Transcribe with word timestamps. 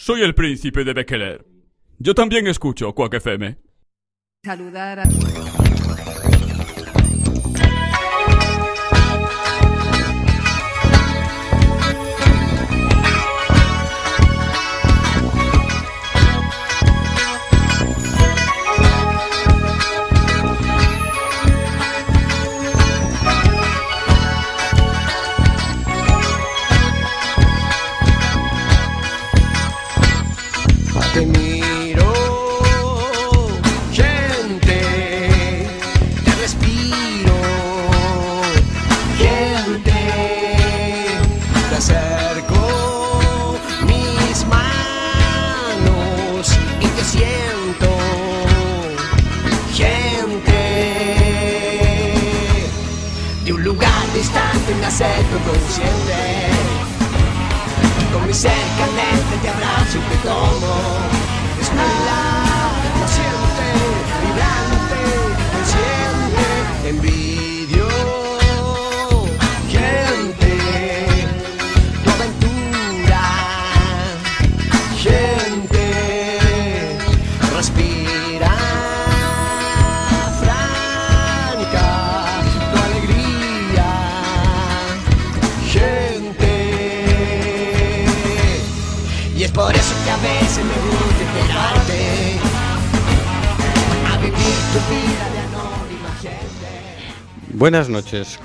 soy 0.00 0.22
el 0.22 0.34
príncipe 0.34 0.82
de 0.82 0.94
Bekeler. 0.94 1.44
Yo 1.98 2.14
también 2.14 2.46
escucho 2.46 2.94
Quack 2.94 3.14
FM. 3.14 3.58
Saludar 4.42 5.00
a... 5.00 5.49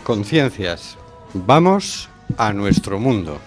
conciencias. 0.06 0.98
Vamos 1.34 2.10
a 2.38 2.54
nuestro 2.54 3.00
mundo. 3.00 3.42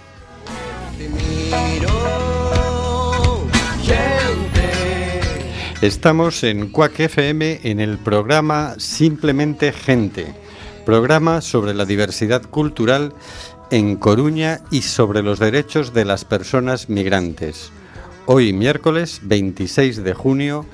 Estamos 5.80 6.42
en 6.42 6.70
Cuac 6.70 6.98
FM 6.98 7.60
en 7.62 7.78
el 7.78 7.96
programa 7.96 8.74
Simplemente 8.78 9.70
Gente, 9.70 10.34
programa 10.84 11.40
sobre 11.42 11.74
la 11.74 11.84
diversidad 11.84 12.42
cultural 12.42 13.14
en 13.70 13.94
Coruña 13.94 14.60
y 14.72 14.82
sobre 14.82 15.22
los 15.22 15.38
derechos 15.38 15.94
de 15.94 16.04
las 16.04 16.24
personas 16.24 16.88
migrantes. 16.88 17.70
Hoy 18.26 18.52
miércoles 18.52 19.20
26 19.22 20.02
de 20.02 20.12
junio, 20.12 20.66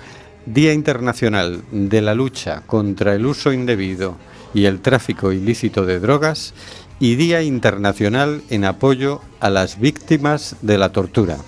Día 0.46 0.72
Internacional 0.72 1.62
de 1.70 2.00
la 2.00 2.14
Lucha 2.14 2.62
contra 2.66 3.14
el 3.14 3.26
Uso 3.26 3.52
Indebido 3.52 4.16
y 4.54 4.66
el 4.66 4.80
Tráfico 4.80 5.32
Ilícito 5.32 5.84
de 5.84 6.00
Drogas 6.00 6.54
y 7.00 7.16
Día 7.16 7.42
Internacional 7.42 8.42
en 8.50 8.64
apoyo 8.64 9.20
a 9.40 9.50
las 9.50 9.78
víctimas 9.78 10.56
de 10.62 10.78
la 10.78 10.92
tortura. 10.92 11.38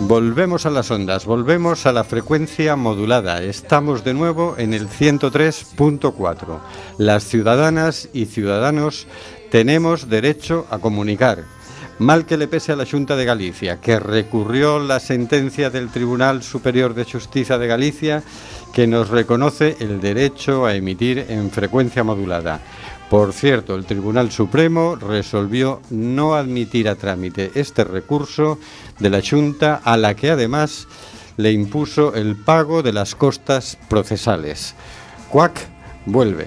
Volvemos 0.00 0.66
a 0.66 0.70
las 0.70 0.90
ondas, 0.90 1.24
volvemos 1.24 1.86
a 1.86 1.92
la 1.92 2.04
frecuencia 2.04 2.76
modulada. 2.76 3.42
Estamos 3.42 4.04
de 4.04 4.12
nuevo 4.12 4.56
en 4.58 4.74
el 4.74 4.88
103.4. 4.88 6.58
Las 6.98 7.24
ciudadanas 7.24 8.10
y 8.12 8.26
ciudadanos 8.26 9.06
tenemos 9.50 10.10
derecho 10.10 10.66
a 10.70 10.80
comunicar. 10.80 11.44
Mal 11.98 12.26
que 12.26 12.36
le 12.36 12.48
pese 12.48 12.72
a 12.72 12.76
la 12.76 12.86
Junta 12.86 13.16
de 13.16 13.24
Galicia, 13.24 13.80
que 13.80 14.00
recurrió 14.00 14.78
la 14.78 14.98
sentencia 14.98 15.70
del 15.70 15.90
Tribunal 15.90 16.42
Superior 16.42 16.94
de 16.94 17.04
Justicia 17.04 17.58
de 17.58 17.66
Galicia, 17.66 18.22
que 18.72 18.86
nos 18.86 19.10
reconoce 19.10 19.76
el 19.78 20.00
derecho 20.00 20.66
a 20.66 20.74
emitir 20.74 21.26
en 21.28 21.50
frecuencia 21.50 22.02
modulada. 22.02 22.60
Por 23.10 23.32
cierto, 23.34 23.74
el 23.74 23.84
Tribunal 23.84 24.32
Supremo 24.32 24.96
resolvió 24.96 25.82
no 25.90 26.34
admitir 26.34 26.88
a 26.88 26.94
trámite 26.94 27.52
este 27.54 27.84
recurso 27.84 28.58
de 28.98 29.10
la 29.10 29.20
Junta, 29.20 29.80
a 29.84 29.96
la 29.96 30.14
que 30.14 30.30
además 30.30 30.88
le 31.36 31.52
impuso 31.52 32.14
el 32.14 32.36
pago 32.36 32.82
de 32.82 32.94
las 32.94 33.14
costas 33.14 33.78
procesales. 33.88 34.74
Cuac 35.28 35.68
vuelve. 36.06 36.46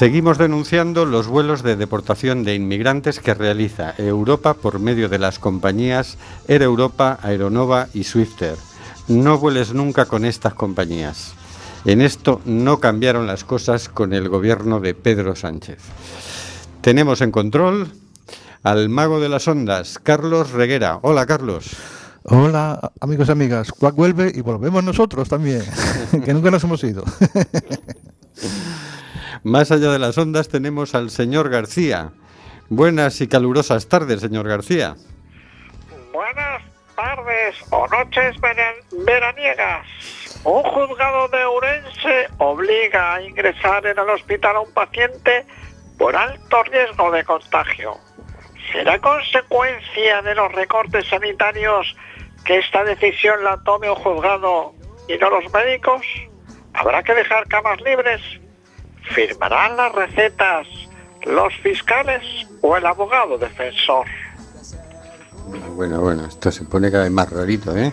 Seguimos 0.00 0.38
denunciando 0.38 1.04
los 1.04 1.26
vuelos 1.26 1.62
de 1.62 1.76
deportación 1.76 2.42
de 2.42 2.54
inmigrantes 2.54 3.20
que 3.20 3.34
realiza 3.34 3.92
Europa 3.98 4.54
por 4.54 4.78
medio 4.78 5.10
de 5.10 5.18
las 5.18 5.38
compañías 5.38 6.16
Air 6.48 6.62
Europa, 6.62 7.18
Aeronova 7.22 7.86
y 7.92 8.04
Swifter. 8.04 8.56
No 9.08 9.36
vueles 9.36 9.74
nunca 9.74 10.06
con 10.06 10.24
estas 10.24 10.54
compañías. 10.54 11.34
En 11.84 12.00
esto 12.00 12.40
no 12.46 12.80
cambiaron 12.80 13.26
las 13.26 13.44
cosas 13.44 13.90
con 13.90 14.14
el 14.14 14.30
gobierno 14.30 14.80
de 14.80 14.94
Pedro 14.94 15.36
Sánchez. 15.36 15.80
Tenemos 16.80 17.20
en 17.20 17.30
control 17.30 17.92
al 18.62 18.88
mago 18.88 19.20
de 19.20 19.28
las 19.28 19.48
ondas, 19.48 19.98
Carlos 20.02 20.52
Reguera. 20.52 20.98
Hola, 21.02 21.26
Carlos. 21.26 21.76
Hola 22.22 22.90
amigos 23.00 23.28
y 23.28 23.32
amigas, 23.32 23.70
Cuac 23.70 23.94
vuelve 23.94 24.32
y 24.34 24.40
volvemos 24.40 24.82
nosotros 24.82 25.28
también, 25.28 25.62
que 26.24 26.32
nunca 26.32 26.50
nos 26.50 26.64
hemos 26.64 26.82
ido. 26.84 27.04
Más 29.42 29.70
allá 29.72 29.90
de 29.90 29.98
las 29.98 30.18
ondas 30.18 30.48
tenemos 30.48 30.94
al 30.94 31.10
señor 31.10 31.48
García. 31.48 32.10
Buenas 32.68 33.20
y 33.20 33.28
calurosas 33.28 33.88
tardes, 33.88 34.20
señor 34.20 34.46
García. 34.48 34.94
Buenas 36.12 36.62
tardes 36.94 37.56
o 37.70 37.86
noches 37.88 38.40
vera- 38.40 38.74
veraniegas. 39.04 39.86
Un 40.44 40.62
juzgado 40.62 41.28
de 41.28 41.44
Ourense 41.44 42.28
obliga 42.38 43.14
a 43.14 43.22
ingresar 43.22 43.84
en 43.86 43.98
el 43.98 44.08
hospital 44.10 44.56
a 44.56 44.60
un 44.60 44.72
paciente 44.72 45.44
por 45.98 46.14
alto 46.14 46.62
riesgo 46.64 47.10
de 47.10 47.24
contagio. 47.24 47.96
¿Será 48.72 48.98
consecuencia 49.00 50.22
de 50.22 50.34
los 50.34 50.52
recortes 50.52 51.06
sanitarios 51.08 51.96
que 52.44 52.58
esta 52.58 52.84
decisión 52.84 53.42
la 53.42 53.58
tome 53.64 53.90
un 53.90 53.96
juzgado 53.96 54.74
y 55.08 55.18
no 55.18 55.28
los 55.30 55.52
médicos? 55.52 56.02
¿Habrá 56.74 57.02
que 57.02 57.14
dejar 57.14 57.48
camas 57.48 57.80
libres? 57.80 58.20
¿Firmarán 59.02 59.76
las 59.76 59.92
recetas 59.92 60.66
los 61.24 61.54
fiscales 61.62 62.22
o 62.62 62.76
el 62.76 62.86
abogado 62.86 63.38
defensor? 63.38 64.06
Bueno, 65.74 66.00
bueno, 66.00 66.26
esto 66.26 66.50
se 66.50 66.64
pone 66.64 66.90
cada 66.90 67.04
vez 67.04 67.12
más 67.12 67.30
rarito, 67.30 67.76
¿eh? 67.76 67.92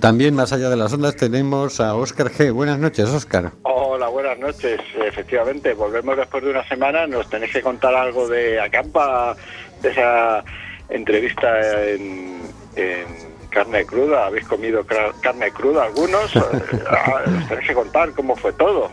También 0.00 0.34
más 0.34 0.52
allá 0.52 0.68
de 0.70 0.76
las 0.76 0.92
ondas 0.92 1.16
tenemos 1.16 1.80
a 1.80 1.94
Óscar 1.94 2.30
G. 2.30 2.52
Buenas 2.52 2.78
noches, 2.78 3.08
Óscar. 3.08 3.52
Hola, 3.62 4.08
buenas 4.08 4.38
noches. 4.38 4.80
Efectivamente, 4.96 5.74
volvemos 5.74 6.16
después 6.16 6.44
de 6.44 6.50
una 6.50 6.66
semana. 6.68 7.06
Nos 7.06 7.28
tenéis 7.28 7.52
que 7.52 7.62
contar 7.62 7.94
algo 7.94 8.28
de 8.28 8.60
Acampa, 8.60 9.36
de 9.82 9.90
esa 9.90 10.44
entrevista 10.88 11.84
en, 11.84 12.42
en 12.76 13.04
carne 13.50 13.84
cruda. 13.84 14.26
¿Habéis 14.26 14.46
comido 14.46 14.84
carne 14.86 15.50
cruda 15.52 15.84
algunos? 15.84 16.34
Eh, 16.36 16.84
ah, 16.88 17.22
Nos 17.26 17.48
tenéis 17.48 17.68
que 17.68 17.74
contar 17.74 18.12
cómo 18.12 18.36
fue 18.36 18.52
todo. 18.52 18.90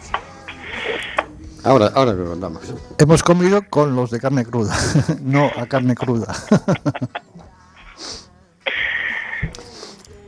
Ahora, 1.63 1.91
ahora 1.95 2.13
lo 2.13 2.25
contamos. 2.25 2.61
Hemos 2.97 3.23
comido 3.23 3.61
con 3.69 3.95
los 3.95 4.11
de 4.11 4.19
carne 4.19 4.45
cruda, 4.45 4.75
no 5.21 5.49
a 5.55 5.65
carne 5.67 5.95
cruda. 5.95 6.35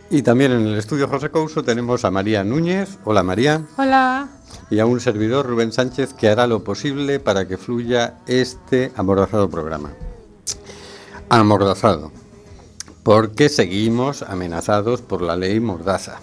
Y 0.10 0.22
también 0.22 0.54
en 0.54 0.68
el 0.68 0.78
estudio 0.78 1.10
José 1.10 1.30
Couso 1.30 1.64
tenemos 1.64 2.06
a 2.06 2.12
María 2.12 2.44
Núñez. 2.44 3.00
Hola 3.04 3.24
María. 3.24 3.66
Hola. 3.78 4.30
Y 4.70 4.80
a 4.80 4.86
un 4.86 5.02
servidor 5.02 5.46
Rubén 5.46 5.74
Sánchez 5.74 6.14
que 6.14 6.30
hará 6.30 6.48
lo 6.48 6.64
posible 6.64 7.20
para 7.20 7.48
que 7.48 7.58
fluya 7.58 8.20
este 8.28 8.94
amordazado 8.96 9.50
programa. 9.50 9.92
Amordazado. 11.28 12.12
Porque 13.04 13.50
seguimos 13.50 14.22
amenazados 14.22 15.02
por 15.02 15.22
la 15.22 15.36
ley 15.36 15.60
Mordaza. 15.60 16.20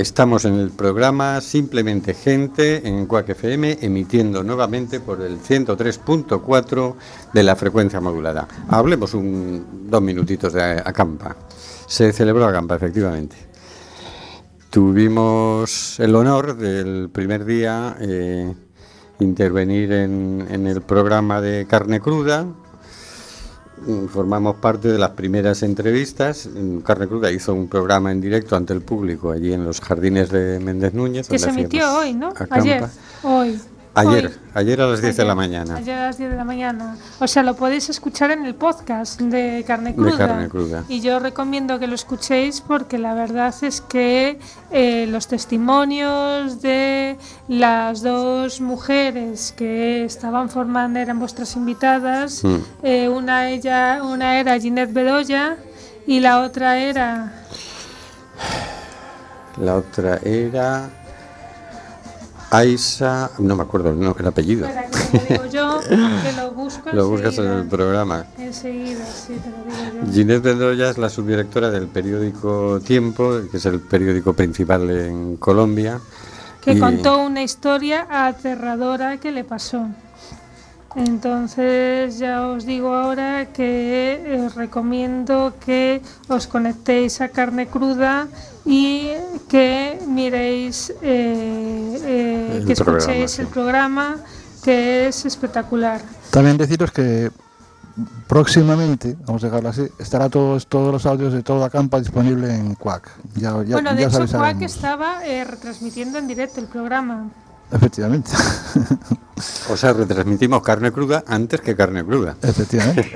Estamos 0.00 0.46
en 0.46 0.54
el 0.54 0.70
programa 0.70 1.42
Simplemente 1.42 2.14
Gente 2.14 2.88
en 2.88 3.04
Cuac 3.04 3.28
FM, 3.28 3.80
emitiendo 3.82 4.42
nuevamente 4.42 4.98
por 4.98 5.20
el 5.20 5.38
103.4 5.42 6.94
de 7.34 7.42
la 7.42 7.54
frecuencia 7.54 8.00
modulada. 8.00 8.48
Hablemos 8.70 9.12
un, 9.12 9.90
dos 9.90 10.00
minutitos 10.00 10.54
de 10.54 10.62
Acampa. 10.62 11.36
Se 11.86 12.14
celebró 12.14 12.46
Acampa, 12.46 12.76
efectivamente. 12.76 13.36
Tuvimos 14.70 16.00
el 16.00 16.14
honor 16.14 16.56
del 16.56 17.10
primer 17.10 17.44
día 17.44 17.94
eh, 18.00 18.54
intervenir 19.18 19.92
en, 19.92 20.66
el 20.66 20.80
programa 20.80 21.42
de 21.42 21.66
carne 21.66 22.00
cruda, 22.00 22.46
formamos 24.08 24.56
parte 24.56 24.88
de 24.88 24.98
las 24.98 25.10
primeras 25.10 25.62
entrevistas. 25.62 26.48
Carne 26.84 27.06
Cruda 27.06 27.30
hizo 27.30 27.54
un 27.54 27.68
programa 27.68 28.12
en 28.12 28.20
directo 28.20 28.56
ante 28.56 28.72
el 28.72 28.82
público 28.82 29.30
allí 29.30 29.52
en 29.52 29.64
los 29.64 29.80
jardines 29.80 30.30
de 30.30 30.60
Méndez 30.60 30.94
Núñez. 30.94 31.28
Que 31.28 31.38
se 31.38 31.50
emitió 31.50 31.98
hoy, 31.98 32.14
¿no? 32.14 32.28
acampa. 32.28 32.56
Ayer. 32.56 32.84
Hoy. 33.22 33.60
Ayer, 34.00 34.26
Hoy. 34.26 34.32
ayer 34.54 34.80
a 34.80 34.86
las 34.86 35.02
10 35.02 35.16
de 35.16 35.24
la 35.24 35.34
mañana. 35.34 35.76
Ayer 35.76 35.98
a 35.98 36.06
las 36.06 36.18
10 36.18 36.30
de 36.30 36.36
la 36.36 36.44
mañana. 36.44 36.96
O 37.18 37.26
sea, 37.26 37.42
lo 37.42 37.54
podéis 37.54 37.90
escuchar 37.90 38.30
en 38.30 38.46
el 38.46 38.54
podcast 38.54 39.20
de 39.20 39.62
Carne 39.66 39.90
De 39.90 39.96
Cruda. 39.96 40.18
Carne 40.18 40.48
Cruda. 40.48 40.84
Y 40.88 41.00
yo 41.00 41.18
recomiendo 41.18 41.78
que 41.78 41.86
lo 41.86 41.94
escuchéis 41.94 42.60
porque 42.60 42.98
la 42.98 43.14
verdad 43.14 43.54
es 43.62 43.80
que 43.82 44.38
eh, 44.70 45.06
los 45.08 45.28
testimonios 45.28 46.62
de 46.62 47.18
las 47.48 48.02
dos 48.02 48.60
mujeres 48.60 49.52
que 49.56 50.04
estaban 50.04 50.48
formando 50.48 50.98
eran 50.98 51.18
vuestras 51.18 51.54
invitadas. 51.56 52.42
Mm. 52.42 52.56
Eh, 52.82 53.08
una, 53.08 53.50
ella, 53.50 54.00
una 54.02 54.40
era 54.40 54.58
Ginette 54.58 54.92
Bedoya 54.92 55.56
y 56.06 56.20
la 56.20 56.40
otra 56.40 56.78
era... 56.78 57.34
La 59.58 59.76
otra 59.76 60.18
era 60.24 60.88
Aisa, 62.50 63.30
no 63.38 63.54
me 63.56 63.62
acuerdo 63.62 63.90
el, 63.90 64.00
no- 64.00 64.16
el 64.18 64.26
apellido. 64.26 64.66
Espera, 64.66 64.86
que 64.90 65.18
te 65.18 65.34
lo 65.36 65.40
digo 65.42 65.46
yo, 65.52 65.80
que 65.88 66.32
lo 66.36 66.50
busco 66.52 66.90
Lo 66.92 67.08
buscas 67.08 67.38
en 67.38 67.46
el 67.46 67.66
programa. 67.68 68.24
Enseguida, 68.38 69.04
sí, 69.06 69.34
te 69.42 69.50
lo 69.50 69.56
digo 69.96 70.06
yo. 70.06 70.12
Ginette 70.12 70.46
es 70.90 70.98
la 70.98 71.08
subdirectora 71.08 71.70
del 71.70 71.86
periódico 71.86 72.80
Tiempo, 72.80 73.38
que 73.50 73.56
es 73.58 73.66
el 73.66 73.80
periódico 73.80 74.32
principal 74.32 74.90
en 74.90 75.36
Colombia. 75.36 76.00
que 76.60 76.72
y- 76.72 76.78
contó 76.80 77.18
una 77.22 77.42
historia 77.42 78.06
aterradora 78.10 79.18
que 79.18 79.30
le 79.32 79.44
pasó. 79.44 79.86
Entonces 80.96 82.18
ya 82.18 82.48
os 82.48 82.66
digo 82.66 82.94
ahora 82.94 83.52
que 83.52 84.20
eh, 84.26 84.42
os 84.44 84.56
recomiendo 84.56 85.54
que 85.64 86.02
os 86.28 86.46
conectéis 86.46 87.20
a 87.20 87.28
carne 87.28 87.68
cruda 87.68 88.26
y 88.66 89.12
que 89.48 89.98
miréis, 90.08 90.90
eh, 91.02 91.96
eh, 92.02 92.56
El 92.56 92.66
que 92.66 92.74
programa, 92.74 92.98
escuchéis 92.98 93.30
sí. 93.30 93.42
el 93.42 93.48
programa, 93.48 94.16
que 94.64 95.08
es 95.08 95.24
espectacular. 95.24 96.00
También 96.30 96.56
deciros 96.58 96.90
que 96.90 97.30
próximamente, 98.26 99.16
vamos 99.26 99.42
a 99.44 99.46
dejarlo 99.46 99.68
así, 99.68 99.88
estará 99.98 100.28
todos, 100.28 100.66
todos 100.66 100.92
los 100.92 101.06
audios 101.06 101.32
de 101.32 101.42
toda 101.42 101.70
Campa 101.70 101.98
disponible 101.98 102.54
en 102.54 102.74
Quack. 102.74 103.10
Ya, 103.34 103.62
ya, 103.64 103.76
bueno, 103.76 103.94
de 103.94 104.02
ya 104.02 104.08
hecho. 104.08 104.38
Quack 104.38 104.62
estaba 104.62 105.26
eh, 105.26 105.44
retransmitiendo 105.44 106.18
en 106.18 106.26
directo 106.26 106.60
el 106.60 106.66
programa. 106.66 107.28
Efectivamente. 107.72 108.30
O 109.70 109.76
sea, 109.76 109.92
retransmitimos 109.92 110.62
carne 110.62 110.92
cruda 110.92 111.24
antes 111.26 111.60
que 111.60 111.74
carne 111.74 112.04
cruda. 112.04 112.36
Efectivamente. 112.42 113.12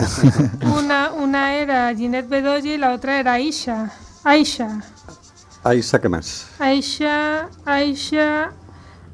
Una, 0.78 1.12
una 1.12 1.54
era 1.54 1.94
Ginette 1.94 2.28
Bedoya 2.28 2.74
y 2.74 2.78
la 2.78 2.94
otra 2.94 3.20
era 3.20 3.34
Aisha. 3.34 3.90
Aisha. 4.22 4.80
Aisa, 5.64 6.00
¿qué 6.00 6.08
más? 6.08 6.46
Aisha, 6.58 7.48
Aisha, 7.64 8.52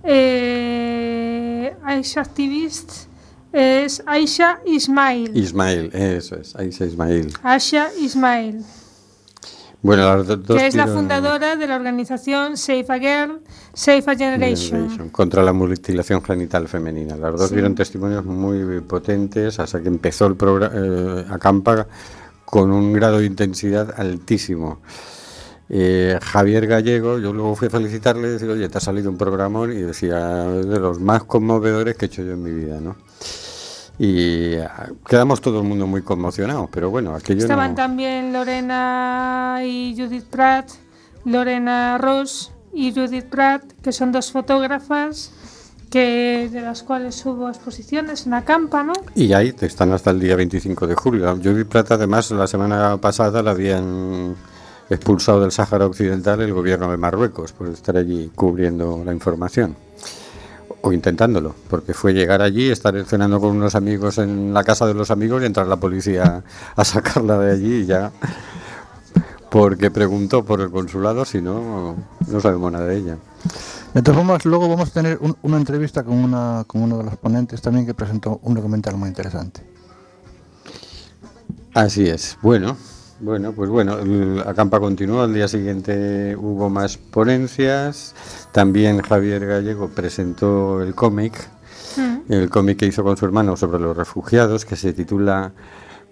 eh, 0.03 1.77
Aisha 1.85 2.21
Activist 2.21 3.11
es 3.53 4.03
Aisha 4.07 4.61
Ismail. 4.67 5.37
Ismail, 5.37 5.91
eso 5.95 6.37
es, 6.37 6.55
Aisa 6.57 6.85
Ismail. 6.85 7.33
Aisha 7.43 7.91
Ismail, 8.01 8.65
Bueno, 9.83 10.03
las 10.17 10.27
do- 10.27 10.37
dos 10.37 10.59
que 10.59 10.67
es 10.67 10.75
la 10.75 10.87
fundadora 10.87 11.57
de 11.57 11.67
la 11.67 11.77
organización 11.77 12.57
Save 12.59 12.85
a 12.89 12.99
Girl, 12.99 13.41
Save 13.73 14.05
a 14.07 14.15
Generation. 14.17 14.81
Generation, 14.81 15.09
contra 15.09 15.43
la 15.43 15.53
mutilación 15.55 16.23
genital 16.23 16.69
femenina. 16.69 17.17
Las 17.17 17.35
dos 17.37 17.49
Sí. 17.49 17.55
dieron 17.55 17.75
testimonios 17.75 18.25
muy 18.25 18.81
potentes 18.83 19.59
hasta 19.59 19.81
que 19.81 19.89
empezó 19.89 20.27
el 20.27 20.37
programa 20.37 21.25
Acampa 21.31 21.87
con 22.45 22.71
un 22.73 22.93
grado 22.93 23.21
de 23.21 23.27
intensidad 23.27 23.95
altísimo. 23.99 24.81
Eh, 25.71 26.19
Javier 26.21 26.67
Gallego, 26.67 27.19
yo 27.19 27.33
luego 27.33 27.55
fui 27.55 27.69
a 27.69 27.71
felicitarle 27.71 28.27
y 28.29 28.31
decir, 28.33 28.51
oye, 28.51 28.69
te 28.69 28.79
ha 28.79 28.81
salido 28.81 29.09
un 29.09 29.17
programón 29.17 29.73
y 29.73 29.77
decía, 29.77 30.59
es 30.59 30.67
de 30.67 30.81
los 30.81 30.99
más 31.01 31.23
conmovedores 31.25 31.97
que 31.97 32.07
he 32.07 32.09
hecho 32.09 32.23
yo 32.23 32.33
en 32.33 32.43
mi 32.43 32.51
vida, 32.51 32.81
¿no? 32.81 32.97
Y 34.03 34.55
ah, 34.55 34.89
quedamos 35.07 35.43
todo 35.43 35.61
el 35.61 35.69
mundo 35.69 35.87
muy 35.87 36.01
conmocionados, 36.01 36.71
pero 36.73 36.89
bueno, 36.89 37.15
aquello 37.15 37.43
Estaban 37.43 37.73
no... 37.73 37.75
también 37.77 38.33
Lorena 38.33 39.61
y 39.63 39.95
Judith 39.95 40.25
Pratt, 40.25 40.71
Lorena 41.27 41.99
Ross 41.99 42.51
y 42.73 42.95
Judith 42.95 43.27
Pratt, 43.27 43.63
que 43.83 43.93
son 43.93 44.11
dos 44.11 44.33
fotógrafas 44.33 45.33
que 45.91 46.49
de 46.51 46.63
las 46.63 46.83
cuales 46.83 47.27
hubo 47.27 47.51
exposiciones 47.51 48.27
en 48.27 48.33
Acampa, 48.33 48.83
¿no? 48.83 48.95
Y 49.15 49.35
ahí 49.35 49.55
están 49.61 49.93
hasta 49.93 50.13
el 50.13 50.21
día 50.21 50.35
25 50.35 50.87
de 50.87 50.95
julio. 50.95 51.37
Judith 51.37 51.69
Plata, 51.69 51.97
además, 51.97 52.31
la 52.31 52.47
semana 52.47 52.97
pasada 52.97 53.43
la 53.43 53.51
habían 53.51 54.35
expulsado 54.89 55.43
del 55.43 55.53
Sáhara 55.53 55.85
Occidental 55.85 56.41
el 56.41 56.55
gobierno 56.55 56.91
de 56.91 56.97
Marruecos 56.97 57.53
por 57.53 57.69
estar 57.69 57.99
allí 57.99 58.31
cubriendo 58.35 59.03
la 59.05 59.13
información. 59.13 59.77
O 60.83 60.93
intentándolo, 60.93 61.55
porque 61.69 61.93
fue 61.93 62.15
llegar 62.15 62.41
allí, 62.41 62.71
estar 62.71 62.95
cenando 63.05 63.39
con 63.39 63.51
unos 63.51 63.75
amigos 63.75 64.17
en 64.19 64.55
la 64.55 64.65
casa 64.65 64.87
de 64.87 64.95
los 64.95 65.11
amigos 65.11 65.43
y 65.43 65.47
entrar 65.47 65.67
la 65.67 65.77
policía 65.77 66.43
a 66.75 66.85
sacarla 66.85 67.39
de 67.39 67.53
allí 67.53 67.75
y 67.83 67.87
ya. 67.87 68.13
Porque 69.51 69.91
preguntó 69.91 70.45
por 70.45 70.61
el 70.61 70.71
consulado, 70.71 71.25
si 71.25 71.43
no, 71.43 71.97
no 72.29 72.41
sabemos 72.41 72.73
nada 72.73 72.87
de 72.87 72.97
ella. 72.97 73.17
De 73.93 74.01
todas 74.01 74.19
formas, 74.19 74.45
luego 74.45 74.69
vamos 74.69 74.89
a 74.91 74.93
tener 74.93 75.19
un- 75.21 75.37
una 75.43 75.57
entrevista 75.57 76.05
con, 76.05 76.15
una, 76.15 76.65
con 76.67 76.83
uno 76.83 76.99
de 76.99 77.05
los 77.05 77.17
ponentes 77.17 77.61
también 77.61 77.85
que 77.85 77.93
presentó 77.93 78.39
un 78.45 78.55
documental 78.55 78.97
muy 78.97 79.09
interesante. 79.09 79.63
Así 81.75 82.09
es. 82.09 82.39
Bueno, 82.43 82.77
bueno, 83.21 83.53
pues 83.53 83.69
bueno, 83.71 83.99
el 83.99 84.43
acampa 84.47 84.81
continuó. 84.81 85.23
Al 85.23 85.35
día 85.35 85.49
siguiente 85.49 86.37
hubo 86.37 86.69
más 86.71 86.97
ponencias. 86.97 88.15
También 88.53 89.01
Javier 89.03 89.47
Gallego 89.47 89.89
presentó 89.89 90.83
el 90.83 90.95
cómic, 90.95 91.35
Mm. 91.97 92.33
el 92.33 92.49
cómic 92.51 92.79
que 92.79 92.87
hizo 92.87 93.03
con 93.03 93.17
su 93.17 93.25
hermano 93.25 93.57
sobre 93.57 93.81
los 93.81 93.97
refugiados, 93.97 94.65
que 94.65 94.77
se 94.77 94.93
titula 94.93 95.53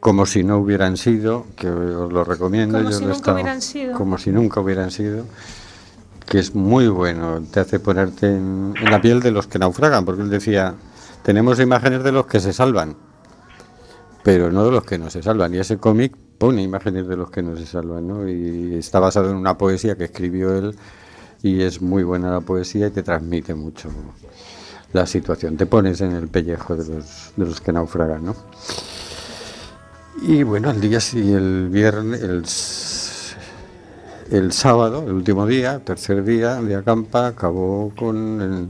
Como 0.00 0.26
si 0.26 0.44
no 0.44 0.58
hubieran 0.58 0.96
sido, 0.96 1.46
que 1.56 1.68
os 1.68 2.12
lo 2.12 2.22
recomiendo. 2.24 2.78
Como 2.78 2.90
yo 2.90 2.96
si 2.96 3.02
lo 3.02 3.08
nunca 3.08 3.16
estado- 3.18 3.34
hubieran 3.36 3.60
sido. 3.62 3.94
Como 3.98 4.16
si 4.18 4.30
nunca 4.30 4.60
hubieran 4.60 4.90
sido. 4.92 5.24
Que 6.24 6.38
es 6.38 6.54
muy 6.54 6.86
bueno, 6.88 7.42
te 7.50 7.58
hace 7.60 7.80
ponerte 7.80 8.26
en, 8.26 8.74
en 8.80 8.90
la 8.90 9.00
piel 9.00 9.20
de 9.20 9.30
los 9.32 9.46
que 9.48 9.58
naufragan, 9.58 10.04
porque 10.04 10.22
él 10.22 10.30
decía, 10.30 10.74
tenemos 11.22 11.58
imágenes 11.58 12.04
de 12.04 12.12
los 12.12 12.26
que 12.26 12.38
se 12.38 12.52
salvan, 12.52 12.94
pero 14.22 14.52
no 14.52 14.64
de 14.64 14.70
los 14.72 14.84
que 14.84 14.98
no 14.98 15.10
se 15.10 15.22
salvan. 15.22 15.54
Y 15.54 15.58
ese 15.58 15.78
cómic 15.78 16.14
pone 16.38 16.62
imágenes 16.62 17.06
de 17.08 17.16
los 17.16 17.30
que 17.30 17.42
no 17.42 17.56
se 17.56 17.66
salvan, 17.66 18.06
¿no? 18.06 18.28
Y 18.28 18.76
está 18.76 19.00
basado 19.00 19.30
en 19.30 19.36
una 19.36 19.58
poesía 19.58 19.96
que 19.96 20.04
escribió 20.04 20.56
él 20.56 20.74
y 21.42 21.62
es 21.62 21.82
muy 21.82 22.02
buena 22.04 22.30
la 22.30 22.40
poesía 22.40 22.86
y 22.86 22.90
te 22.90 23.02
transmite 23.02 23.54
mucho 23.54 23.90
la 24.92 25.06
situación. 25.06 25.56
Te 25.56 25.66
pones 25.66 26.00
en 26.00 26.12
el 26.12 26.28
pellejo 26.28 26.76
de 26.76 26.94
los, 26.94 27.32
de 27.36 27.46
los 27.46 27.60
que 27.60 27.72
naufragan, 27.72 28.24
¿no? 28.24 28.36
Y 30.22 30.42
bueno, 30.42 30.70
el 30.70 30.80
día 30.80 31.00
sí, 31.00 31.32
el 31.32 31.68
viernes, 31.68 33.36
el, 34.30 34.52
sábado, 34.52 35.04
el 35.06 35.12
último 35.12 35.46
día, 35.46 35.78
tercer 35.84 36.24
día 36.24 36.60
de 36.60 36.74
acampa, 36.74 37.28
acabó 37.28 37.92
con 37.96 38.40
el, 38.42 38.68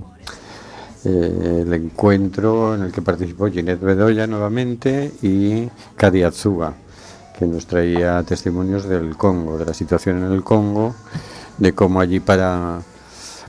eh, 1.04 1.64
encuentro 1.74 2.74
en 2.74 2.82
el 2.82 2.92
que 2.92 3.00
participó 3.00 3.48
Ginette 3.48 3.80
Bedoya 3.80 4.26
nuevamente 4.26 5.10
y 5.22 5.68
Kadi 5.96 6.22
Atsuga, 6.22 6.74
que 7.38 7.46
nos 7.46 7.66
traía 7.66 8.22
testimonios 8.24 8.84
del 8.88 9.16
Congo, 9.16 9.58
de 9.58 9.64
la 9.66 9.74
situación 9.74 10.18
en 10.24 10.32
el 10.32 10.42
Congo, 10.42 10.94
de 11.56 11.72
cómo 11.72 12.00
allí 12.00 12.18
para, 12.18 12.80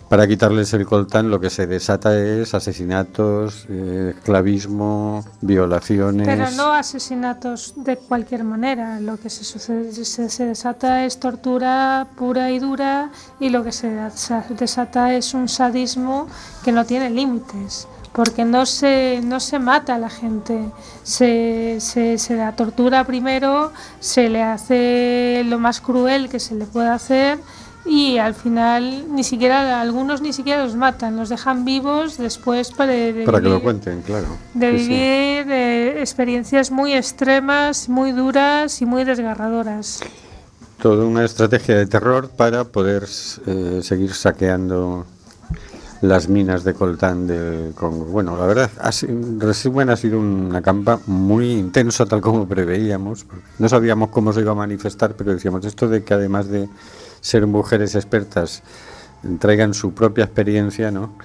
para 0.10 0.28
quitarles 0.28 0.72
el 0.74 0.86
coltán 0.86 1.32
lo 1.32 1.40
que 1.40 1.50
se 1.50 1.66
desata 1.66 2.16
es 2.20 2.54
asesinatos, 2.54 3.66
eh, 3.68 4.14
esclavismo, 4.16 5.26
violaciones. 5.42 6.28
Pero 6.28 6.52
no 6.52 6.72
asesinatos 6.74 7.74
de 7.78 7.98
cualquier 7.98 8.44
manera. 8.44 9.00
Lo 9.00 9.18
que 9.18 9.32
se, 9.32 9.44
sucede, 9.44 9.92
se, 10.06 10.46
desata 10.46 11.04
es 11.06 11.20
tortura 11.20 12.06
pura 12.16 12.52
y 12.52 12.60
dura 12.60 13.10
y 13.40 13.50
lo 13.50 13.64
que 13.64 13.72
se 13.72 13.90
desa- 13.90 14.48
desata 14.50 15.16
es 15.16 15.34
un 15.34 15.48
sadismo 15.50 16.28
que 16.64 16.72
no 16.72 16.86
tiene 16.86 17.10
límites. 17.10 17.88
Porque 18.20 18.44
no 18.44 18.66
se, 18.66 19.22
no 19.24 19.40
se 19.40 19.60
mata 19.60 19.96
a 19.96 19.98
la 19.98 20.10
gente, 20.10 20.60
se, 21.04 21.78
se, 21.80 22.18
se 22.18 22.36
la 22.36 22.52
tortura 22.54 23.06
primero, 23.06 23.72
se 24.02 24.28
le 24.28 24.44
hace 24.44 25.44
lo 25.46 25.58
más 25.58 25.80
cruel 25.80 26.28
que 26.28 26.38
se 26.42 26.54
le 26.56 26.66
puede 26.66 26.90
hacer 26.90 27.38
y 27.86 28.18
al 28.18 28.34
final 28.36 29.06
ni 29.16 29.24
siquiera 29.24 29.80
algunos 29.80 30.22
ni 30.22 30.34
siquiera 30.34 30.66
los 30.66 30.76
matan, 30.76 31.16
los 31.16 31.30
dejan 31.30 31.64
vivos 31.64 32.18
después 32.18 32.72
para, 32.74 32.92
de 32.92 33.24
Para 33.26 33.38
que 33.40 33.46
lo 33.48 33.52
vivir- 33.56 33.64
cuenten, 33.64 34.02
claro. 34.02 34.28
de 34.54 34.72
Sí, 34.72 34.78
sí. 34.80 34.90
vivir 34.90 35.46
eh, 35.54 35.96
experiencias 36.02 36.72
muy 36.72 36.92
extremas, 36.94 37.88
muy 37.88 38.12
duras 38.12 38.82
y 38.82 38.86
muy 38.86 39.06
desgarradoras. 39.06 40.02
Toda 40.82 41.06
una 41.06 41.24
estrategia 41.24 41.78
de 41.78 41.86
terror 41.88 42.30
para 42.32 42.66
poder 42.66 43.08
eh, 43.48 43.80
seguir 43.82 44.14
saqueando 44.14 45.06
las 46.02 46.30
minas 46.30 46.64
de 46.64 46.74
coltán 46.74 47.28
del 47.28 47.74
Congo. 47.74 48.06
Bueno, 48.06 48.38
la 48.38 48.46
verdad, 48.46 48.72
en 49.04 49.40
resumen, 49.40 49.90
ha 49.90 49.98
sido 49.98 50.20
una 50.20 50.62
campa 50.62 51.00
muy 51.08 51.52
intensa, 51.52 52.06
tal 52.06 52.22
como 52.22 52.48
preveíamos. 52.48 53.26
No 53.58 53.68
sabíamos 53.68 54.10
cómo 54.10 54.32
se 54.32 54.42
iba 54.42 54.52
a 54.52 54.56
manifestar, 54.56 55.16
pero 55.16 55.34
decíamos 55.34 55.66
esto 55.66 55.88
de 55.90 56.04
que 56.04 56.14
además 56.14 56.48
de 56.48 56.70
ser 57.22 57.46
mujeres 57.48 57.96
expertas, 57.96 58.64
traigan 59.40 59.74
su 59.74 59.94
propia 59.94 60.24
experiencia, 60.24 60.92
¿no? 60.92 61.18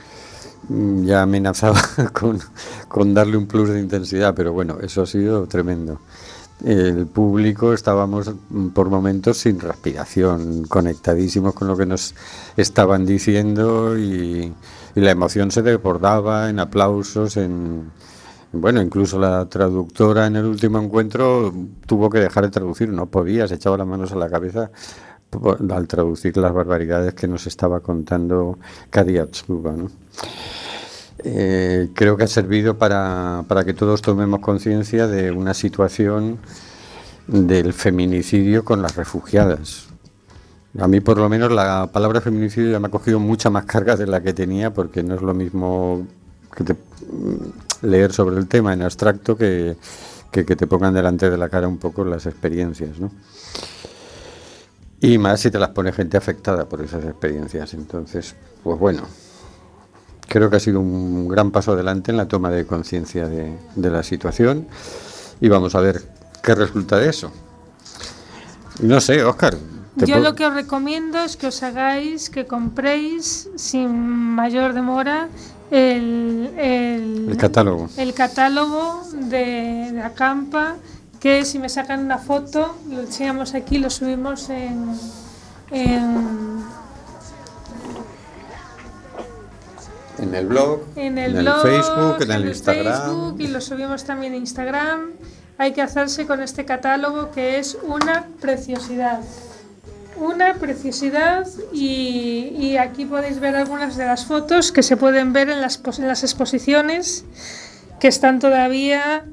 Mm, 0.69 1.05
Ya 1.05 1.23
amenazaba 1.23 1.81
con 2.89 3.15
darle 3.15 3.37
un 3.37 3.47
plus 3.47 3.69
de 3.69 3.81
intensidad, 3.81 4.35
pero 4.35 4.53
bueno, 4.53 4.79
eso 4.81 5.03
ha 5.03 5.07
sido 5.07 5.47
tremendo. 5.47 6.01
El 6.63 7.07
público 7.07 7.73
estábamos 7.73 8.33
por 8.73 8.89
momentos 8.89 9.39
sin 9.39 9.61
respiración, 9.61 10.65
conectadísimos 10.65 11.53
con 11.53 11.69
lo 11.69 11.77
que 11.77 11.85
nos 11.85 12.15
estaban 12.57 13.05
diciendo 13.05 13.99
y, 13.99 14.53
la 14.95 15.11
emoción 15.11 15.51
se 15.51 15.63
desbordaba 15.63 16.49
en 16.49 16.61
aplausos, 16.61 17.37
en 17.37 17.91
bueno, 18.53 18.81
incluso 18.81 19.19
la 19.19 19.45
traductora 19.49 20.27
en 20.27 20.37
el 20.37 20.45
último 20.45 20.79
encuentro 20.79 21.53
tuvo 21.87 22.09
que 22.09 22.21
dejar 22.21 22.45
de 22.45 22.51
traducir, 22.51 22.89
no 22.89 23.07
podía, 23.07 23.49
se 23.49 23.57
echaba 23.57 23.77
las 23.77 23.89
manos 23.89 24.13
a 24.13 24.17
la 24.17 24.31
cabeza 24.31 24.71
al 25.71 25.89
traducir 25.89 26.37
las 26.37 26.53
barbaridades 26.53 27.15
que 27.15 27.27
nos 27.27 27.49
estaba 27.49 27.81
contando 27.81 28.59
Kadiatsuba, 28.91 29.73
¿no? 29.73 29.91
Eh, 31.27 31.89
creo 31.95 32.17
que 32.17 32.25
ha 32.25 32.27
servido 32.29 32.77
para, 32.77 33.45
para 33.49 33.65
que 33.65 33.73
todos 33.73 34.03
tomemos 34.03 34.41
conciencia 34.41 35.07
de 35.07 35.31
una 35.33 35.55
situación 35.55 36.39
del 37.27 37.73
feminicidio 37.73 38.65
con 38.65 38.83
las 38.83 38.97
refugiadas. 38.97 39.87
A 40.79 40.89
mí 40.89 41.01
por 41.01 41.19
lo 41.19 41.29
menos 41.29 41.53
la 41.53 41.89
palabra 41.93 42.21
feminicidio 42.21 42.73
ya 42.73 42.81
me 42.81 42.89
ha 42.89 42.91
cogido 42.91 43.21
mucha 43.21 43.49
más 43.49 43.65
carga 43.65 43.97
de 43.97 44.07
la 44.07 44.23
que 44.23 44.35
tenía 44.35 44.73
porque 44.75 45.03
no 45.03 45.15
es 45.15 45.23
lo 45.23 45.33
mismo 45.33 46.07
que 46.55 46.65
te- 46.65 46.75
mm, 46.75 47.87
leer 47.87 48.13
sobre 48.13 48.37
el 48.37 48.49
tema 48.49 48.73
en 48.75 48.83
abstracto 48.83 49.37
que, 49.37 49.77
que 50.33 50.45
que 50.45 50.57
te 50.57 50.67
pongan 50.67 50.93
delante 50.95 51.31
de 51.31 51.39
la 51.39 51.49
cara 51.49 51.69
un 51.69 51.79
poco 51.79 52.05
las 52.05 52.27
experiencias, 52.27 52.99
¿no? 53.01 53.11
Y 55.01 55.19
más 55.19 55.41
si 55.41 55.51
te 55.51 55.59
las 55.59 55.71
pone 55.71 55.93
gente 55.93 56.17
afectada 56.17 56.67
por 56.69 56.81
esas 56.81 57.05
experiencias. 57.05 57.75
Entonces, 57.75 58.35
pues 58.63 58.79
bueno, 58.79 59.03
creo 60.29 60.51
que 60.51 60.57
ha 60.57 60.61
sido 60.61 60.81
un 60.81 61.29
gran 61.29 61.51
paso 61.51 61.73
adelante 61.73 62.11
en 62.11 62.17
la 62.17 62.27
toma 62.27 62.51
de 62.51 62.67
conciencia 62.67 63.29
de, 63.29 63.57
de 63.75 63.91
la 63.91 64.03
situación 64.03 64.67
y 65.41 65.49
vamos 65.49 65.75
a 65.75 65.81
ver 65.81 66.03
qué 66.43 66.55
resulta 66.55 66.99
de 66.99 67.11
eso. 67.11 67.31
No 68.81 69.01
sé, 69.01 69.23
Oscar. 69.25 69.57
Yo 69.97 70.19
lo 70.19 70.35
que 70.35 70.45
os 70.45 70.53
recomiendo 70.55 71.21
es 71.21 71.37
que 71.37 71.47
os 71.47 71.63
hagáis, 71.63 72.29
que 72.29 72.47
compréis 72.47 73.49
sin 73.55 73.91
mayor 73.91 74.73
demora 74.73 75.29
el, 75.71 76.53
el, 76.59 77.29
El 77.31 77.37
catálogo. 77.37 77.89
el 77.97 78.13
catálogo 78.13 79.03
de, 79.13 79.91
de 79.93 80.03
Acampa, 80.03 80.77
que 81.21 81.45
si 81.45 81.61
me 81.61 81.69
sacan 81.69 82.01
una 82.05 82.19
foto, 82.19 82.75
lo 82.91 83.03
enseñamos 83.03 83.55
aquí, 83.55 83.79
lo 83.79 83.89
subimos 83.89 84.51
en, 84.51 84.99
en, 85.71 86.65
En 90.19 90.35
el 90.35 90.47
blog, 90.47 90.81
en 90.97 91.19
el 91.19 91.37
en 91.37 91.43
blog, 91.45 91.63
Facebook, 91.63 92.17
en 92.23 92.31
el 92.31 92.49
Instagram. 92.49 93.03
Facebook 93.03 93.41
y 93.41 93.49
lo 93.49 93.61
subimos 93.61 94.05
también 94.05 94.35
en 94.35 94.41
Instagram. 94.41 95.11
Hay 95.59 95.73
que 95.73 95.83
hacerse 95.83 96.27
con 96.27 96.41
este 96.43 96.65
catálogo 96.65 97.31
que 97.33 97.59
es 97.59 97.77
una 97.83 98.27
preciosidad. 98.41 99.21
Una 100.17 100.55
preciosidad 100.55 101.47
y, 101.73 102.55
y 102.57 102.77
aquí 102.77 103.05
podéis 103.05 103.41
ver 103.41 103.57
algunas 103.57 103.97
de 103.97 104.05
las 104.07 104.25
fotos 104.27 104.71
que 104.71 104.83
se 104.85 104.97
pueden 104.97 105.33
ver 105.33 105.51
en 105.51 105.61
las, 105.61 105.77
pos- 105.79 105.99
en 105.99 106.07
las 106.07 106.23
exposiciones 106.23 107.25
que 107.99 108.07
están 108.09 108.39
todavía 108.39 109.25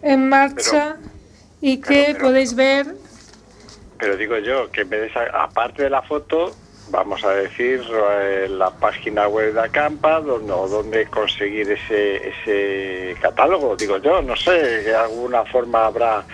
en 0.00 0.28
marcha 0.28 0.96
y 1.60 1.78
que 1.78 1.86
pero- 1.88 2.12
pero- 2.18 2.24
podéis 2.28 2.54
ver 2.54 2.94
Pero 3.98 4.16
digo 4.16 4.38
yo, 4.38 4.70
que 4.72 4.80
en 4.80 4.88
vez 4.90 5.00
de 5.02 5.06
esa- 5.08 5.42
aparte 5.42 5.82
de 5.84 5.90
la 5.90 6.02
foto, 6.02 6.56
vamos 6.90 7.24
a 7.24 7.30
decir 7.30 7.82
eh, 8.20 8.48
la 8.50 8.70
página 8.70 9.28
web 9.28 9.54
de 9.54 9.60
Acampa, 9.60 10.20
donde, 10.20 11.06
conseguir 11.06 11.70
ese, 11.70 12.28
ese 12.28 13.16
catálogo, 13.20 13.76
digo 13.76 13.98
yo, 13.98 14.22
no 14.22 14.36
sé, 14.36 14.82
de 14.82 14.94
alguna 14.94 15.44
forma 15.44 15.86
habrá... 15.86 16.24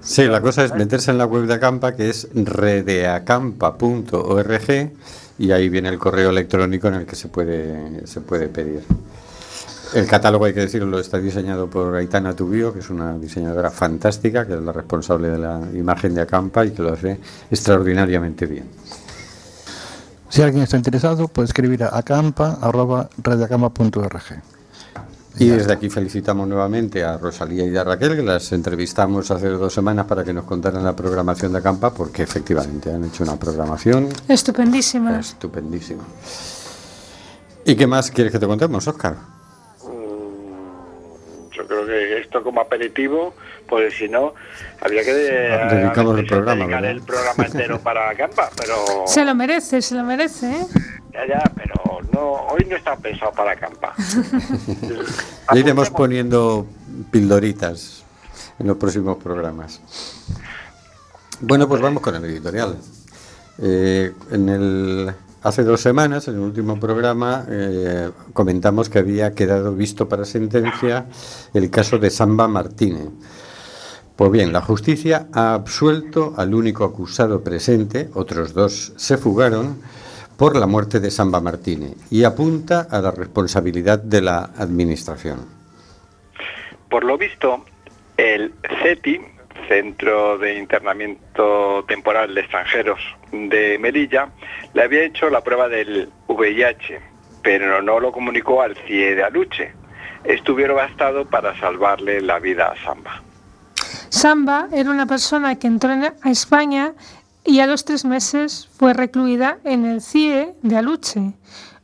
Sí, 0.00 0.26
la 0.26 0.40
cosa 0.40 0.64
es 0.64 0.74
meterse 0.74 1.10
en 1.10 1.18
la 1.18 1.26
web 1.26 1.42
de 1.42 1.54
Acampa, 1.54 1.94
que 1.94 2.08
es 2.08 2.28
redeacampa.org, 2.32 4.90
y 5.38 5.52
ahí 5.52 5.68
viene 5.68 5.88
el 5.88 5.98
correo 5.98 6.30
electrónico 6.30 6.88
en 6.88 6.94
el 6.94 7.06
que 7.06 7.16
se 7.16 7.28
puede, 7.28 8.06
se 8.06 8.20
puede 8.20 8.48
pedir. 8.48 8.82
El 9.94 10.06
catálogo, 10.06 10.44
hay 10.44 10.52
que 10.52 10.60
decirlo, 10.60 10.98
está 10.98 11.18
diseñado 11.18 11.66
por 11.68 11.94
Aitana 11.94 12.36
Tubio, 12.36 12.74
que 12.74 12.80
es 12.80 12.90
una 12.90 13.16
diseñadora 13.18 13.70
fantástica, 13.70 14.46
que 14.46 14.52
es 14.54 14.60
la 14.60 14.72
responsable 14.72 15.28
de 15.28 15.38
la 15.38 15.62
imagen 15.72 16.14
de 16.14 16.20
Acampa 16.20 16.66
y 16.66 16.72
que 16.72 16.82
lo 16.82 16.92
hace 16.92 17.18
extraordinariamente 17.50 18.44
bien. 18.44 18.66
Si 20.28 20.42
alguien 20.42 20.64
está 20.64 20.76
interesado, 20.76 21.28
puede 21.28 21.46
escribir 21.46 21.84
a 21.84 21.96
acampa.redacampa.org. 21.96 24.42
Y 25.38 25.48
desde 25.48 25.72
aquí 25.72 25.88
felicitamos 25.88 26.46
nuevamente 26.48 27.02
a 27.02 27.16
Rosalía 27.16 27.64
y 27.64 27.74
a 27.76 27.84
Raquel, 27.84 28.16
que 28.16 28.22
las 28.22 28.52
entrevistamos 28.52 29.30
hace 29.30 29.48
dos 29.48 29.72
semanas 29.72 30.04
para 30.06 30.22
que 30.24 30.34
nos 30.34 30.44
contaran 30.44 30.84
la 30.84 30.94
programación 30.94 31.52
de 31.52 31.58
Acampa, 31.58 31.94
porque 31.94 32.24
efectivamente 32.24 32.92
han 32.92 33.04
hecho 33.04 33.24
una 33.24 33.36
programación 33.36 34.10
estupendísima. 34.28 35.18
estupendísima. 35.18 36.04
¿Y 37.64 37.74
qué 37.74 37.86
más 37.86 38.10
quieres 38.10 38.32
que 38.32 38.38
te 38.38 38.46
contemos, 38.46 38.86
Oscar? 38.86 39.37
Yo 41.58 41.66
creo 41.66 41.86
que 41.86 42.20
esto 42.20 42.42
como 42.42 42.60
aperitivo, 42.60 43.34
pues 43.68 43.94
si 43.96 44.08
no, 44.08 44.34
habría 44.80 45.02
que... 45.04 45.12
de- 45.12 45.76
Dedicamos 45.76 46.18
el 46.18 46.26
programa, 46.26 46.60
dedicar 46.64 46.82
¿verdad? 46.82 46.90
el 46.96 47.02
programa 47.02 47.44
entero 47.46 47.78
para 47.82 48.10
Acampa, 48.10 48.50
pero... 48.56 48.76
Se 49.06 49.24
lo 49.24 49.34
merece, 49.34 49.82
se 49.82 49.94
lo 49.96 50.04
merece. 50.04 50.50
¿eh? 50.50 50.66
Ya, 51.12 51.26
ya, 51.26 51.42
pero 51.56 51.74
no, 52.12 52.20
hoy 52.52 52.64
no 52.68 52.76
está 52.76 52.96
pensado 52.96 53.32
para 53.32 53.52
Acampa. 53.52 53.94
Ya 55.52 55.58
iremos 55.58 55.90
poniendo 55.90 56.66
pildoritas 57.10 58.04
en 58.58 58.66
los 58.66 58.76
próximos 58.76 59.16
programas. 59.22 59.80
Bueno, 61.40 61.66
pues 61.68 61.80
vamos 61.80 62.02
con 62.02 62.14
el 62.16 62.24
editorial. 62.24 62.76
Eh, 63.60 64.12
en 64.30 64.48
el, 64.48 65.14
hace 65.42 65.64
dos 65.64 65.80
semanas, 65.80 66.28
en 66.28 66.34
el 66.34 66.40
último 66.40 66.78
programa, 66.78 67.44
eh, 67.48 68.10
comentamos 68.32 68.88
que 68.88 68.98
había 68.98 69.34
quedado 69.34 69.74
visto 69.74 70.08
para 70.08 70.24
sentencia 70.24 71.06
el 71.54 71.70
caso 71.70 71.98
de 71.98 72.10
Samba 72.10 72.48
Martínez. 72.48 73.08
Pues 74.16 74.32
bien, 74.32 74.52
la 74.52 74.60
justicia 74.60 75.28
ha 75.32 75.54
absuelto 75.54 76.34
al 76.36 76.54
único 76.54 76.84
acusado 76.84 77.44
presente, 77.44 78.10
otros 78.14 78.52
dos 78.52 78.92
se 78.96 79.16
fugaron, 79.16 79.78
por 80.38 80.56
la 80.56 80.68
muerte 80.68 81.00
de 81.00 81.10
Samba 81.10 81.40
Martínez 81.40 81.94
y 82.10 82.22
apunta 82.22 82.86
a 82.88 83.00
la 83.00 83.10
responsabilidad 83.10 83.98
de 83.98 84.22
la 84.22 84.50
Administración. 84.56 85.40
Por 86.88 87.02
lo 87.02 87.18
visto, 87.18 87.64
el 88.16 88.54
CETI, 88.80 89.20
Centro 89.68 90.38
de 90.38 90.58
Internamiento 90.58 91.84
Temporal 91.86 92.34
de 92.34 92.40
Extranjeros 92.40 92.98
de 93.30 93.78
Melilla, 93.78 94.30
le 94.74 94.82
había 94.82 95.04
hecho 95.04 95.28
la 95.30 95.42
prueba 95.42 95.68
del 95.68 96.08
VIH, 96.26 97.00
pero 97.42 97.82
no 97.82 98.00
lo 98.00 98.10
comunicó 98.10 98.62
al 98.62 98.74
CIE 98.86 99.14
de 99.14 99.22
Aluche. 99.22 99.72
Esto 100.24 100.54
hubiera 100.54 100.72
bastado 100.74 101.26
para 101.28 101.58
salvarle 101.60 102.20
la 102.22 102.38
vida 102.38 102.72
a 102.72 102.84
Samba. 102.84 103.22
Samba 104.08 104.68
era 104.72 104.90
una 104.90 105.06
persona 105.06 105.56
que 105.56 105.66
entró 105.66 105.92
en- 105.92 106.04
a 106.04 106.30
España 106.30 106.94
y 107.44 107.60
a 107.60 107.66
los 107.66 107.84
tres 107.84 108.04
meses 108.04 108.68
fue 108.78 108.94
recluida 108.94 109.58
en 109.64 109.84
el 109.84 110.00
CIE 110.00 110.54
de 110.62 110.76
Aluche. 110.76 111.32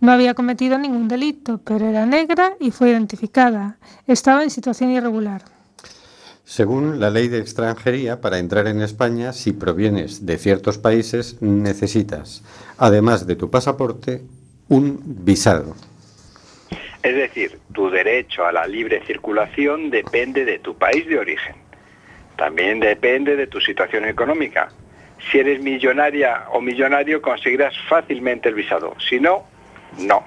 No 0.00 0.12
había 0.12 0.34
cometido 0.34 0.78
ningún 0.78 1.08
delito, 1.08 1.60
pero 1.64 1.86
era 1.86 2.04
negra 2.06 2.54
y 2.60 2.70
fue 2.70 2.90
identificada. 2.90 3.76
Estaba 4.06 4.42
en 4.42 4.50
situación 4.50 4.90
irregular. 4.90 5.42
Según 6.44 7.00
la 7.00 7.08
ley 7.08 7.28
de 7.28 7.38
extranjería, 7.38 8.20
para 8.20 8.38
entrar 8.38 8.66
en 8.66 8.82
España, 8.82 9.32
si 9.32 9.52
provienes 9.52 10.26
de 10.26 10.36
ciertos 10.36 10.76
países, 10.76 11.40
necesitas, 11.40 12.44
además 12.76 13.26
de 13.26 13.34
tu 13.34 13.50
pasaporte, 13.50 14.22
un 14.68 15.00
visado. 15.24 15.74
Es 17.02 17.14
decir, 17.14 17.58
tu 17.72 17.88
derecho 17.90 18.44
a 18.44 18.52
la 18.52 18.66
libre 18.66 19.02
circulación 19.06 19.90
depende 19.90 20.44
de 20.44 20.58
tu 20.58 20.76
país 20.76 21.06
de 21.06 21.18
origen. 21.18 21.56
También 22.36 22.78
depende 22.78 23.36
de 23.36 23.46
tu 23.46 23.60
situación 23.60 24.04
económica. 24.04 24.70
Si 25.30 25.38
eres 25.38 25.62
millonaria 25.62 26.44
o 26.52 26.60
millonario, 26.60 27.22
conseguirás 27.22 27.74
fácilmente 27.88 28.50
el 28.50 28.54
visado. 28.54 28.94
Si 29.00 29.18
no, 29.18 29.46
no. 29.98 30.22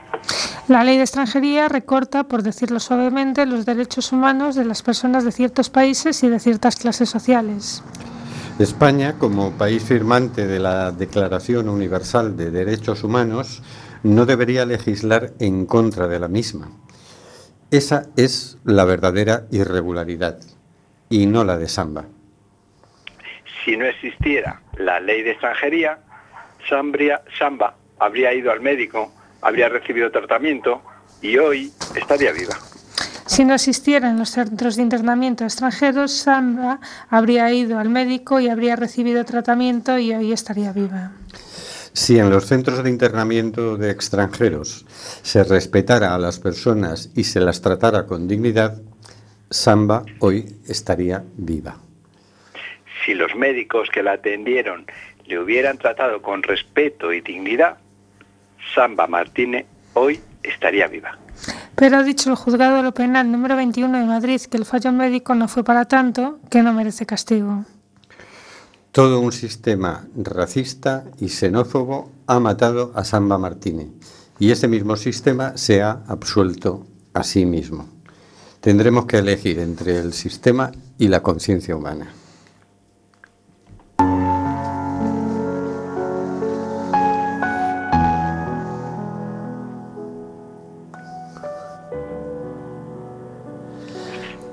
La 0.67 0.83
ley 0.83 0.97
de 0.97 1.03
extranjería 1.03 1.69
recorta, 1.69 2.25
por 2.25 2.43
decirlo 2.43 2.79
suavemente, 2.79 3.45
los 3.45 3.65
derechos 3.65 4.11
humanos 4.11 4.55
de 4.55 4.65
las 4.65 4.83
personas 4.83 5.23
de 5.23 5.31
ciertos 5.31 5.69
países 5.69 6.23
y 6.23 6.29
de 6.29 6.39
ciertas 6.39 6.75
clases 6.75 7.09
sociales. 7.09 7.83
España, 8.59 9.15
como 9.19 9.51
país 9.51 9.83
firmante 9.83 10.47
de 10.47 10.59
la 10.59 10.91
Declaración 10.91 11.69
Universal 11.69 12.35
de 12.35 12.51
Derechos 12.51 13.03
Humanos, 13.03 13.61
no 14.03 14.25
debería 14.25 14.65
legislar 14.65 15.31
en 15.39 15.65
contra 15.65 16.07
de 16.07 16.19
la 16.19 16.27
misma. 16.27 16.71
Esa 17.69 18.03
es 18.15 18.57
la 18.63 18.85
verdadera 18.85 19.43
irregularidad 19.51 20.39
y 21.09 21.25
no 21.27 21.43
la 21.43 21.57
de 21.57 21.67
Samba. 21.67 22.05
Si 23.63 23.77
no 23.77 23.85
existiera 23.85 24.61
la 24.77 24.99
ley 24.99 25.21
de 25.21 25.31
extranjería, 25.31 25.99
Sambria, 26.69 27.21
Samba 27.37 27.75
habría 27.99 28.33
ido 28.33 28.51
al 28.51 28.61
médico, 28.61 29.11
habría 29.41 29.69
recibido 29.69 30.11
tratamiento 30.11 30.81
y 31.21 31.37
hoy 31.37 31.71
estaría 31.95 32.31
viva. 32.31 32.57
Si 33.25 33.43
no 33.43 33.53
existieran 33.53 34.17
los 34.17 34.31
centros 34.31 34.77
de 34.77 34.83
internamiento 34.83 35.43
extranjeros, 35.43 36.11
Samba 36.11 36.79
habría 37.09 37.51
ido 37.51 37.77
al 37.77 37.89
médico 37.89 38.39
y 38.39 38.47
habría 38.47 38.75
recibido 38.75 39.25
tratamiento 39.25 39.97
y 39.97 40.13
hoy 40.13 40.31
estaría 40.31 40.71
viva. 40.71 41.11
Si 41.91 42.19
en 42.19 42.29
los 42.29 42.45
centros 42.45 42.83
de 42.83 42.89
internamiento 42.89 43.75
de 43.75 43.91
extranjeros 43.91 44.85
se 45.23 45.43
respetara 45.43 46.15
a 46.15 46.19
las 46.19 46.39
personas 46.39 47.11
y 47.15 47.25
se 47.25 47.39
las 47.39 47.61
tratara 47.61 48.05
con 48.05 48.27
dignidad, 48.27 48.81
Samba 49.49 50.03
hoy 50.19 50.45
estaría 50.67 51.23
viva. 51.35 51.77
Si 53.05 53.13
los 53.13 53.35
médicos 53.35 53.89
que 53.89 54.03
la 54.03 54.13
atendieron 54.13 54.85
le 55.25 55.39
hubieran 55.39 55.77
tratado 55.77 56.21
con 56.21 56.43
respeto 56.43 57.11
y 57.11 57.21
dignidad, 57.21 57.77
Samba 58.73 59.07
Martínez 59.07 59.65
hoy 59.93 60.19
estaría 60.43 60.87
viva. 60.87 61.17
Pero 61.75 61.97
ha 61.97 62.03
dicho 62.03 62.29
el 62.29 62.35
juzgado 62.35 62.77
de 62.77 62.83
lo 62.83 62.93
penal 62.93 63.31
número 63.31 63.55
21 63.55 63.99
de 63.99 64.05
Madrid 64.05 64.41
que 64.41 64.57
el 64.57 64.65
fallo 64.65 64.91
médico 64.91 65.35
no 65.35 65.47
fue 65.47 65.63
para 65.63 65.85
tanto, 65.85 66.39
que 66.49 66.63
no 66.63 66.73
merece 66.73 67.05
castigo. 67.05 67.65
Todo 68.91 69.19
un 69.19 69.31
sistema 69.31 70.07
racista 70.15 71.03
y 71.19 71.29
xenófobo 71.29 72.11
ha 72.25 72.39
matado 72.39 72.91
a 72.95 73.03
Samba 73.03 73.37
Martínez 73.37 73.89
y 74.39 74.51
ese 74.51 74.67
mismo 74.67 74.95
sistema 74.95 75.55
se 75.55 75.83
ha 75.83 76.01
absuelto 76.07 76.87
a 77.13 77.23
sí 77.23 77.45
mismo. 77.45 77.87
Tendremos 78.59 79.05
que 79.05 79.19
elegir 79.19 79.59
entre 79.59 79.99
el 79.99 80.13
sistema 80.13 80.71
y 80.97 81.09
la 81.09 81.21
conciencia 81.21 81.75
humana. 81.75 82.11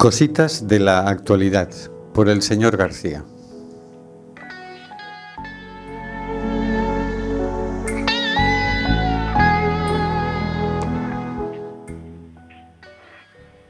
Cositas 0.04 0.68
de 0.68 0.80
la 0.80 1.08
actualidad 1.08 1.70
por 2.12 2.28
el 2.28 2.42
señor 2.42 2.76
García. 2.76 3.24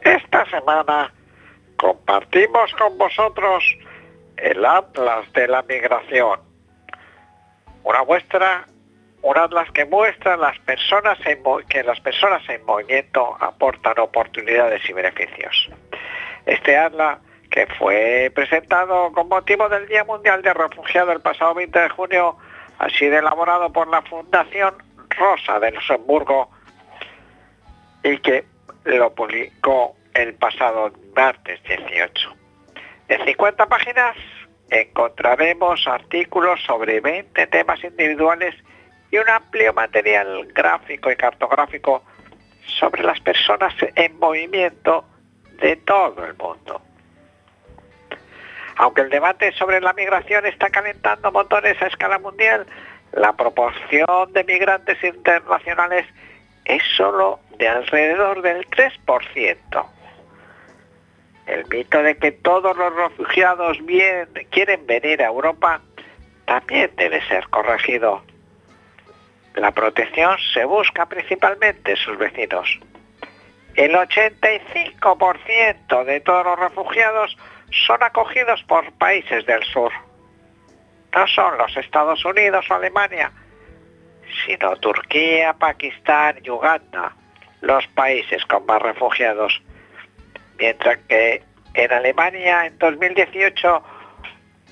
Esta 0.01 0.51
semana 0.51 1.15
compartimos 1.77 2.73
con 2.81 2.99
vosotros 2.99 3.63
el 4.37 4.65
Atlas 4.65 5.33
de 5.35 5.47
la 5.47 5.63
Migración. 5.63 6.41
Una 7.85 8.03
muestra, 8.03 8.67
un 9.23 9.39
atlas 9.39 9.71
que 9.71 9.85
muestra 9.85 10.37
las 10.37 10.59
personas 10.59 11.17
en 11.27 11.45
que 11.69 11.85
las 11.85 12.01
personas 12.01 12.43
en 12.49 12.65
movimiento 12.67 13.37
aportan 13.39 14.01
oportunidades 14.01 14.83
y 14.91 14.93
beneficios. 14.93 15.71
Este 16.47 16.77
atlas 16.77 17.19
que 17.51 17.67
fue 17.79 18.33
presentado 18.35 19.13
con 19.13 19.29
motivo 19.29 19.69
del 19.69 19.87
Día 19.87 20.05
Mundial 20.05 20.43
de 20.43 20.53
Refugiados 20.53 21.15
el 21.15 21.21
pasado 21.21 21.55
20 21.55 21.79
de 21.79 21.89
junio, 21.89 22.37
ha 22.79 22.89
sido 22.91 23.19
elaborado 23.19 23.73
por 23.73 23.89
la 23.89 24.03
Fundación 24.03 24.75
Rosa 25.11 25.61
de 25.61 25.71
Luxemburgo 25.71 26.51
y 28.03 28.19
que 28.19 28.45
lo 28.85 29.15
publicó 29.15 29.95
el 30.15 30.35
pasado 30.35 30.93
martes 31.15 31.63
18. 31.63 32.35
En 33.09 33.25
50 33.25 33.67
páginas 33.67 34.17
encontraremos 34.71 35.87
artículos 35.87 36.61
sobre 36.65 37.01
20 37.01 37.47
temas 37.47 37.83
individuales 37.85 38.55
y 39.11 39.19
un 39.19 39.29
amplio 39.29 39.73
material 39.73 40.49
gráfico 40.53 41.11
y 41.11 41.17
cartográfico 41.17 42.03
sobre 42.67 43.05
las 43.05 43.21
personas 43.21 43.75
en 43.95 44.19
movimiento 44.19 45.05
de 45.61 45.77
todo 45.77 46.25
el 46.25 46.35
mundo. 46.35 46.81
Aunque 48.77 49.03
el 49.03 49.11
debate 49.11 49.53
sobre 49.53 49.81
la 49.81 49.93
migración 49.93 50.47
está 50.47 50.71
calentando 50.71 51.31
motores 51.31 51.81
a 51.81 51.87
escala 51.87 52.19
mundial, 52.19 52.67
la 53.13 53.33
proporción 53.33 54.33
de 54.33 54.45
migrantes 54.45 55.03
internacionales 55.05 56.07
es 56.65 56.83
solo 56.97 57.41
de 57.59 57.69
alrededor 57.69 58.43
del 58.43 58.67
3%. 58.67 59.87
El 61.47 61.67
mito 61.69 62.03
de 62.03 62.17
que 62.17 62.33
todos 62.33 62.77
los 62.77 62.95
refugiados 62.95 63.79
quieren 64.51 64.87
venir 64.87 65.23
a 65.23 65.27
Europa 65.27 65.81
también 66.47 66.91
debe 66.97 67.21
ser 67.29 67.47
corregido. 67.49 68.23
La 69.55 69.71
protección 69.71 70.37
se 70.53 70.65
busca 70.65 71.07
principalmente 71.07 71.93
en 71.93 71.97
sus 71.97 72.19
vecinos. 72.19 72.81
El 73.77 73.93
85% 73.93 76.05
de 76.05 76.21
todos 76.21 76.45
los 76.45 76.59
refugiados 76.59 77.37
son 77.87 78.03
acogidos 78.03 78.63
por 78.65 78.93
países 78.93 79.47
del 79.47 79.63
sur. 79.65 79.93
No 81.15 81.27
son 81.27 81.59
los 81.59 81.77
Estados 81.77 82.25
Unidos 82.25 82.65
o 82.71 82.75
Alemania, 82.75 83.33
sino 84.47 84.77
Turquía, 84.77 85.55
Pakistán 85.55 86.39
y 86.43 86.51
Uganda, 86.51 87.17
los 87.63 87.87
países 87.89 88.45
con 88.47 88.65
más 88.67 88.81
refugiados. 88.81 89.61
Mientras 90.59 90.99
que 91.09 91.43
en 91.75 91.93
Alemania 91.93 92.67
en 92.67 92.79
2018 92.79 93.83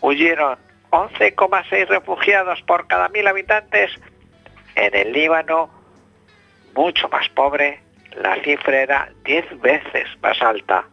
huyeron 0.01 0.59
11,6 0.91 1.88
refugiados 1.88 2.62
por 2.62 2.87
cada 2.87 3.09
mil 3.09 3.27
habitantes, 3.27 3.91
en 4.77 4.95
el 4.95 5.12
Líbano, 5.12 5.71
mucho 6.75 7.09
más 7.09 7.29
pobre, 7.31 7.81
la 8.16 8.37
cifra 8.42 8.83
era 8.83 9.09
10 9.25 9.61
veces 9.61 10.09
más 10.22 10.40
alta, 10.42 10.85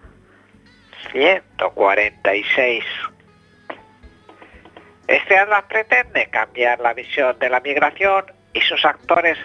146. 1.11 2.83
Este 5.07 5.37
atlas 5.37 5.63
pretende 5.67 6.29
cambiar 6.29 6.79
la 6.79 6.93
visión 6.93 7.37
de 7.39 7.49
la 7.49 7.59
migración 7.59 8.25
y 8.53 8.61
sus 8.61 8.85
actores 8.85 9.37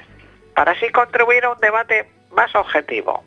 para 0.55 0.73
así 0.73 0.89
contribuir 0.91 1.45
a 1.45 1.51
un 1.53 1.61
debate 1.61 2.09
más 2.31 2.55
objetivo. 2.55 3.25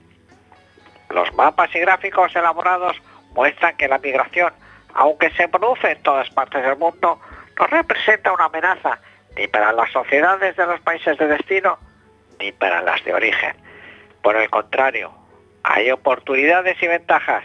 Los 1.10 1.34
mapas 1.34 1.74
y 1.74 1.80
gráficos 1.80 2.36
elaborados 2.36 2.96
muestran 3.34 3.76
que 3.78 3.88
la 3.88 3.98
migración, 3.98 4.54
aunque 4.94 5.32
se 5.32 5.48
produce 5.48 5.92
en 5.92 6.04
todas 6.04 6.30
partes 6.30 6.64
del 6.64 6.78
mundo, 6.78 7.20
no 7.60 7.68
representa 7.68 8.32
una 8.32 8.46
amenaza 8.46 9.00
ni 9.36 9.48
para 9.48 9.72
las 9.72 9.92
sociedades 9.92 10.56
de 10.56 10.66
los 10.66 10.80
países 10.82 11.18
de 11.18 11.28
destino 11.28 11.78
ni 12.40 12.52
para 12.52 12.82
las 12.82 13.04
de 13.04 13.14
origen. 13.14 13.67
Por 14.22 14.36
el 14.36 14.50
contrario, 14.50 15.12
hay 15.64 15.92
oportunidades 15.92 16.82
y 16.82 16.88
ventajas. 16.88 17.44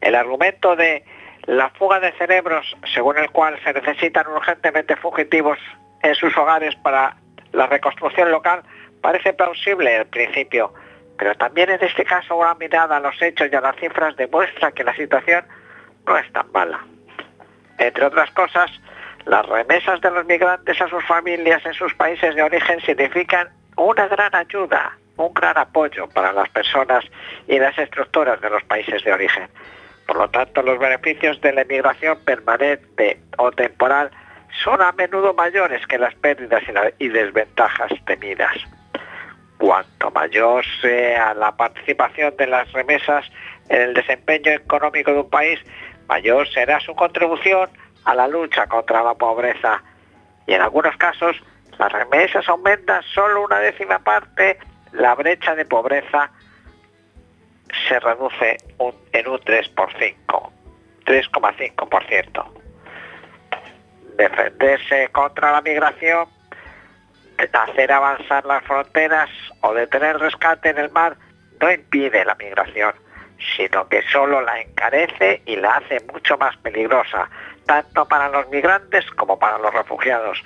El 0.00 0.14
argumento 0.14 0.76
de 0.76 1.04
la 1.46 1.70
fuga 1.70 2.00
de 2.00 2.12
cerebros, 2.12 2.76
según 2.92 3.18
el 3.18 3.30
cual 3.30 3.58
se 3.64 3.72
necesitan 3.72 4.26
urgentemente 4.28 4.96
fugitivos 4.96 5.58
en 6.02 6.14
sus 6.14 6.36
hogares 6.36 6.74
para 6.76 7.16
la 7.52 7.66
reconstrucción 7.66 8.30
local, 8.30 8.62
parece 9.00 9.32
plausible 9.32 9.96
al 9.96 10.06
principio, 10.06 10.72
pero 11.18 11.34
también 11.34 11.70
en 11.70 11.82
este 11.82 12.04
caso 12.04 12.36
una 12.36 12.54
mirada 12.54 12.96
a 12.96 13.00
los 13.00 13.20
hechos 13.20 13.48
y 13.52 13.56
a 13.56 13.60
las 13.60 13.76
cifras 13.76 14.16
demuestra 14.16 14.72
que 14.72 14.84
la 14.84 14.94
situación 14.96 15.44
no 16.06 16.16
es 16.16 16.32
tan 16.32 16.50
mala. 16.52 16.80
Entre 17.78 18.04
otras 18.04 18.30
cosas, 18.30 18.70
Las 19.26 19.46
remesas 19.46 20.00
de 20.02 20.10
los 20.10 20.26
migrantes 20.26 20.80
a 20.80 20.88
sus 20.88 21.02
familias 21.04 21.64
en 21.64 21.72
sus 21.72 21.94
países 21.94 22.34
de 22.34 22.42
origen 22.42 22.80
significan 22.80 23.48
una 23.76 24.06
gran 24.06 24.34
ayuda, 24.34 24.98
un 25.16 25.32
gran 25.32 25.56
apoyo 25.56 26.08
para 26.08 26.32
las 26.32 26.48
personas 26.50 27.04
y 27.46 27.58
las 27.58 27.76
estructuras 27.78 28.40
de 28.40 28.50
los 28.50 28.62
países 28.64 29.02
de 29.04 29.12
origen. 29.12 29.48
Por 30.06 30.16
lo 30.16 30.28
tanto, 30.28 30.62
los 30.62 30.78
beneficios 30.78 31.40
de 31.40 31.52
la 31.52 31.62
emigración 31.62 32.18
permanente 32.24 33.20
o 33.38 33.50
temporal 33.52 34.10
son 34.62 34.80
a 34.82 34.92
menudo 34.92 35.34
mayores 35.34 35.86
que 35.86 35.98
las 35.98 36.14
pérdidas 36.16 36.62
y, 36.98 37.08
desventajas 37.08 37.92
temidas. 38.06 38.54
Cuanto 39.58 40.10
mayor 40.10 40.64
sea 40.80 41.34
la 41.34 41.56
participación 41.56 42.36
de 42.36 42.46
las 42.46 42.70
remesas 42.72 43.24
en 43.68 43.80
el 43.80 43.94
desempeño 43.94 44.52
económico 44.52 45.12
de 45.12 45.20
un 45.20 45.30
país, 45.30 45.58
mayor 46.06 46.46
será 46.48 46.80
su 46.80 46.94
contribución 46.94 47.70
a 48.04 48.14
la 48.14 48.28
lucha 48.28 48.66
contra 48.66 49.02
la 49.02 49.14
pobreza. 49.14 49.82
Y 50.46 50.52
en 50.52 50.60
algunos 50.60 50.96
casos, 50.98 51.36
las 51.78 51.90
remesas 51.90 52.46
aumentan 52.48 53.02
solo 53.14 53.44
una 53.44 53.58
décima 53.58 53.98
parte, 54.00 54.58
la 54.94 55.14
brecha 55.14 55.54
de 55.54 55.64
pobreza 55.64 56.30
se 57.88 57.98
reduce 58.00 58.56
en 59.12 59.28
un 59.28 59.40
3 59.40 59.68
por 59.70 59.92
5, 59.98 60.52
3,5%. 61.04 62.44
Defenderse 64.16 65.08
contra 65.08 65.52
la 65.52 65.60
migración, 65.60 66.28
hacer 67.52 67.92
avanzar 67.92 68.44
las 68.46 68.62
fronteras 68.64 69.28
o 69.60 69.74
detener 69.74 70.18
rescate 70.18 70.70
en 70.70 70.78
el 70.78 70.90
mar 70.90 71.16
no 71.60 71.70
impide 71.70 72.24
la 72.24 72.36
migración, 72.36 72.94
sino 73.56 73.88
que 73.88 74.02
solo 74.02 74.40
la 74.40 74.60
encarece 74.60 75.42
y 75.46 75.56
la 75.56 75.76
hace 75.76 75.98
mucho 76.12 76.38
más 76.38 76.56
peligrosa, 76.58 77.28
tanto 77.66 78.06
para 78.06 78.28
los 78.28 78.48
migrantes 78.50 79.04
como 79.12 79.38
para 79.38 79.58
los 79.58 79.74
refugiados. 79.74 80.42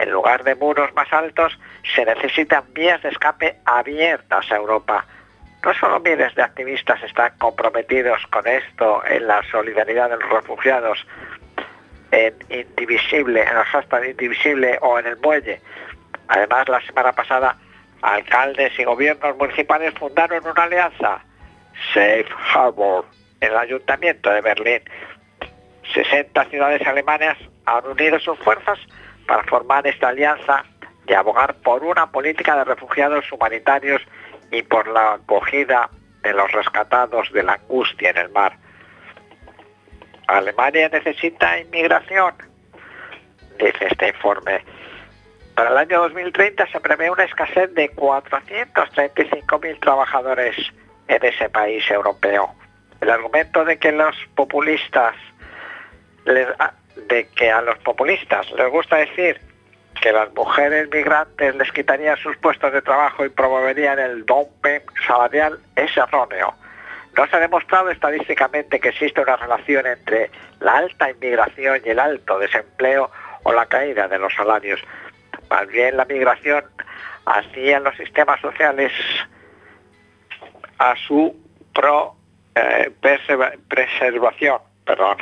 En 0.00 0.10
lugar 0.10 0.44
de 0.44 0.54
muros 0.54 0.94
más 0.94 1.12
altos, 1.12 1.58
se 1.94 2.06
necesitan 2.06 2.64
vías 2.72 3.02
de 3.02 3.10
escape 3.10 3.56
abiertas 3.66 4.50
a 4.50 4.56
Europa. 4.56 5.04
No 5.62 5.74
solo 5.74 6.00
miles 6.00 6.34
de 6.34 6.42
activistas 6.42 7.02
están 7.02 7.36
comprometidos 7.36 8.26
con 8.28 8.46
esto 8.46 9.04
en 9.04 9.26
la 9.26 9.42
solidaridad 9.50 10.08
de 10.08 10.16
los 10.16 10.30
refugiados, 10.30 11.06
en 12.12 12.34
Indivisible, 12.48 13.42
en 13.42 13.48
el 13.48 13.64
hashtag 13.64 14.06
Indivisible 14.06 14.78
o 14.80 14.98
en 14.98 15.06
el 15.06 15.18
muelle. 15.18 15.60
Además, 16.28 16.66
la 16.70 16.80
semana 16.80 17.12
pasada, 17.12 17.56
alcaldes 18.00 18.72
y 18.78 18.84
gobiernos 18.84 19.36
municipales 19.36 19.92
fundaron 19.98 20.46
una 20.46 20.62
alianza, 20.62 21.22
Safe 21.92 22.26
Harbor, 22.54 23.04
en 23.42 23.50
el 23.50 23.56
ayuntamiento 23.58 24.30
de 24.30 24.40
Berlín. 24.40 24.82
60 25.92 26.42
ciudades 26.46 26.86
alemanas 26.86 27.36
han 27.66 27.84
unido 27.84 28.18
sus 28.18 28.38
fuerzas 28.38 28.78
para 29.30 29.44
formar 29.44 29.86
esta 29.86 30.08
alianza 30.08 30.64
y 31.06 31.14
abogar 31.14 31.54
por 31.62 31.84
una 31.84 32.10
política 32.10 32.56
de 32.56 32.64
refugiados 32.64 33.30
humanitarios 33.30 34.02
y 34.50 34.60
por 34.62 34.88
la 34.88 35.12
acogida 35.12 35.88
de 36.22 36.32
los 36.32 36.50
rescatados 36.50 37.30
de 37.30 37.44
la 37.44 37.52
angustia 37.52 38.10
en 38.10 38.16
el 38.16 38.28
mar. 38.30 38.56
Alemania 40.26 40.88
necesita 40.88 41.60
inmigración, 41.60 42.34
dice 43.56 43.86
este 43.88 44.08
informe. 44.08 44.64
Para 45.54 45.70
el 45.70 45.76
año 45.78 46.00
2030 46.00 46.66
se 46.66 46.80
prevé 46.80 47.08
una 47.08 47.22
escasez 47.22 47.72
de 47.74 47.88
435.000 47.94 49.78
trabajadores 49.78 50.56
en 51.06 51.24
ese 51.24 51.48
país 51.50 51.88
europeo. 51.88 52.52
El 53.00 53.10
argumento 53.10 53.64
de 53.64 53.78
que 53.78 53.92
los 53.92 54.16
populistas 54.34 55.14
les- 56.24 56.48
de 57.08 57.28
que 57.28 57.50
a 57.50 57.60
los 57.62 57.78
populistas 57.78 58.50
les 58.52 58.68
gusta 58.70 58.96
decir 58.96 59.40
que 60.00 60.12
las 60.12 60.32
mujeres 60.34 60.88
migrantes 60.90 61.54
les 61.56 61.70
quitarían 61.72 62.16
sus 62.16 62.36
puestos 62.38 62.72
de 62.72 62.80
trabajo 62.82 63.24
y 63.24 63.28
promoverían 63.28 63.98
el 63.98 64.24
dumping 64.24 64.80
salarial 65.06 65.58
es 65.76 65.94
erróneo. 65.96 66.54
No 67.16 67.26
se 67.26 67.36
ha 67.36 67.40
demostrado 67.40 67.90
estadísticamente 67.90 68.78
que 68.80 68.90
existe 68.90 69.20
una 69.20 69.36
relación 69.36 69.86
entre 69.86 70.30
la 70.60 70.78
alta 70.78 71.10
inmigración 71.10 71.80
y 71.84 71.88
el 71.90 71.98
alto 71.98 72.38
desempleo 72.38 73.10
o 73.42 73.52
la 73.52 73.66
caída 73.66 74.06
de 74.08 74.18
los 74.18 74.32
salarios. 74.32 74.80
Más 75.50 75.66
bien 75.68 75.96
la 75.96 76.04
migración 76.04 76.64
hacía 77.26 77.80
los 77.80 77.96
sistemas 77.96 78.40
sociales 78.40 78.92
a 80.78 80.94
su 80.96 81.36
pro, 81.74 82.14
eh, 82.54 82.90
preserva- 83.02 83.52
preservación. 83.68 84.58
Perdón, 84.84 85.18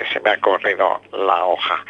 que 0.00 0.06
se 0.14 0.20
me 0.20 0.30
ha 0.30 0.40
corrido 0.40 1.02
la 1.12 1.44
hoja. 1.44 1.84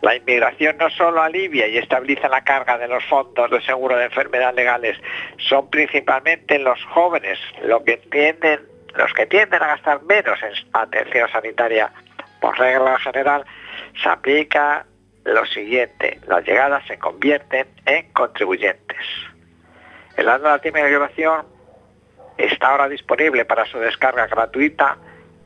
La 0.00 0.16
inmigración 0.16 0.76
no 0.78 0.90
solo 0.90 1.22
alivia 1.22 1.68
y 1.68 1.78
estabiliza 1.78 2.28
la 2.28 2.42
carga 2.42 2.76
de 2.76 2.88
los 2.88 3.04
fondos 3.04 3.48
de 3.52 3.60
seguro 3.62 3.96
de 3.96 4.06
enfermedad 4.06 4.52
legales, 4.52 4.98
son 5.38 5.70
principalmente 5.70 6.58
los 6.58 6.82
jóvenes 6.86 7.38
lo 7.62 7.84
que 7.84 7.98
tienden, 7.98 8.62
los 8.94 9.12
que 9.12 9.26
tienden 9.26 9.62
a 9.62 9.68
gastar 9.68 10.02
menos 10.02 10.42
en 10.42 10.54
atención 10.72 11.28
sanitaria. 11.30 11.92
Por 12.40 12.58
regla 12.58 12.98
general, 12.98 13.44
se 14.02 14.08
aplica 14.08 14.84
lo 15.24 15.46
siguiente, 15.46 16.18
las 16.26 16.44
llegadas 16.44 16.84
se 16.88 16.98
convierten 16.98 17.68
en 17.84 18.12
contribuyentes. 18.12 19.06
El 20.16 20.28
año 20.28 20.58
de 20.58 20.72
migración 20.72 21.46
está 22.38 22.70
ahora 22.70 22.88
disponible 22.88 23.44
para 23.44 23.66
su 23.66 23.78
descarga 23.78 24.26
gratuita 24.26 24.96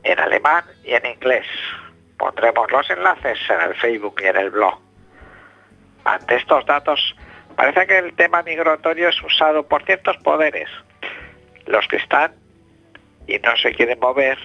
en 0.03 0.19
alemán 0.19 0.63
y 0.83 0.93
en 0.93 1.05
inglés. 1.05 1.45
Pondremos 2.21 2.71
los 2.71 2.87
enlaces 2.91 3.39
en 3.49 3.61
el 3.67 3.75
Facebook 3.77 4.21
y 4.21 4.27
en 4.27 4.37
el 4.37 4.51
blog. 4.51 4.79
Ante 6.05 6.35
estos 6.35 6.63
datos, 6.67 7.15
parece 7.55 7.87
que 7.87 7.97
el 7.97 8.13
tema 8.13 8.43
migratorio 8.43 9.09
es 9.09 9.23
usado 9.23 9.67
por 9.67 9.83
ciertos 9.85 10.17
poderes, 10.17 10.69
los 11.65 11.87
que 11.87 11.95
están 11.95 12.35
y 13.25 13.39
no 13.39 13.57
se 13.57 13.73
quieren 13.73 13.99
mover, 13.99 14.37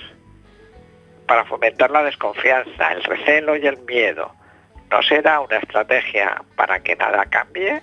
para 1.29 1.45
fomentar 1.45 1.91
la 1.91 2.03
desconfianza, 2.03 2.93
el 2.93 3.05
recelo 3.05 3.57
y 3.57 3.67
el 3.67 3.77
miedo. 3.83 4.33
¿No 4.91 5.03
será 5.03 5.41
una 5.41 5.59
estrategia 5.59 6.43
para 6.57 6.81
que 6.81 6.97
nada 6.97 7.27
cambie? 7.27 7.83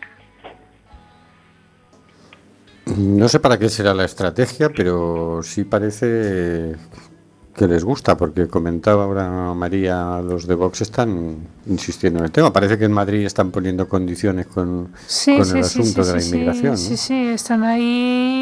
No 2.98 3.30
sé 3.30 3.40
para 3.40 3.60
qué 3.60 3.70
será 3.70 3.94
la 3.94 4.06
estrategia, 4.06 4.70
pero 4.70 5.44
sí 5.44 5.64
parece 5.64 6.78
que 7.56 7.68
les 7.68 7.84
gusta, 7.84 8.18
porque 8.18 8.48
comentaba 8.48 9.04
ahora 9.04 9.54
María, 9.54 10.22
los 10.22 10.48
de 10.48 10.56
Vox 10.56 10.82
están 10.82 11.38
insistiendo 11.68 12.20
en 12.20 12.26
el 12.26 12.32
tema. 12.32 12.52
Parece 12.52 12.78
que 12.78 12.86
en 12.86 12.92
Madrid 12.92 13.26
están 13.26 13.52
poniendo 13.52 13.88
condiciones 13.88 14.48
con, 14.48 14.90
Sí, 15.06 15.38
con 15.38 15.46
sí, 15.46 15.52
el 15.58 15.64
asunto 15.64 16.04
sí, 16.04 16.10
de 16.10 16.18
la 16.18 16.24
inmigración. 16.26 16.72
¿no? 16.72 16.78
Sí, 16.78 16.98
sí, 16.98 17.28
están 17.28 17.64
ahí, 17.64 17.84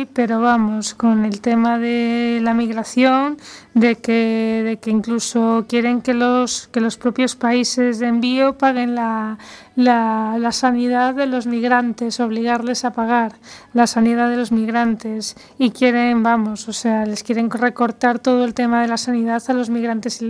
pero 0.06 0.42
vamos, 0.42 0.94
con 0.94 1.26
el 1.26 1.42
tema 1.42 1.80
de 1.80 2.40
la 2.42 2.54
migración, 2.54 3.38
de 3.74 3.96
que, 3.96 4.64
de 4.66 4.78
que 4.78 4.90
incluso 4.90 5.66
quieren 5.68 6.02
que 6.02 6.14
los, 6.14 6.68
que 6.68 6.82
los 6.82 6.98
propios 6.98 7.36
países 7.36 8.00
de 8.00 8.08
envío 8.08 8.58
paguen 8.58 8.96
la, 8.96 9.38
la, 9.76 10.38
la 10.40 10.52
sanidad 10.52 11.16
de 11.16 11.26
los 11.26 11.48
migrantes, 11.48 12.20
obligarles 12.20 12.84
a 12.84 12.92
pagar 12.92 13.34
la 13.74 13.88
sanidad 13.88 14.30
de 14.30 14.38
los 14.38 14.52
migrantes 14.52 15.36
y 15.58 15.72
quieren, 15.72 16.24
vamos, 16.24 16.68
o 16.68 16.74
sea, 16.74 17.06
les 17.06 17.24
quieren 17.24 17.50
recortar 17.50 18.20
todo 18.20 18.44
el 18.44 18.54
tema 18.54 18.82
de 18.82 18.88
la 18.88 18.98
sanidad 18.98 19.42
a 19.48 19.54
los 19.54 19.70
migrantes 19.70 20.22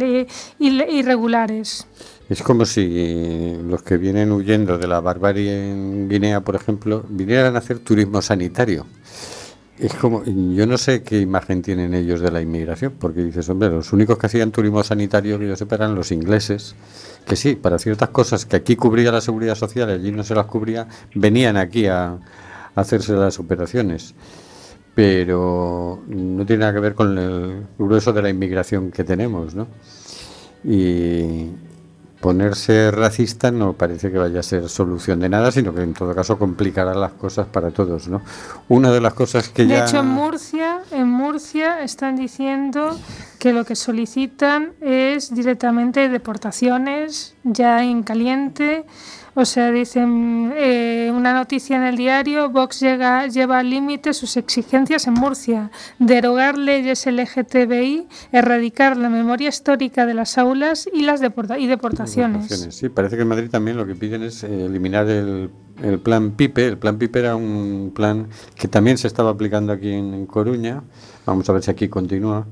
irregulares. 0.60 1.88
Es 2.30 2.44
como 2.44 2.66
si 2.66 3.58
los 3.66 3.84
que 3.84 3.98
vienen 3.98 4.32
huyendo 4.32 4.78
de 4.78 4.88
la 4.88 5.02
barbarie 5.02 5.72
en 5.72 6.08
Guinea, 6.08 6.40
por 6.40 6.56
ejemplo, 6.56 7.04
vinieran 7.10 7.56
a 7.56 7.60
hacer 7.60 7.80
turismo 7.80 8.22
sanitario. 8.22 8.86
Es 9.82 9.96
como, 9.96 10.24
yo 10.24 10.68
no 10.68 10.78
sé 10.78 11.02
qué 11.02 11.20
imagen 11.20 11.64
tienen 11.64 11.96
ellos 11.96 12.20
de 12.20 12.30
la 12.30 12.40
inmigración, 12.40 12.94
porque 13.00 13.24
dices, 13.24 13.50
hombre, 13.50 13.70
los 13.70 13.92
únicos 13.92 14.16
que 14.20 14.28
hacían 14.28 14.52
turismo 14.52 14.84
sanitario, 14.84 15.40
que 15.40 15.48
yo 15.48 15.56
sepa, 15.56 15.74
eran 15.74 15.96
los 15.96 16.12
ingleses, 16.12 16.76
que 17.26 17.36
sí, 17.36 17.56
para 17.56 17.80
ciertas 17.80 18.10
cosas 18.10 18.46
que 18.46 18.58
aquí 18.58 18.76
cubría 18.76 19.12
la 19.12 19.22
seguridad 19.22 19.56
social 19.56 19.90
allí 19.90 20.12
no 20.12 20.24
se 20.24 20.36
las 20.36 20.46
cubría, 20.46 20.88
venían 21.16 21.58
aquí 21.58 21.88
a, 21.88 22.12
a 22.12 22.20
hacerse 22.76 23.14
las 23.14 23.40
operaciones. 23.40 24.14
Pero 24.94 26.04
no 26.08 26.46
tiene 26.46 26.60
nada 26.60 26.74
que 26.74 26.80
ver 26.80 26.94
con 26.94 27.18
el 27.18 27.64
grueso 27.80 28.14
de 28.14 28.22
la 28.22 28.30
inmigración 28.30 28.92
que 28.92 29.04
tenemos, 29.04 29.56
¿no? 29.56 29.68
Y 30.64 31.48
ponerse 32.22 32.92
racista 32.92 33.52
no 33.52 33.74
parece 33.74 34.12
que 34.12 34.18
vaya 34.18 34.40
a 34.40 34.44
ser 34.44 34.70
solución 34.70 35.20
de 35.20 35.28
nada, 35.28 35.52
sino 35.52 35.74
que 35.74 35.82
en 35.82 35.94
todo 35.94 36.14
caso 36.16 36.38
complicará 36.38 36.94
las 36.94 37.14
cosas 37.14 37.48
para 37.48 37.72
todos, 37.72 38.08
¿no? 38.08 38.22
Una 38.70 38.92
de 38.92 39.02
las 39.02 39.14
cosas 39.14 39.50
que 39.50 39.64
De 39.64 39.70
ya... 39.70 39.86
hecho, 39.86 40.00
en 40.00 40.08
Murcia, 40.08 40.80
en 40.92 41.10
Murcia 41.10 41.84
están 41.84 42.16
diciendo 42.16 42.98
que 43.40 43.54
lo 43.54 43.66
que 43.66 43.76
solicitan 43.76 44.74
es 44.82 45.34
directamente 45.34 46.08
deportaciones 46.08 47.34
ya 47.44 47.84
en 47.84 48.04
caliente. 48.04 48.86
O 49.34 49.46
sea, 49.46 49.72
dicen 49.72 50.52
eh, 50.58 51.10
una 51.16 51.34
noticia 51.34 51.78
en 51.78 51.84
el 51.84 51.96
diario, 51.96 52.50
Vox 52.50 52.82
llega, 52.82 53.28
lleva 53.28 53.60
al 53.60 53.70
límite 53.70 54.14
sus 54.14 54.36
exigencias 54.36 55.08
en 55.08 55.14
Murcia, 55.14 55.72
derogar 56.00 56.58
leyes 56.58 57.06
LGTBI, 57.06 58.08
erradicar 58.34 58.98
la 58.98 59.10
memoria 59.10 59.48
histórica 59.48 60.06
de 60.06 60.16
las 60.16 60.38
aulas 60.38 60.90
y 60.94 61.04
las 61.04 61.22
deporta 61.22 61.58
y 61.58 61.68
deportaciones. 61.68 62.48
Sí, 62.72 62.90
parece 62.90 63.16
que 63.16 63.22
en 63.22 63.30
Madrid 63.30 63.50
también 63.50 63.78
lo 63.78 63.88
que 63.88 63.96
piden 63.96 64.24
es 64.24 64.44
eh, 64.44 64.66
eliminar 64.66 65.08
el, 65.08 65.50
el 65.82 66.00
plan 66.00 66.32
PIPE. 66.32 66.68
El 66.68 66.78
plan 66.78 66.98
PIPE 66.98 67.20
era 67.20 67.36
un 67.38 67.92
plan 67.96 68.28
que 68.56 68.68
también 68.68 68.98
se 68.98 69.08
estaba 69.08 69.30
aplicando 69.30 69.72
aquí 69.72 69.92
en, 69.92 70.14
en 70.14 70.26
Coruña. 70.26 70.84
Vamos 71.26 71.50
a 71.50 71.54
ver 71.54 71.64
si 71.64 71.72
aquí 71.72 71.88
continúa. 71.88 72.48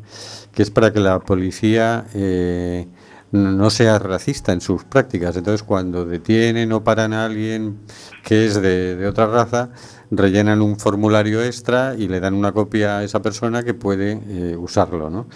Que 0.53 0.63
es 0.63 0.71
para 0.71 0.93
que 0.93 0.99
la 0.99 1.19
policía 1.19 2.05
eh, 2.13 2.87
no 3.31 3.69
sea 3.69 3.99
racista 3.99 4.51
en 4.53 4.61
sus 4.61 4.83
prácticas. 4.83 5.35
Entonces, 5.35 5.63
cuando 5.63 6.05
detienen 6.05 6.71
o 6.71 6.83
paran 6.83 7.13
a 7.13 7.25
alguien 7.25 7.79
que 8.23 8.45
es 8.45 8.61
de, 8.61 9.05
otra 9.07 9.27
raza, 9.27 9.69
rellenan 10.11 10.61
un 10.61 10.79
formulario 10.79 11.43
extra 11.43 11.95
y 11.97 12.07
le 12.07 12.19
dan 12.19 12.33
una 12.33 12.51
copia 12.51 12.97
a 12.99 13.03
esa 13.03 13.21
persona 13.21 13.63
que 13.63 13.73
puede 13.73 14.19
eh, 14.27 14.55
usarlo, 14.57 15.09
¿no? 15.09 15.27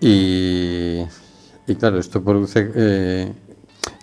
Y, 0.00 1.02
y 1.66 1.74
claro, 1.76 1.98
esto 1.98 2.22
produce... 2.22 2.70
eh, 2.74 3.32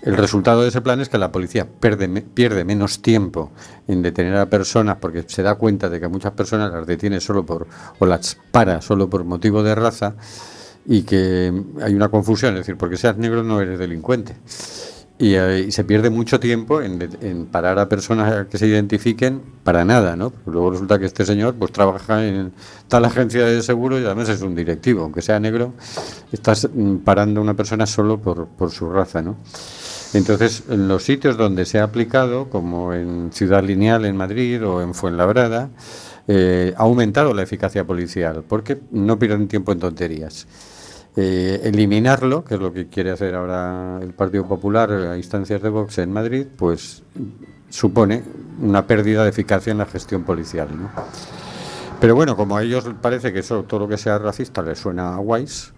el 0.02 0.16
resultado 0.16 0.62
de 0.62 0.70
ese 0.70 0.82
plan 0.82 1.00
es 1.02 1.10
que 1.10 1.18
la 1.18 1.32
policía 1.32 1.68
pierde, 1.80 2.08
me- 2.08 2.22
pierde 2.22 2.64
menos 2.64 3.02
tiempo 3.02 3.52
en 3.88 4.02
detener 4.02 4.36
a 4.38 4.50
personas 4.50 4.98
porque 5.00 5.24
se 5.28 5.42
da 5.44 5.56
cuenta 5.56 5.90
de 5.90 6.00
que 6.00 6.08
muchas 6.08 6.32
personas 6.34 6.72
las 6.72 6.88
detiene 6.88 7.20
solo 7.20 7.46
por 7.46 7.68
o 8.00 8.06
las 8.06 8.38
para 8.52 8.82
solo 8.82 9.10
por 9.10 9.24
motivo 9.26 9.62
de 9.62 9.76
raza 9.76 10.16
y 10.90 11.04
que 11.04 11.54
hay 11.84 11.94
una 11.94 12.10
confusión, 12.10 12.56
es 12.56 12.62
decir, 12.62 12.76
porque 12.76 12.98
seas 12.98 13.16
negro 13.16 13.44
no 13.44 13.62
eres 13.62 13.78
delincuente. 13.78 14.36
Y, 15.20 15.36
eh, 15.36 15.66
y 15.68 15.72
se 15.72 15.84
pierde 15.84 16.10
mucho 16.10 16.40
tiempo 16.40 16.82
en, 16.82 17.10
en 17.22 17.46
parar 17.46 17.78
a 17.78 17.88
personas 17.88 18.48
que 18.48 18.58
se 18.58 18.66
identifiquen 18.66 19.40
para 19.64 19.86
nada, 19.86 20.16
¿no? 20.16 20.32
Porque 20.32 20.50
luego 20.50 20.72
resulta 20.72 20.98
que 20.98 21.06
este 21.06 21.26
señor 21.26 21.54
pues 21.60 21.72
trabaja 21.72 22.26
en 22.26 22.54
tal 22.88 23.06
agencia 23.06 23.46
de 23.46 23.62
seguro 23.62 24.00
y 24.00 24.06
además 24.06 24.30
es 24.30 24.42
un 24.42 24.56
directivo, 24.56 25.04
aunque 25.04 25.22
sea 25.22 25.40
negro, 25.40 25.74
estás 26.32 26.68
mm, 26.74 26.98
parando 26.98 27.40
a 27.40 27.44
una 27.44 27.54
persona 27.54 27.86
solo 27.86 28.20
por, 28.20 28.48
por 28.48 28.72
su 28.72 28.90
raza, 28.90 29.22
¿no? 29.22 29.38
Entonces, 30.16 30.64
en 30.70 30.88
los 30.88 31.04
sitios 31.04 31.38
donde 31.38 31.66
se 31.66 31.78
ha 31.78 31.84
aplicado, 31.84 32.50
como 32.50 32.96
en 32.96 33.30
Ciudad 33.32 33.64
Lineal 33.64 34.06
en 34.06 34.18
Madrid 34.18 34.66
o 34.66 34.82
en 34.82 34.96
Fuenlabrada, 34.96 35.70
eh, 36.28 36.74
ha 36.76 36.82
aumentado 36.82 37.34
la 37.36 37.44
eficacia 37.44 37.86
policial, 37.86 38.44
porque 38.48 38.80
no 38.92 39.20
pierden 39.20 39.48
tiempo 39.48 39.72
en 39.72 39.80
tonterías. 39.80 40.48
Eh, 41.16 41.62
eliminarlo, 41.64 42.46
que 42.46 42.54
es 42.54 42.62
lo 42.62 42.72
que 42.72 42.88
quiere 42.88 43.12
hacer 43.12 43.36
ahora 43.36 44.00
el 44.02 44.14
Partido 44.14 44.48
Popular 44.48 44.92
a 44.92 45.18
instancias 45.18 45.62
de 45.62 45.70
Vox 45.70 45.98
en 45.98 46.14
Madrid, 46.14 46.46
pues 46.56 47.04
supone 47.70 48.24
una 48.62 48.86
pérdida 48.86 49.24
de 49.24 49.30
eficacia 49.30 49.72
en 49.72 49.80
la 49.80 49.86
gestión 49.86 50.24
policial. 50.24 50.70
¿no? 50.72 50.90
Pero 52.00 52.16
bueno, 52.16 52.36
como 52.38 52.56
a 52.56 52.64
ellos 52.64 52.90
parece 53.02 53.34
que 53.34 53.40
eso, 53.40 53.64
todo 53.64 53.82
lo 53.82 53.88
que 53.88 53.98
sea 53.98 54.18
racista 54.20 54.62
les 54.62 54.80
suena 54.80 55.16
a 55.16 55.18
guays, 55.18 55.74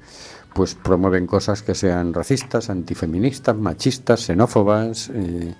pues 0.54 0.76
promueven 0.76 1.26
cosas 1.26 1.64
que 1.64 1.76
sean 1.76 2.14
racistas, 2.14 2.70
antifeministas, 2.70 3.56
machistas, 3.56 4.22
xenófobas, 4.22 5.10
eh, 5.14 5.56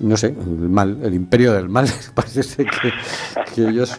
no 0.00 0.16
sé, 0.16 0.28
el 0.28 0.68
mal, 0.68 0.98
el 1.02 1.14
imperio 1.14 1.52
del 1.52 1.68
mal. 1.68 1.88
Parece 2.14 2.64
que, 2.64 2.92
que 3.54 3.68
ellos 3.68 3.98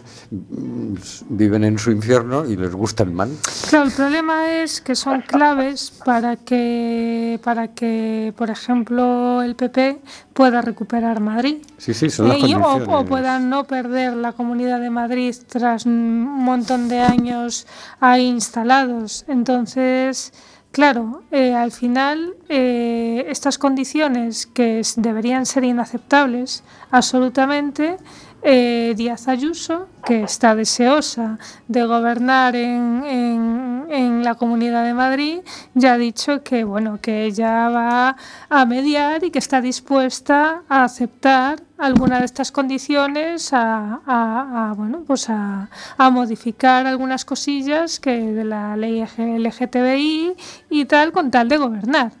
viven 1.28 1.64
en 1.64 1.78
su 1.78 1.90
infierno 1.90 2.46
y 2.46 2.56
les 2.56 2.74
gusta 2.74 3.02
el 3.02 3.10
mal. 3.10 3.30
Claro, 3.68 3.86
el 3.86 3.92
problema 3.92 4.62
es 4.62 4.80
que 4.80 4.94
son 4.94 5.22
claves 5.22 5.92
para 6.04 6.36
que, 6.36 7.38
para 7.42 7.68
que, 7.68 8.32
por 8.36 8.50
ejemplo, 8.50 9.42
el 9.42 9.56
PP 9.56 10.00
pueda 10.32 10.62
recuperar 10.62 11.20
Madrid. 11.20 11.58
Sí, 11.76 11.92
sí, 11.92 12.08
son 12.08 12.28
las 12.28 12.38
Eh, 12.38 12.56
o, 12.56 12.98
o 12.98 13.04
puedan 13.04 13.50
no 13.50 13.64
perder 13.64 14.14
la 14.14 14.32
Comunidad 14.32 14.80
de 14.80 14.90
Madrid 14.90 15.34
tras 15.48 15.86
un 15.86 16.24
montón 16.24 16.88
de 16.88 17.00
años 17.00 17.66
ahí 18.00 18.26
instalados. 18.26 19.24
Entonces, 19.28 20.32
claro, 20.72 21.22
eh, 21.30 21.54
al 21.54 21.72
final 21.72 22.34
eh, 22.48 23.24
estas 23.28 23.58
condiciones 23.58 24.46
que 24.46 24.82
deberían 24.96 25.46
ser 25.46 25.64
inaceptables 25.64 26.62
absolutamente, 26.90 27.96
eh, 28.42 28.94
Díaz 28.96 29.28
Ayuso, 29.28 29.88
que 30.04 30.22
está 30.22 30.54
deseosa 30.54 31.38
de 31.68 31.84
gobernar 31.84 32.56
en, 32.56 33.02
en- 33.04 33.70
en 33.90 34.22
la 34.24 34.34
Comunidad 34.36 34.84
de 34.84 34.94
Madrid, 34.94 35.40
ya 35.74 35.94
ha 35.94 35.98
dicho 35.98 36.42
que 36.44 36.62
bueno 36.64 37.00
que 37.02 37.24
ella 37.24 37.68
va 37.68 38.16
a 38.48 38.64
mediar 38.64 39.24
y 39.24 39.30
que 39.32 39.40
está 39.40 39.60
dispuesta 39.60 40.62
a 40.68 40.84
aceptar 40.84 41.60
alguna 41.76 42.20
de 42.20 42.24
estas 42.26 42.52
condiciones, 42.52 43.52
a, 43.52 44.00
a- 44.06 44.74
bueno 44.76 45.02
pues 45.06 45.28
a, 45.28 45.68
a 45.98 46.10
modificar 46.10 46.86
algunas 46.86 47.24
cosillas 47.24 47.98
que 48.00 48.16
de 48.32 48.44
la 48.44 48.76
ley 48.76 49.04
LGTBI 49.18 50.34
y 50.70 50.84
tal 50.84 51.10
con 51.12 51.30
tal 51.30 51.48
de 51.48 51.56
gobernar. 51.56 52.12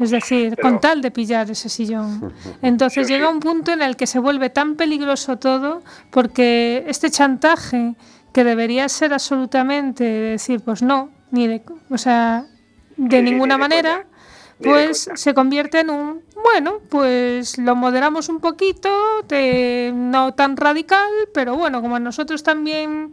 Es 0.00 0.10
decir, 0.10 0.56
con 0.60 0.80
tal 0.80 1.02
de 1.02 1.10
pillar 1.10 1.50
ese 1.50 1.68
sillón. 1.68 2.32
Entonces 2.62 3.06
llega 3.06 3.28
un 3.28 3.38
punto 3.40 3.70
en 3.72 3.82
el 3.82 3.96
que 3.96 4.06
se 4.06 4.18
vuelve 4.18 4.48
tan 4.50 4.74
peligroso 4.76 5.36
todo 5.36 5.82
porque 6.10 6.84
este 6.88 7.10
chantaje 7.10 7.94
que 8.32 8.42
debería 8.44 8.88
ser 8.88 9.12
absolutamente 9.12 10.04
de 10.04 10.20
decir, 10.30 10.60
pues 10.60 10.82
no, 10.82 11.10
ni 11.30 11.46
de, 11.46 11.62
o 11.90 11.98
sea, 11.98 12.46
de 12.96 13.18
Sí, 13.18 13.22
ninguna 13.22 13.58
manera, 13.58 14.06
de 14.58 14.68
pues 14.68 15.10
se 15.14 15.34
convierte 15.34 15.80
en 15.80 15.90
un, 15.90 16.22
bueno, 16.42 16.78
pues 16.88 17.58
lo 17.58 17.74
moderamos 17.76 18.28
un 18.28 18.40
poquito, 18.40 18.88
de- 19.28 19.92
no 19.94 20.32
tan 20.34 20.56
radical, 20.56 21.08
pero 21.34 21.56
bueno, 21.56 21.82
como 21.82 21.98
nosotros 21.98 22.42
también 22.42 23.12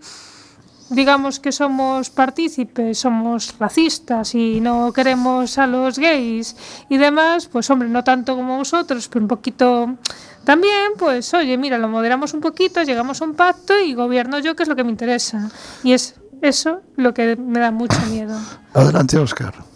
digamos 0.89 1.39
que 1.39 1.51
somos 1.51 2.09
partícipes, 2.09 2.99
somos 2.99 3.55
racistas 3.59 4.35
y 4.35 4.61
no 4.61 4.93
queremos 4.93 5.57
a 5.57 5.67
los 5.67 5.99
gays 5.99 6.55
y 6.89 6.97
demás, 6.97 7.47
pues 7.47 7.69
hombre, 7.69 7.89
no 7.89 8.03
tanto 8.03 8.35
como 8.35 8.57
vosotros, 8.57 9.07
pero 9.07 9.23
un 9.23 9.27
poquito 9.27 9.97
también, 10.43 10.93
pues 10.97 11.33
oye, 11.33 11.57
mira, 11.57 11.77
lo 11.77 11.89
moderamos 11.89 12.33
un 12.33 12.39
poquito, 12.39 12.81
llegamos 12.83 13.21
a 13.21 13.25
un 13.25 13.33
pacto 13.33 13.77
y 13.79 13.93
gobierno 13.93 14.39
yo, 14.39 14.55
que 14.55 14.63
es 14.63 14.69
lo 14.69 14.77
que 14.77 14.83
me 14.85 14.91
interesa. 14.91 15.49
Y 15.83 15.91
es 15.91 16.15
eso 16.41 16.81
lo 16.95 17.13
que 17.13 17.35
me 17.35 17.59
da 17.59 17.71
mucho 17.71 17.99
miedo. 18.09 18.39
Adelante, 18.73 19.17
Oscar. 19.17 19.66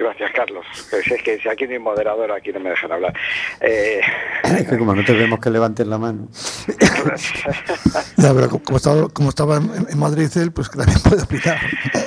Gracias, 0.00 0.30
Carlos. 0.30 0.64
Es 0.90 1.22
que 1.22 1.38
si 1.40 1.46
aquí 1.46 1.66
no 1.66 1.72
hay 1.74 1.78
moderador, 1.78 2.32
aquí 2.32 2.50
no 2.54 2.60
me 2.60 2.70
dejan 2.70 2.90
hablar. 2.90 3.12
Eh, 3.60 4.00
Es 4.44 4.66
que 4.66 4.78
como 4.78 4.94
no 4.94 5.04
te 5.04 5.12
vemos 5.12 5.38
que 5.40 5.50
levantes 5.50 5.86
la 5.86 5.98
mano. 5.98 6.26
Ya, 8.16 8.32
pero 8.34 8.48
como- 8.48 8.76
estaba, 8.78 9.08
como 9.10 9.28
estaba 9.28 9.56
en, 9.58 9.70
en 9.90 9.98
Madrid 9.98 10.28
él, 10.36 10.52
pues 10.52 10.70
que 10.70 10.78
también 10.78 10.98
puede 11.06 11.22
aplicar. 11.22 11.58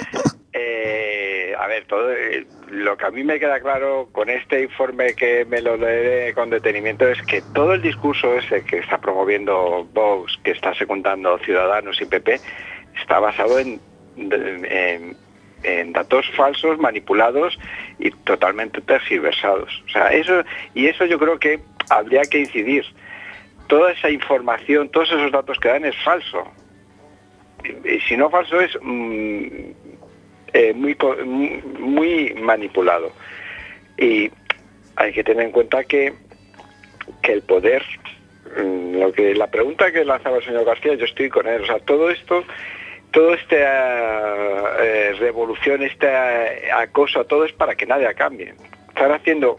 eh, 0.54 1.54
a 1.60 1.68
ver, 1.68 1.86
todo 1.86 2.12
eh, 2.12 2.48
lo 2.72 2.98
que 2.98 3.06
a 3.06 3.12
mí 3.12 3.24
me 3.24 3.40
queda 3.40 3.60
claro 3.60 4.10
con 4.12 4.28
este 4.28 4.64
informe 4.64 5.14
que 5.14 5.46
me 5.46 5.62
lo 5.62 5.78
leeré 5.78 6.34
con 6.34 6.50
detenimiento 6.50 7.08
es 7.08 7.22
que 7.22 7.44
todo 7.54 7.74
el 7.76 7.84
discurso 7.84 8.34
ese 8.34 8.64
que 8.66 8.80
está 8.80 8.98
promoviendo 8.98 9.88
Vox, 9.94 10.40
que 10.44 10.50
está 10.52 10.74
secundando 10.74 11.38
Ciudadanos 11.40 12.02
y 12.02 12.06
PP, 12.06 12.40
está 13.00 13.20
basado 13.20 13.60
en, 13.60 13.80
en, 14.18 15.16
en 15.64 15.94
datos 15.94 16.30
falsos, 16.36 16.78
manipulados 16.78 17.58
y 18.00 18.12
totalmente 18.12 18.82
tergiversados. 18.82 19.84
O 19.86 19.90
sea, 19.90 20.08
eso 20.08 20.44
y 20.74 20.88
eso 20.88 21.06
yo 21.06 21.18
creo 21.18 21.40
que 21.40 21.60
habría 21.90 22.22
que 22.22 22.40
incidir. 22.40 22.86
Toda 23.68 23.92
esa 23.92 24.10
información, 24.10 24.90
todos 24.90 25.10
esos 25.10 25.32
datos 25.32 25.58
que 25.60 25.70
dan 25.70 25.86
es 25.86 25.96
falso. 26.04 26.44
Y, 27.86 28.00
si 28.02 28.18
no 28.18 28.30
falso 28.30 28.60
es 28.60 28.78
mm, 28.82 29.48
eh, 30.54 30.74
muy, 30.74 30.96
muy 31.26 31.64
muy 31.80 32.34
manipulado. 32.36 33.12
Y 33.98 34.30
hay 34.96 35.14
que 35.14 35.24
tener 35.24 35.46
en 35.46 35.52
cuenta 35.52 35.84
que, 35.84 36.14
que 37.22 37.34
el 37.34 37.42
poder, 37.42 37.84
mm, 38.58 39.00
lo 39.00 39.12
que 39.12 39.34
la 39.34 39.48
pregunta 39.48 39.92
que 39.92 40.04
lanzaba 40.06 40.38
el 40.38 40.46
señor 40.46 40.66
García, 40.66 40.96
yo 40.96 41.06
estoy 41.06 41.30
con 41.30 41.48
él. 41.48 41.62
O 41.62 41.66
sea, 41.66 41.80
todo 41.80 42.10
esto, 42.10 42.44
todo 43.14 43.36
esta 43.36 43.56
eh, 44.84 45.14
revolución, 45.20 45.84
este 45.84 46.08
eh, 46.08 46.72
acoso, 46.72 47.24
todo 47.26 47.46
es 47.46 47.54
para 47.54 47.76
que 47.76 47.86
nadie 47.86 48.12
cambie. 48.16 48.56
Están 48.90 49.12
haciendo, 49.12 49.58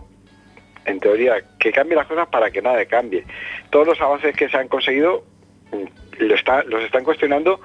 en 0.85 0.99
teoría, 0.99 1.37
que 1.61 1.71
cambie 1.71 1.97
las 1.97 2.09
cosas 2.09 2.27
para 2.29 2.51
que 2.51 2.61
nadie 2.61 2.87
cambie. 2.87 3.25
Todos 3.71 3.87
los 3.87 4.01
avances 4.01 4.37
que 4.37 4.49
se 4.49 4.57
han 4.57 4.67
conseguido 4.67 5.25
mm, 5.71 5.85
los 6.19 6.85
están 6.85 7.05
cuestionando 7.05 7.61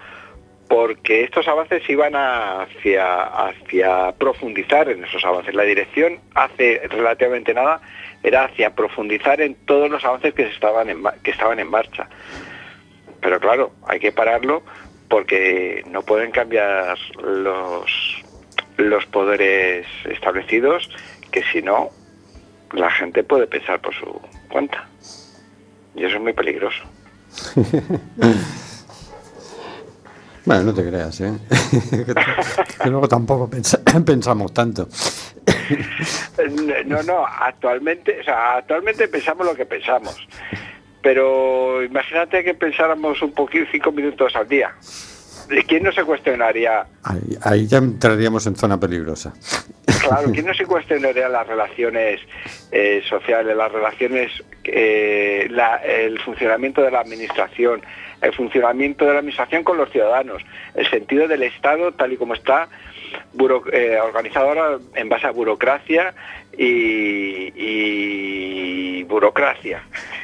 porque 0.68 1.24
estos 1.24 1.48
avances 1.48 1.82
iban 1.90 2.14
hacia, 2.16 3.64
profundizar 4.20 4.90
en 4.90 5.04
esos 5.04 5.26
avances. 5.26 5.56
La 5.56 5.64
dirección 5.64 6.20
hace 6.36 6.82
relativamente 6.88 7.56
nada 7.56 7.82
era 8.22 8.44
hacia 8.44 8.76
profundizar 8.76 9.42
en 9.42 9.56
todos 9.66 9.90
los 9.90 10.06
avances 10.06 10.36
que 10.36 10.44
estaban 10.44 10.88
en 11.60 11.68
marcha. 11.72 12.08
Pero 13.22 13.40
claro, 13.40 13.72
hay 13.88 14.00
que 14.00 14.12
pararlo 14.12 14.62
porque 15.10 15.84
no 15.90 16.02
pueden 16.04 16.32
cambiar 16.32 16.98
los, 17.22 17.92
los 18.78 19.06
poderes 19.08 19.86
establecidos, 20.06 20.90
que 21.32 21.44
si 21.52 21.62
no, 21.62 21.90
la 22.74 22.90
gente 22.92 23.24
puede 23.24 23.48
pensar 23.48 23.82
por 23.82 23.94
su 23.96 24.06
cuenta. 24.50 24.88
Y 25.96 26.06
eso 26.06 26.16
es 26.18 26.22
muy 26.22 26.34
peligroso. 26.34 26.84
Bueno, 30.46 30.64
no 30.64 30.74
te 30.74 30.88
creas, 30.88 31.20
¿eh? 31.22 31.34
que, 32.82 32.90
luego 32.90 33.08
tampoco 33.08 33.48
pensa- 33.50 33.82
pensamos 34.06 34.52
tanto. 34.54 34.88
No, 36.86 37.04
no, 37.04 37.26
actualmente, 37.26 38.20
o 38.22 38.24
sea, 38.24 38.56
actualmente 38.58 39.08
pensamos 39.10 39.46
lo 39.46 39.54
que 39.54 39.66
pensamos. 39.66 40.16
Pero 41.02 41.84
imagínate 41.84 42.44
que 42.44 42.54
pensáramos 42.54 43.22
un 43.22 43.32
poquito, 43.32 43.66
cinco 43.72 43.92
minutos 43.92 44.36
al 44.36 44.48
día. 44.48 44.72
¿Y 45.52 45.64
¿Quién 45.64 45.84
no 45.84 45.92
se 45.92 46.04
cuestionaría 46.04 46.86
Ahí, 47.04 47.38
ahí 47.42 47.68
ya 47.68 47.80
entraríamos 47.80 48.46
en 48.46 48.56
zona 48.56 48.80
peligrosa. 48.80 49.34
Claro, 50.02 50.30
¿quién 50.34 50.46
no 50.46 50.54
se 50.54 50.66
cuestionaría 50.66 51.28
las 51.30 51.48
relaciones 51.48 52.22
eh, 52.72 53.02
sociales, 53.10 53.56
las 53.58 53.72
relaciones, 53.72 54.32
eh, 54.66 55.48
la- 55.50 55.78
el 55.78 56.20
funcionamiento 56.20 56.82
de 56.84 56.92
la 56.92 57.00
administración, 57.00 57.82
el 58.22 58.34
funcionamiento 58.34 59.06
de 59.06 59.14
la 59.14 59.20
administración 59.20 59.64
con 59.64 59.78
los 59.78 59.90
ciudadanos, 59.92 60.44
el 60.76 60.88
sentido 60.90 61.28
del 61.28 61.42
Estado 61.42 61.94
tal 61.94 62.14
y 62.14 62.18
como 62.18 62.36
está 62.36 62.68
buro- 63.34 63.64
eh, 63.74 63.98
organizado 64.00 64.50
ahora 64.50 64.78
en 64.94 65.10
base 65.10 65.26
a 65.26 65.32
burocracia 65.32 66.14
y, 66.56 67.52
y 67.56 69.04
burocracia? 69.04 69.82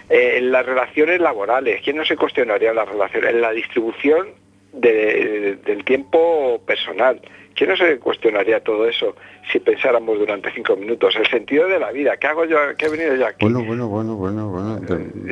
Eh, 0.09 0.37
en 0.37 0.51
las 0.51 0.65
relaciones 0.65 1.19
laborales, 1.19 1.81
¿quién 1.83 1.97
no 1.97 2.05
se 2.05 2.15
cuestionaría 2.15 2.73
las 2.73 2.87
relaciones? 2.87 3.31
En 3.31 3.41
la 3.41 3.51
distribución 3.51 4.27
de- 4.73 5.57
del 5.65 5.83
tiempo 5.85 6.61
personal. 6.65 7.19
¿Quién 7.55 7.69
no 7.69 7.77
se 7.77 7.97
cuestionaría 7.99 8.59
todo 8.59 8.85
eso 8.87 9.15
si 9.49 9.59
pensáramos 9.59 10.19
durante 10.19 10.51
cinco 10.51 10.75
minutos? 10.75 11.15
El 11.15 11.25
sentido 11.27 11.67
de 11.69 11.79
la 11.79 11.91
vida. 11.91 12.17
¿Qué 12.17 12.27
hago 12.27 12.43
yo? 12.43 12.57
¿Qué 12.77 12.87
he 12.87 12.89
venido 12.89 13.15
yo 13.15 13.25
aquí? 13.25 13.45
Bueno, 13.45 13.63
bueno, 13.63 13.87
bueno, 13.87 14.15
bueno, 14.17 14.49
bueno. 14.49 14.81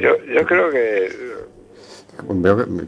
Yo, 0.02 0.16
yo 0.26 0.46
creo 0.46 0.72
que 0.72 1.10
Veo 2.30 2.58
que 2.58 2.66
me, 2.68 2.84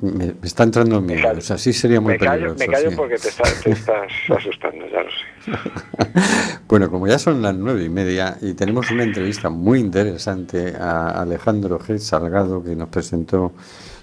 me- 0.00 0.26
me 0.26 0.34
está 0.42 0.62
entrando 0.64 1.00
miedo. 1.00 1.22
callo. 1.22 1.38
O 1.38 1.42
sea, 1.42 1.58
sí 1.58 1.72
sería 1.72 2.00
muy 2.00 2.14
me 2.14 2.18
callo, 2.18 2.54
peligroso. 2.54 2.58
me 2.58 2.66
callo 2.66 2.90
sí. 2.90 2.96
porque 2.96 3.16
te, 3.16 3.28
está- 3.28 3.62
te 3.62 3.70
estás 3.70 4.12
asustando, 4.36 4.84
ya 4.90 5.02
lo 5.02 5.10
sé. 5.10 6.18
Bueno, 6.68 6.90
como 6.90 7.06
ya 7.06 7.18
son 7.18 7.40
las 7.40 7.54
nueve 7.54 7.84
y 7.84 7.88
media 7.88 8.36
y 8.42 8.52
tenemos 8.54 8.90
una 8.90 9.02
entrevista 9.02 9.48
muy 9.48 9.80
interesante 9.80 10.74
a 10.76 11.22
Alejandro 11.22 11.78
G. 11.78 11.98
Salgado 11.98 12.62
que 12.62 12.76
nos 12.76 12.88
presentó 12.90 13.52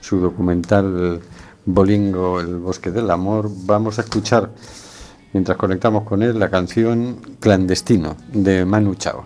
su 0.02 0.20
documental 0.20 1.20
Bolingo, 1.66 2.40
El 2.40 2.58
Bosque 2.58 2.90
del 2.92 3.10
Amor, 3.12 3.50
vamos 3.66 4.00
a 4.00 4.02
escuchar, 4.02 4.50
mientras 5.34 5.58
conectamos 5.58 6.04
con 6.04 6.24
él, 6.24 6.40
la 6.40 6.50
canción 6.50 7.20
Clandestino 7.40 8.16
de 8.34 8.66
Manu 8.66 8.96
Chao. 8.96 9.26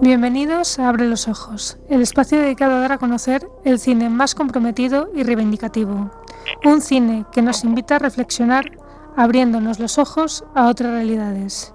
Bienvenidos 0.00 0.78
a 0.78 0.88
Abre 0.88 1.06
los 1.06 1.28
Ojos, 1.28 1.76
el 1.90 2.00
espacio 2.00 2.40
dedicado 2.40 2.76
a 2.76 2.80
dar 2.80 2.92
a 2.92 2.98
conocer 2.98 3.46
el 3.64 3.78
cine 3.78 4.08
más 4.08 4.34
comprometido 4.34 5.10
y 5.14 5.24
reivindicativo. 5.24 6.10
Un 6.64 6.80
cine 6.80 7.26
que 7.30 7.42
nos 7.42 7.62
invita 7.62 7.96
a 7.96 7.98
reflexionar 7.98 8.64
abriéndonos 9.14 9.78
los 9.78 9.98
ojos 9.98 10.42
a 10.54 10.68
otras 10.68 10.92
realidades. 10.92 11.74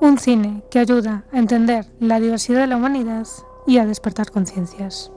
Un 0.00 0.18
cine 0.18 0.62
que 0.70 0.78
ayuda 0.78 1.24
a 1.32 1.38
entender 1.38 1.86
la 2.00 2.20
diversidad 2.20 2.60
de 2.60 2.66
la 2.66 2.76
humanidad 2.76 3.26
y 3.66 3.78
a 3.78 3.86
despertar 3.86 4.30
conciencias. 4.30 5.10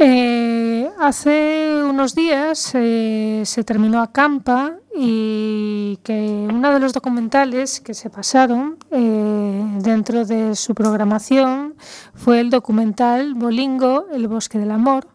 Eh, 0.00 0.88
hace 1.00 1.82
unos 1.82 2.14
días 2.14 2.70
eh, 2.74 3.42
se 3.44 3.64
terminó 3.64 4.00
Acampa 4.00 4.76
y 4.94 5.98
que 6.04 6.46
uno 6.48 6.72
de 6.72 6.78
los 6.78 6.92
documentales 6.92 7.80
que 7.80 7.94
se 7.94 8.08
pasaron 8.08 8.78
eh, 8.92 9.64
dentro 9.80 10.24
de 10.24 10.54
su 10.54 10.76
programación 10.76 11.74
fue 12.14 12.38
el 12.38 12.50
documental 12.50 13.34
Bolingo, 13.34 14.06
El 14.12 14.28
Bosque 14.28 14.60
del 14.60 14.70
Amor, 14.70 15.08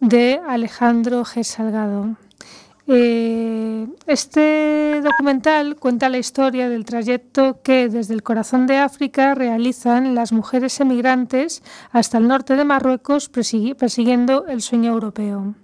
de 0.00 0.42
Alejandro 0.46 1.24
G. 1.24 1.42
Salgado. 1.42 2.16
Eh, 2.88 3.86
este 4.06 5.00
documental 5.02 5.76
cuenta 5.76 6.08
la 6.08 6.18
historia 6.18 6.68
del 6.68 6.84
trayecto 6.84 7.62
que 7.62 7.88
desde 7.88 8.14
el 8.14 8.24
corazón 8.24 8.66
de 8.66 8.78
África 8.78 9.34
realizan 9.34 10.14
las 10.16 10.32
mujeres 10.32 10.80
emigrantes 10.80 11.62
hasta 11.92 12.18
el 12.18 12.26
norte 12.26 12.56
de 12.56 12.64
Marruecos 12.64 13.30
persigui- 13.32 13.76
persiguiendo 13.76 14.46
el 14.46 14.62
sueño 14.62 14.92
europeo. 14.92 15.54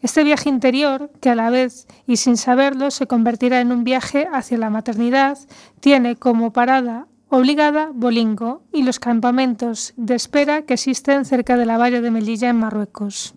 Este 0.00 0.22
viaje 0.22 0.48
interior, 0.48 1.10
que 1.20 1.30
a 1.30 1.34
la 1.34 1.50
vez 1.50 1.88
y 2.06 2.18
sin 2.18 2.36
saberlo 2.36 2.90
se 2.90 3.06
convertirá 3.06 3.60
en 3.60 3.72
un 3.72 3.82
viaje 3.82 4.28
hacia 4.32 4.58
la 4.58 4.70
maternidad, 4.70 5.38
tiene 5.80 6.14
como 6.16 6.52
parada 6.52 7.06
obligada, 7.30 7.90
Bolingo, 7.92 8.62
y 8.72 8.84
los 8.84 9.00
campamentos 9.00 9.94
de 9.96 10.14
espera 10.14 10.62
que 10.62 10.74
existen 10.74 11.24
cerca 11.24 11.56
de 11.56 11.66
la 11.66 11.78
valla 11.78 12.00
de 12.00 12.10
Melilla 12.10 12.48
en 12.48 12.56
Marruecos. 12.56 13.34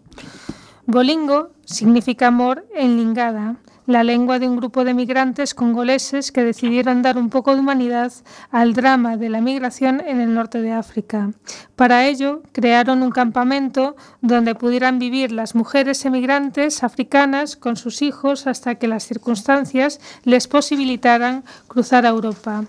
Bolingo 0.86 1.52
significa 1.66 2.28
amor 2.28 2.66
en 2.74 2.98
lingada, 2.98 3.58
la 3.86 4.04
lengua 4.04 4.40
de 4.40 4.48
un 4.48 4.58
grupo 4.58 4.84
de 4.84 4.94
migrantes 4.94 5.54
congoleses 5.54 6.32
que 6.32 6.44
decidieron 6.44 7.02
dar 7.02 7.18
un 7.18 7.30
poco 7.30 7.54
de 7.54 7.60
humanidad 7.60 8.12
al 8.50 8.74
drama 8.74 9.18
de 9.18 9.30
la 9.30 9.42
migración 9.42 10.02
en 10.06 10.22
el 10.22 10.34
norte 10.34 10.62
de 10.62 10.72
África. 10.72 11.32
Para 11.76 12.06
ello, 12.08 12.42
crearon 12.52 13.04
un 13.04 13.12
campamento 13.12 13.96
donde 14.22 14.56
pudieran 14.56 14.98
vivir 14.98 15.32
las 15.32 15.56
mujeres 15.56 16.06
emigrantes 16.06 16.84
africanas 16.84 17.56
con 17.56 17.76
sus 17.76 18.02
hijos 18.02 18.48
hasta 18.48 18.76
que 18.76 18.88
las 18.88 19.04
circunstancias 19.04 20.00
les 20.24 20.48
posibilitaran 20.48 21.44
cruzar 21.68 22.06
a 22.06 22.10
Europa. 22.10 22.66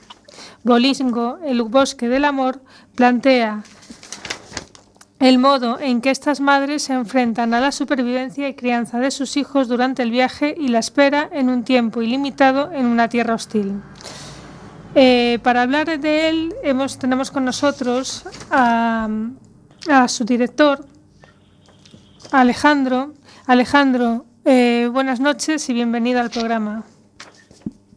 Bolingo, 0.65 1.39
el 1.45 1.63
bosque 1.63 2.09
del 2.09 2.25
amor, 2.25 2.63
plantea 2.95 3.63
el 5.23 5.39
modo 5.39 5.79
en 5.79 6.01
que 6.01 6.11
estas 6.11 6.41
madres 6.41 6.83
se 6.83 6.95
enfrentan 6.95 7.55
a 7.55 7.61
la 7.61 7.71
supervivencia 7.71 8.49
y 8.49 8.55
crianza 8.55 8.99
de 8.99 9.13
sus 9.13 9.37
hijos 9.37 9.69
durante 9.69 10.03
el 10.03 10.11
viaje 10.11 10.53
y 10.59 10.67
la 10.67 10.81
espera 10.81 11.29
en 11.31 11.49
un 11.49 11.63
tiempo 11.63 12.03
ilimitado 12.03 12.73
en 12.73 12.87
una 12.87 13.09
tierra 13.09 13.35
hostil. 13.35 13.81
Eh, 14.97 15.39
para 15.45 15.63
hablar 15.63 16.01
de 16.01 16.29
él 16.29 16.53
hemos, 16.65 16.99
tenemos 16.99 17.31
con 17.31 17.45
nosotros 17.45 18.25
a, 18.51 19.09
su 20.09 20.25
director, 20.25 20.85
Alejandro. 22.33 23.15
Alejandro, 23.47 24.27
eh, 24.45 24.89
buenas 24.93 25.21
noches 25.21 25.69
y 25.69 25.73
bienvenido 25.73 26.21
al 26.21 26.31
programa. 26.31 26.83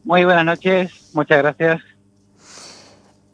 Muy 0.03 0.25
buenas 0.25 0.45
noches, 0.45 1.09
muchas 1.15 1.39
gracias. 1.39 1.94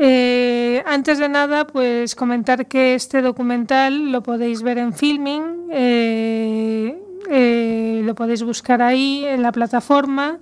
Eh, 0.04 0.82
antes 0.88 1.20
de 1.20 1.30
nada, 1.30 1.68
pues 1.68 2.16
comentar 2.16 2.66
que 2.66 2.96
este 2.96 3.22
documental 3.22 4.12
lo 4.12 4.24
podéis 4.24 4.64
ver 4.64 4.80
en 4.80 4.94
Filming, 4.94 5.68
eh, 5.70 7.00
eh, 7.30 8.02
lo 8.04 8.16
podéis 8.16 8.42
buscar 8.42 8.82
ahí 8.82 9.24
en 9.26 9.44
la 9.44 9.52
plataforma 9.52 10.40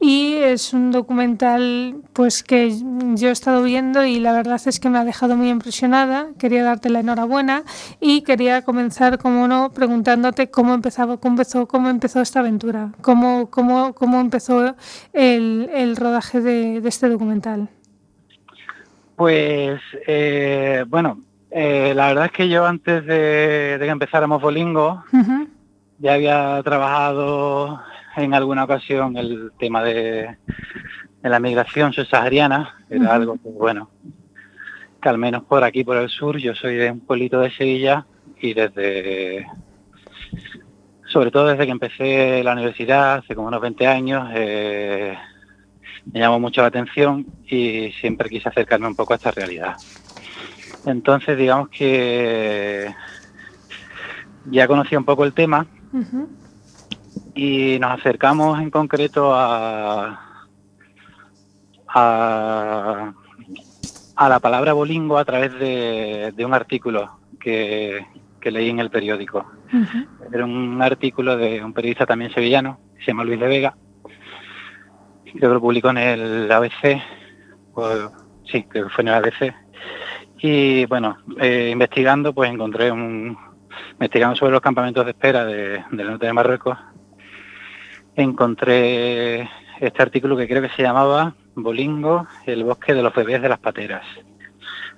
y 0.00 0.36
es 0.36 0.72
un 0.72 0.92
documental 0.92 1.96
pues 2.14 2.42
que 2.42 2.74
yo 3.14 3.28
he 3.28 3.32
estado 3.32 3.62
viendo 3.62 4.02
y 4.02 4.18
la 4.18 4.32
verdad 4.32 4.58
es 4.64 4.80
que 4.80 4.88
me 4.88 4.96
ha 4.96 5.04
dejado 5.04 5.36
muy 5.36 5.50
impresionada. 5.50 6.28
Quería 6.38 6.64
darte 6.64 6.88
la 6.88 7.00
enhorabuena 7.00 7.64
y 8.00 8.22
quería 8.22 8.62
comenzar, 8.62 9.18
como 9.18 9.46
no, 9.46 9.72
preguntándote 9.72 10.50
cómo 10.50 10.72
empezaba, 10.72 11.18
cómo 11.18 11.34
empezó, 11.34 11.68
cómo 11.68 11.90
empezó 11.90 12.22
esta 12.22 12.40
aventura, 12.40 12.92
cómo, 13.02 13.50
cómo, 13.50 13.92
cómo 13.92 14.22
empezó 14.22 14.74
el, 15.12 15.68
el 15.70 15.96
rodaje 15.96 16.40
de, 16.40 16.80
de 16.80 16.88
este 16.88 17.10
documental. 17.10 17.68
Pues 19.16 19.80
eh, 20.06 20.84
bueno, 20.88 21.20
eh, 21.50 21.92
la 21.94 22.08
verdad 22.08 22.26
es 22.26 22.32
que 22.32 22.48
yo 22.48 22.66
antes 22.66 23.04
de, 23.04 23.78
de 23.78 23.84
que 23.84 23.90
empezáramos 23.90 24.40
Bolingo 24.40 25.04
ya 25.98 26.14
había 26.14 26.62
trabajado 26.62 27.80
en 28.16 28.34
alguna 28.34 28.64
ocasión 28.64 29.16
el 29.16 29.52
tema 29.58 29.82
de, 29.82 30.36
de 31.22 31.28
la 31.28 31.38
migración 31.40 31.92
subsahariana, 31.92 32.74
era 32.90 33.14
algo 33.14 33.34
que 33.34 33.48
bueno, 33.48 33.90
que 35.00 35.08
al 35.08 35.18
menos 35.18 35.44
por 35.44 35.62
aquí, 35.62 35.84
por 35.84 35.96
el 35.96 36.08
sur, 36.08 36.38
yo 36.38 36.54
soy 36.54 36.76
de 36.76 36.90
un 36.90 37.00
pueblito 37.00 37.40
de 37.40 37.50
Sevilla 37.50 38.06
y 38.40 38.54
desde, 38.54 39.46
sobre 41.06 41.30
todo 41.30 41.48
desde 41.48 41.66
que 41.66 41.72
empecé 41.72 42.42
la 42.42 42.52
universidad, 42.52 43.14
hace 43.16 43.34
como 43.34 43.48
unos 43.48 43.60
20 43.60 43.86
años, 43.86 44.28
eh, 44.34 45.16
me 46.12 46.20
llamó 46.20 46.40
mucho 46.40 46.60
la 46.60 46.68
atención 46.68 47.26
y 47.46 47.92
siempre 48.00 48.28
quise 48.28 48.48
acercarme 48.48 48.86
un 48.88 48.96
poco 48.96 49.12
a 49.12 49.16
esta 49.16 49.30
realidad. 49.30 49.76
Entonces, 50.86 51.38
digamos 51.38 51.68
que 51.68 52.92
ya 54.46 54.66
conocí 54.66 54.96
un 54.96 55.04
poco 55.04 55.24
el 55.24 55.32
tema 55.32 55.66
y 57.34 57.78
nos 57.78 57.92
acercamos 57.92 58.60
en 58.60 58.70
concreto 58.70 59.32
a, 59.34 60.46
a, 61.86 63.12
a 64.16 64.28
la 64.28 64.40
palabra 64.40 64.72
bolingo 64.72 65.18
a 65.18 65.24
través 65.24 65.52
de, 65.54 66.32
de 66.34 66.44
un 66.44 66.54
artículo 66.54 67.20
que, 67.38 68.04
que 68.40 68.50
leí 68.50 68.68
en 68.70 68.80
el 68.80 68.90
periódico. 68.90 69.46
Era 70.32 70.44
un 70.44 70.82
artículo 70.82 71.36
de 71.36 71.64
un 71.64 71.72
periodista 71.72 72.06
también 72.06 72.32
sevillano, 72.32 72.78
que 72.96 73.04
se 73.04 73.06
llama 73.08 73.24
Luis 73.24 73.40
de 73.40 73.46
Vega. 73.46 73.76
Creo 75.32 75.50
que 75.50 75.54
lo 75.54 75.60
publicó 75.60 75.90
en 75.90 75.98
el 75.98 76.50
ABC. 76.52 77.00
sí, 78.44 78.64
que 78.70 78.84
fue 78.88 79.02
en 79.02 79.08
el 79.08 79.14
ABC. 79.14 79.54
Y 80.38 80.86
bueno, 80.86 81.16
eh, 81.40 81.70
investigando, 81.72 82.32
pues 82.32 82.50
encontré 82.50 82.90
un. 82.90 83.36
Investigando 83.92 84.36
sobre 84.36 84.52
los 84.52 84.60
campamentos 84.60 85.04
de 85.04 85.12
espera 85.12 85.44
de- 85.44 85.82
del 85.92 86.06
norte 86.08 86.26
de 86.26 86.32
Marruecos, 86.32 86.76
encontré 88.16 89.48
este 89.80 90.02
artículo 90.02 90.36
que 90.36 90.46
creo 90.48 90.60
que 90.62 90.68
se 90.70 90.82
llamaba 90.82 91.34
Bolingo, 91.54 92.26
el 92.46 92.64
bosque 92.64 92.94
de 92.94 93.02
los 93.02 93.14
bebés 93.14 93.40
de 93.40 93.48
las 93.48 93.58
pateras. 93.58 94.04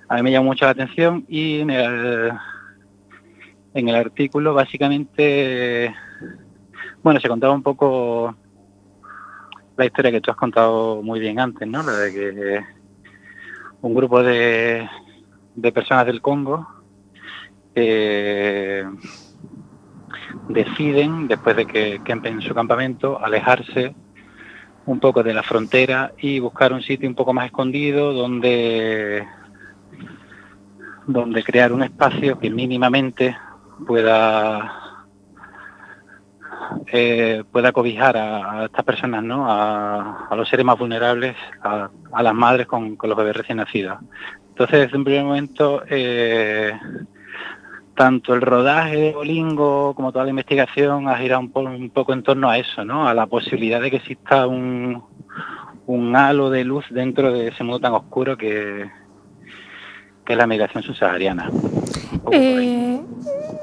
A 0.09 0.15
mí 0.15 0.23
me 0.23 0.31
llamó 0.31 0.47
mucho 0.47 0.65
la 0.65 0.71
atención 0.71 1.25
y 1.29 1.61
en 1.61 1.69
el, 1.69 2.31
en 3.73 3.89
el 3.89 3.95
artículo 3.95 4.53
básicamente, 4.53 5.93
bueno, 7.01 7.19
se 7.19 7.29
contaba 7.29 7.53
un 7.53 7.63
poco 7.63 8.35
la 9.77 9.85
historia 9.85 10.11
que 10.11 10.21
tú 10.21 10.31
has 10.31 10.37
contado 10.37 11.01
muy 11.01 11.19
bien 11.19 11.39
antes, 11.39 11.67
¿no? 11.67 11.83
La 11.83 11.93
de 11.93 12.13
que 12.13 12.65
un 13.81 13.93
grupo 13.93 14.23
de, 14.23 14.87
de 15.55 15.71
personas 15.71 16.05
del 16.05 16.21
Congo 16.21 16.67
eh, 17.75 18.85
deciden, 20.49 21.27
después 21.27 21.55
de 21.55 21.65
que 21.65 22.01
campen 22.03 22.35
en 22.35 22.41
su 22.41 22.53
campamento, 22.53 23.23
alejarse 23.23 23.95
un 24.85 24.99
poco 24.99 25.23
de 25.23 25.33
la 25.33 25.43
frontera 25.43 26.13
y 26.19 26.39
buscar 26.39 26.71
un 26.71 26.81
sitio 26.81 27.09
un 27.09 27.15
poco 27.15 27.33
más 27.33 27.47
escondido 27.47 28.13
donde 28.13 29.25
donde 31.07 31.43
crear 31.43 31.71
un 31.71 31.83
espacio 31.83 32.39
que 32.39 32.49
mínimamente 32.49 33.37
pueda 33.85 34.84
eh, 36.87 37.43
pueda 37.51 37.71
cobijar 37.71 38.17
a, 38.17 38.65
estas 38.65 38.85
personas, 38.85 39.23
¿no? 39.23 39.45
A, 39.49 40.29
los 40.35 40.47
seres 40.49 40.65
más 40.65 40.77
vulnerables, 40.77 41.35
a, 41.61 41.89
las 42.21 42.33
madres 42.33 42.67
con, 42.67 42.97
los 43.01 43.17
bebés 43.17 43.35
recién 43.37 43.57
nacidos. 43.57 43.99
Entonces, 44.49 44.81
desde 44.81 44.97
un 44.97 45.03
primer 45.03 45.23
momento, 45.23 45.83
eh, 45.89 46.71
tanto 47.95 48.33
el 48.33 48.41
rodaje 48.41 48.97
de 48.97 49.13
Bolingo 49.13 49.93
como 49.95 50.11
toda 50.11 50.25
la 50.25 50.29
investigación 50.29 51.07
ha 51.07 51.17
girado 51.17 51.41
un, 51.41 51.51
po- 51.51 51.61
un 51.61 51.89
poco 51.89 52.13
en 52.13 52.23
torno 52.23 52.49
a 52.49 52.57
eso, 52.57 52.83
¿no? 52.83 53.07
A 53.07 53.13
la 53.13 53.25
posibilidad 53.27 53.81
de 53.81 53.89
que 53.89 53.97
exista 53.97 54.47
un, 54.47 55.03
un 55.85 56.15
halo 56.15 56.49
de 56.49 56.63
luz 56.63 56.85
dentro 56.89 57.31
de 57.31 57.49
ese 57.49 57.63
mundo 57.63 57.79
tan 57.79 57.93
oscuro 57.93 58.37
que, 58.37 58.89
que 60.25 60.33
es 60.33 60.37
la 60.37 60.47
migración 60.47 60.83
subsahariana. 60.83 61.49
Eh, 62.31 63.01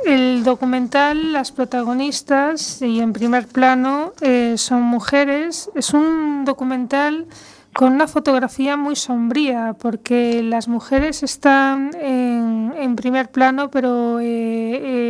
el 0.07 0.45
documental, 0.45 1.33
las 1.33 1.53
protagonistas 1.53 2.83
y 2.83 3.01
en 3.01 3.13
primer 3.13 3.47
plano 3.47 4.13
eh, 4.21 4.55
son 4.57 4.83
mujeres. 4.83 5.71
Es 5.75 5.95
un 5.95 6.45
documental 6.45 7.27
con 7.73 7.93
una 7.95 8.07
fotografía 8.07 8.77
muy 8.77 8.97
sombría 8.97 9.75
porque 9.79 10.43
las 10.43 10.69
mujeres 10.69 11.23
están 11.23 11.91
en, 11.99 12.97
primer 12.97 13.31
plano, 13.31 13.71
pero 13.71 14.21
eh, 14.21 14.27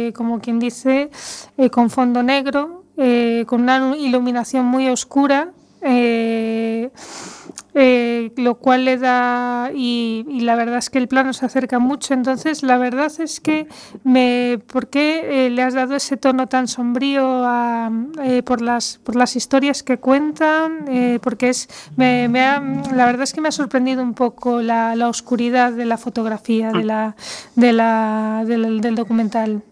eh, 0.07 0.13
como 0.15 0.41
quien 0.41 0.59
dice, 0.59 1.11
eh, 1.57 1.71
con 1.71 1.91
fondo 1.91 2.23
negro, 2.23 2.85
con 3.47 3.63
una 3.63 3.97
iluminación 3.97 4.67
muy 4.67 4.89
oscura. 4.89 5.51
Eh, 7.75 8.33
lo 8.37 8.57
cual 8.57 8.85
le 8.85 8.97
da 8.99 9.71
y, 9.75 10.25
y 10.29 10.41
la 10.41 10.55
verdad 10.57 10.79
es 10.79 10.91
que 10.91 10.99
el 10.99 11.09
plano 11.09 11.33
se 11.33 11.47
acerca 11.47 11.79
mucho. 11.79 12.15
Entonces 12.15 12.63
la 12.63 12.77
verdad 12.79 13.11
es 13.19 13.41
que 13.41 13.67
me 14.05 14.59
¿por 14.73 14.89
qué 14.89 15.47
eh, 15.47 15.51
le 15.51 15.63
has 15.63 15.75
dado 15.75 15.95
ese 15.97 16.17
tono 16.17 16.49
tan 16.49 16.69
sombrío 16.69 17.25
a, 17.47 17.91
eh, 18.23 18.43
por 18.43 18.61
las 18.63 18.99
por 19.05 19.17
las 19.17 19.37
historias 19.37 19.83
que 19.83 19.99
cuentan 19.99 20.85
Eh, 20.89 21.19
porque 21.23 21.49
es 21.51 21.69
me, 21.97 22.29
me 22.29 22.41
ha- 22.43 22.61
la 22.95 23.07
verdad 23.07 23.23
es 23.23 23.33
que 23.33 23.41
me 23.41 23.49
ha 23.49 23.53
sorprendido 23.53 24.03
un 24.03 24.15
poco 24.15 24.61
la, 24.61 24.95
la 24.97 25.09
oscuridad 25.09 25.73
de 25.73 25.85
la 25.87 25.97
fotografía 25.97 26.73
de 26.73 26.85
la, 26.85 27.17
de 27.57 27.73
la 27.73 28.45
del, 28.47 28.81
del 28.81 28.95
documental. 28.95 29.63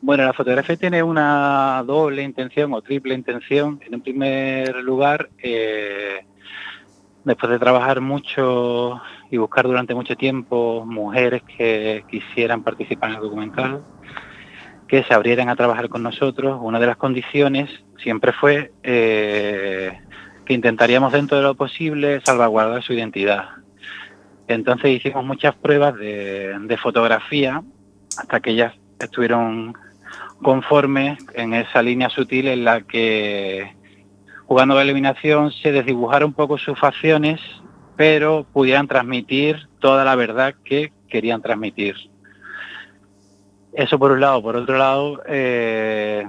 Bueno, 0.00 0.24
la 0.24 0.32
fotografía 0.32 0.76
tiene 0.76 1.02
una 1.02 1.82
doble 1.84 2.22
intención 2.22 2.72
o 2.72 2.80
triple 2.82 3.14
intención. 3.14 3.80
En 3.84 3.96
un 3.96 4.00
primer 4.00 4.76
lugar, 4.76 5.28
eh, 5.42 6.24
después 7.24 7.50
de 7.50 7.58
trabajar 7.58 8.00
mucho 8.00 9.00
y 9.30 9.36
buscar 9.36 9.66
durante 9.66 9.94
mucho 9.94 10.16
tiempo 10.16 10.84
mujeres 10.86 11.42
que 11.42 12.04
quisieran 12.10 12.62
participar 12.62 13.10
en 13.10 13.16
el 13.16 13.22
documental, 13.22 13.82
que 14.86 15.02
se 15.04 15.14
abrieran 15.14 15.48
a 15.48 15.56
trabajar 15.56 15.88
con 15.88 16.02
nosotros, 16.02 16.58
una 16.62 16.80
de 16.80 16.86
las 16.86 16.96
condiciones 16.96 17.70
siempre 17.98 18.32
fue 18.32 18.72
eh, 18.82 20.00
que 20.46 20.54
intentaríamos 20.54 21.12
dentro 21.12 21.36
de 21.36 21.42
lo 21.42 21.54
posible 21.54 22.20
salvaguardar 22.24 22.82
su 22.82 22.94
identidad. 22.94 23.50
Entonces 24.46 24.90
hicimos 24.90 25.24
muchas 25.24 25.54
pruebas 25.54 25.94
de, 25.96 26.58
de 26.58 26.76
fotografía 26.78 27.62
hasta 28.16 28.40
que 28.40 28.50
ellas 28.50 28.74
estuvieron 28.98 29.74
conformes 30.42 31.18
en 31.34 31.52
esa 31.52 31.82
línea 31.82 32.08
sutil 32.08 32.48
en 32.48 32.64
la 32.64 32.80
que 32.80 33.76
jugando 34.48 34.74
la 34.74 34.82
eliminación 34.82 35.52
se 35.52 35.72
desdibujara 35.72 36.24
un 36.24 36.32
poco 36.32 36.56
sus 36.56 36.78
facciones, 36.78 37.38
pero 37.96 38.46
pudieran 38.50 38.88
transmitir 38.88 39.68
toda 39.78 40.06
la 40.06 40.16
verdad 40.16 40.54
que 40.64 40.90
querían 41.10 41.42
transmitir. 41.42 41.96
Eso 43.74 43.98
por 43.98 44.10
un 44.10 44.20
lado. 44.20 44.40
Por 44.40 44.56
otro 44.56 44.78
lado, 44.78 45.22
eh, 45.26 46.26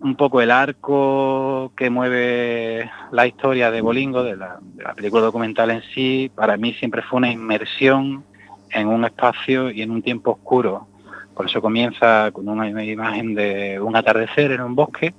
un 0.00 0.16
poco 0.16 0.40
el 0.40 0.50
arco 0.50 1.72
que 1.76 1.90
mueve 1.90 2.90
la 3.12 3.28
historia 3.28 3.70
de 3.70 3.80
Bolingo, 3.82 4.24
de 4.24 4.36
la, 4.36 4.58
de 4.60 4.82
la 4.82 4.94
película 4.94 5.22
documental 5.22 5.70
en 5.70 5.82
sí, 5.94 6.32
para 6.34 6.56
mí 6.56 6.74
siempre 6.74 7.02
fue 7.02 7.18
una 7.18 7.30
inmersión 7.30 8.24
en 8.70 8.88
un 8.88 9.04
espacio 9.04 9.70
y 9.70 9.82
en 9.82 9.92
un 9.92 10.02
tiempo 10.02 10.32
oscuro. 10.32 10.88
Por 11.36 11.46
eso 11.46 11.62
comienza 11.62 12.32
con 12.32 12.48
una 12.48 12.68
imagen 12.84 13.36
de 13.36 13.78
un 13.80 13.94
atardecer 13.94 14.50
en 14.50 14.60
un 14.60 14.74
bosque 14.74 15.14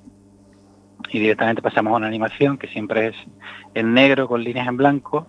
y 1.12 1.20
directamente 1.20 1.62
pasamos 1.62 1.94
a 1.94 1.98
una 1.98 2.08
animación 2.08 2.58
que 2.58 2.68
siempre 2.68 3.08
es 3.08 3.16
en 3.74 3.94
negro 3.94 4.28
con 4.28 4.44
líneas 4.44 4.68
en 4.68 4.78
blanco. 4.78 5.28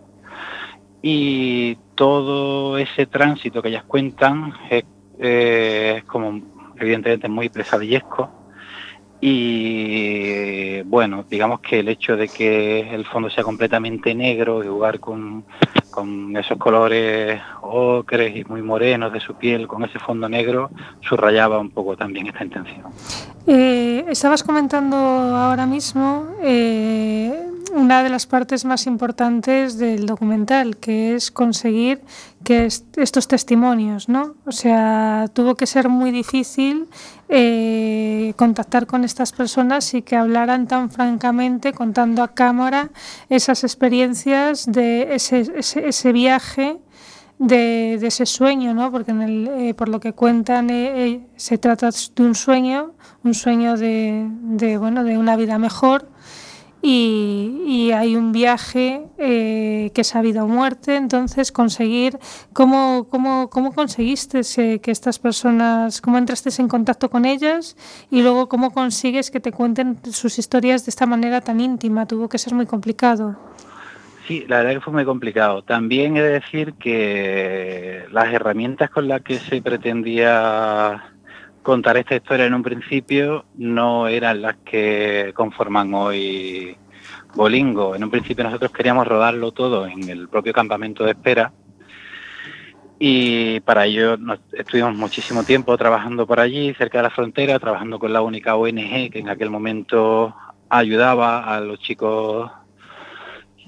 Y 1.02 1.76
todo 1.94 2.78
ese 2.78 3.06
tránsito 3.06 3.62
que 3.62 3.68
ellas 3.68 3.84
cuentan 3.84 4.54
es, 4.70 4.84
eh, 5.18 6.02
como 6.06 6.40
evidentemente 6.78 7.28
muy 7.28 7.48
pesadillesco 7.48 8.45
y 9.20 10.82
bueno, 10.82 11.24
digamos 11.28 11.60
que 11.60 11.80
el 11.80 11.88
hecho 11.88 12.16
de 12.16 12.28
que 12.28 12.94
el 12.94 13.04
fondo 13.06 13.30
sea 13.30 13.44
completamente 13.44 14.14
negro 14.14 14.62
y 14.62 14.68
jugar 14.68 15.00
con, 15.00 15.44
con 15.90 16.36
esos 16.36 16.58
colores 16.58 17.40
ocres 17.62 18.36
y 18.36 18.44
muy 18.44 18.62
morenos 18.62 19.12
de 19.12 19.20
su 19.20 19.34
piel, 19.34 19.66
con 19.66 19.82
ese 19.84 19.98
fondo 19.98 20.28
negro, 20.28 20.70
subrayaba 21.00 21.58
un 21.58 21.70
poco 21.70 21.96
también 21.96 22.26
esta 22.26 22.44
intención. 22.44 22.84
Eh, 23.46 24.04
estabas 24.08 24.42
comentando 24.42 24.96
ahora 24.96 25.66
mismo 25.66 26.26
eh, 26.42 27.32
una 27.72 28.02
de 28.02 28.10
las 28.10 28.26
partes 28.26 28.64
más 28.64 28.86
importantes 28.86 29.78
del 29.78 30.06
documental, 30.06 30.76
que 30.76 31.14
es 31.14 31.30
conseguir 31.30 32.00
que 32.46 32.66
est 32.66 32.96
estos 32.96 33.26
testimonios, 33.26 34.08
¿no? 34.08 34.36
O 34.46 34.52
sea, 34.52 35.26
tuvo 35.34 35.56
que 35.56 35.66
ser 35.66 35.88
muy 35.88 36.12
difícil 36.12 36.86
eh, 37.28 38.34
contactar 38.36 38.86
con 38.86 39.02
estas 39.02 39.32
personas 39.32 39.92
y 39.94 40.02
que 40.02 40.14
hablaran 40.14 40.68
tan 40.68 40.88
francamente, 40.88 41.72
contando 41.72 42.22
a 42.22 42.28
cámara 42.28 42.90
esas 43.28 43.64
experiencias 43.64 44.64
de 44.66 45.16
ese, 45.16 45.38
ese, 45.58 46.12
viaje. 46.12 46.78
De, 47.38 47.98
de, 48.00 48.06
ese 48.06 48.24
sueño, 48.24 48.72
¿no? 48.72 48.90
porque 48.90 49.10
en 49.10 49.20
el, 49.20 49.48
eh, 49.48 49.74
por 49.74 49.90
lo 49.90 50.00
que 50.00 50.14
cuentan 50.14 50.70
eh, 50.70 51.04
eh, 51.04 51.20
se 51.36 51.58
trata 51.58 51.90
de 51.90 52.22
un 52.22 52.34
sueño, 52.34 52.92
un 53.24 53.34
sueño 53.34 53.76
de, 53.76 54.26
de, 54.60 54.78
bueno, 54.78 55.04
de 55.04 55.18
una 55.18 55.36
vida 55.36 55.58
mejor, 55.58 56.08
y, 56.82 57.62
y, 57.66 57.92
hay 57.92 58.16
un 58.16 58.32
viaje 58.32 59.02
eh, 59.18 59.90
que 59.94 60.02
es 60.02 60.14
a 60.14 60.22
vida 60.22 60.44
o 60.44 60.48
muerte, 60.48 60.96
entonces 60.96 61.50
conseguir, 61.50 62.18
¿cómo, 62.52 63.08
cómo, 63.10 63.50
cómo 63.50 63.72
conseguiste 63.72 64.42
que 64.80 64.90
estas 64.90 65.18
personas, 65.18 66.00
cómo 66.00 66.18
entraste 66.18 66.50
en 66.60 66.68
contacto 66.68 67.10
con 67.10 67.24
ellas 67.24 67.76
y 68.10 68.22
luego 68.22 68.48
cómo 68.48 68.72
consigues 68.72 69.30
que 69.30 69.40
te 69.40 69.52
cuenten 69.52 69.98
sus 70.12 70.38
historias 70.38 70.86
de 70.86 70.90
esta 70.90 71.06
manera 71.06 71.40
tan 71.40 71.60
íntima? 71.60 72.06
Tuvo 72.06 72.28
que 72.28 72.38
ser 72.38 72.54
muy 72.54 72.66
complicado. 72.66 73.36
Sí, 74.26 74.44
la 74.48 74.58
verdad 74.58 74.74
que 74.74 74.80
fue 74.80 74.92
muy 74.92 75.04
complicado. 75.04 75.62
También 75.62 76.16
he 76.16 76.22
de 76.22 76.30
decir 76.30 76.74
que 76.74 78.04
las 78.10 78.32
herramientas 78.32 78.90
con 78.90 79.06
las 79.06 79.22
que 79.22 79.38
se 79.38 79.62
pretendía 79.62 81.12
contar 81.66 81.96
esta 81.96 82.14
historia 82.14 82.46
en 82.46 82.54
un 82.54 82.62
principio 82.62 83.44
no 83.56 84.06
eran 84.06 84.40
las 84.40 84.54
que 84.58 85.32
conforman 85.34 85.92
hoy 85.94 86.76
Bolingo. 87.34 87.96
En 87.96 88.04
un 88.04 88.10
principio 88.10 88.44
nosotros 88.44 88.70
queríamos 88.70 89.04
rodarlo 89.04 89.50
todo 89.50 89.84
en 89.84 90.08
el 90.08 90.28
propio 90.28 90.52
campamento 90.52 91.02
de 91.02 91.10
espera 91.10 91.52
y 93.00 93.58
para 93.60 93.84
ello 93.84 94.16
estuvimos 94.52 94.94
muchísimo 94.94 95.42
tiempo 95.42 95.76
trabajando 95.76 96.24
por 96.24 96.38
allí, 96.38 96.72
cerca 96.74 96.98
de 96.98 97.02
la 97.02 97.10
frontera, 97.10 97.58
trabajando 97.58 97.98
con 97.98 98.12
la 98.12 98.22
única 98.22 98.54
ONG 98.54 99.10
que 99.10 99.18
en 99.18 99.28
aquel 99.28 99.50
momento 99.50 100.36
ayudaba 100.68 101.52
a 101.52 101.58
los 101.58 101.80
chicos 101.80 102.48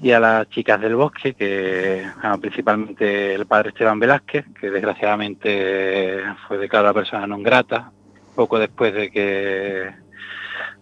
y 0.01 0.11
a 0.11 0.19
las 0.19 0.49
chicas 0.49 0.79
del 0.79 0.95
bosque, 0.95 1.33
que 1.33 2.05
bueno, 2.21 2.39
principalmente 2.39 3.35
el 3.35 3.45
padre 3.45 3.69
Esteban 3.69 3.99
Velázquez, 3.99 4.45
que 4.59 4.71
desgraciadamente 4.71 6.23
fue 6.47 6.57
declarada 6.57 6.93
persona 6.93 7.27
non 7.27 7.43
grata, 7.43 7.91
poco 8.35 8.59
después 8.59 8.93
de 8.93 9.11
que, 9.11 9.91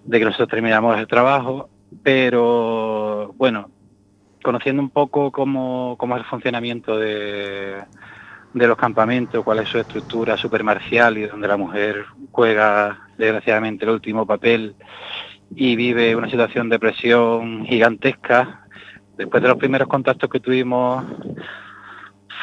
de 0.06 0.20
que 0.20 0.26
nosotros 0.26 0.50
terminamos 0.50 0.98
el 1.00 1.08
trabajo, 1.08 1.70
pero 2.04 3.34
bueno, 3.38 3.72
conociendo 4.44 4.82
un 4.82 4.92
poco 4.92 5.32
cómo, 5.32 5.96
cómo 5.98 6.16
es 6.16 6.22
el 6.22 6.30
funcionamiento 6.30 6.98
de, 6.98 7.82
de 8.54 8.68
los 8.68 8.78
campamentos, 8.78 9.44
cuál 9.44 9.60
es 9.60 9.70
su 9.70 9.80
estructura 9.80 10.38
supermarcial 10.38 11.18
y 11.18 11.26
donde 11.26 11.48
la 11.48 11.58
mujer 11.58 12.06
juega 12.32 13.08
desgraciadamente 13.18 13.86
el 13.86 13.92
último 13.92 14.28
papel 14.28 14.76
y 15.56 15.76
vive 15.76 16.16
una 16.16 16.30
situación 16.30 16.70
de 16.70 16.80
presión 16.80 17.66
gigantesca, 17.66 18.67
después 19.18 19.42
de 19.42 19.50
los 19.50 19.58
primeros 19.58 19.88
contactos 19.88 20.30
que 20.30 20.40
tuvimos 20.40 21.04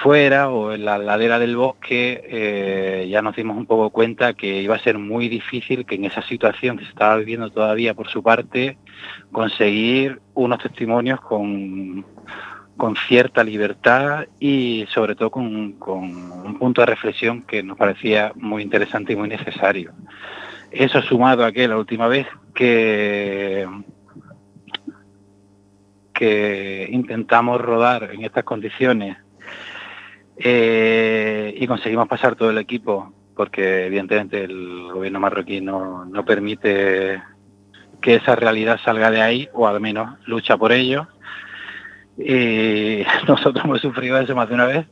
fuera 0.03 0.51
o 0.51 0.73
en 0.73 0.85
la 0.85 0.99
ladera 0.99 1.39
del 1.39 1.57
bosque, 1.57 2.23
eh, 2.29 3.09
ya 3.09 3.23
nos 3.23 3.37
dimos 3.37 3.57
un 3.57 3.67
poco 3.67 3.91
cuenta 3.91 4.35
que 4.35 4.61
iba 4.61 4.75
a 4.75 4.81
ser 4.81 4.99
muy 4.99 5.29
difícil 5.29 5.87
que 5.87 5.95
en 5.95 6.05
esa 6.05 6.23
situación 6.23 6.77
que 6.77 6.85
se 6.85 6.91
estaba 6.91 7.17
viviendo 7.17 7.51
todavía 7.51 7.95
por 7.95 8.09
su 8.09 8.23
parte, 8.23 8.77
conseguir 9.33 10.21
unos 10.35 10.59
testimonios 10.59 11.21
con, 11.21 12.05
con 12.77 12.97
cierta 12.97 13.45
libertad 13.45 14.27
y 14.41 14.85
sobre 14.89 15.15
todo 15.15 15.31
con, 15.31 15.73
con 15.73 16.03
un 16.03 16.59
punto 16.59 16.83
de 16.83 16.87
reflexión 16.87 17.43
que 17.43 17.63
nos 17.63 17.79
parecía 17.79 18.33
muy 18.35 18.63
interesante 18.63 19.13
y 19.13 19.17
muy 19.17 19.29
necesario. 19.29 19.93
Eso 20.71 21.01
sumado 21.03 21.45
a 21.45 21.53
que 21.53 21.69
la 21.69 21.79
última 21.79 22.09
vez 22.09 22.27
que 22.53 23.67
que 26.15 26.89
intentamos 26.91 27.61
rodar 27.61 28.11
en 28.13 28.25
estas 28.25 28.45
condiciones 28.45 29.19
eh, 30.37 31.55
y 31.57 31.67
conseguimos 31.67 32.09
pasar 32.09 32.37
todo 32.37 32.51
el 32.51 32.59
equipo 32.59 33.13
porque 33.37 33.87
evidentemente 33.87 34.45
el 34.45 34.93
gobierno 34.93 35.21
marroquí 35.21 35.61
no, 35.61 36.05
no, 36.05 36.25
permite 36.25 37.21
que 38.01 38.15
esa 38.17 38.37
realidad 38.37 38.79
salga 38.85 39.11
de 39.11 39.21
ahí 39.21 39.49
o 39.53 39.67
al 39.67 39.81
menos 39.81 40.19
lucha 40.27 40.57
por 40.57 40.73
ello. 40.73 41.09
Y 42.17 43.03
nosotros 43.29 43.65
hemos 43.65 43.81
sufrido 43.81 44.19
eso 44.19 44.37
más 44.37 44.49
de 44.49 44.55
una 44.55 44.67
vez. 44.67 44.87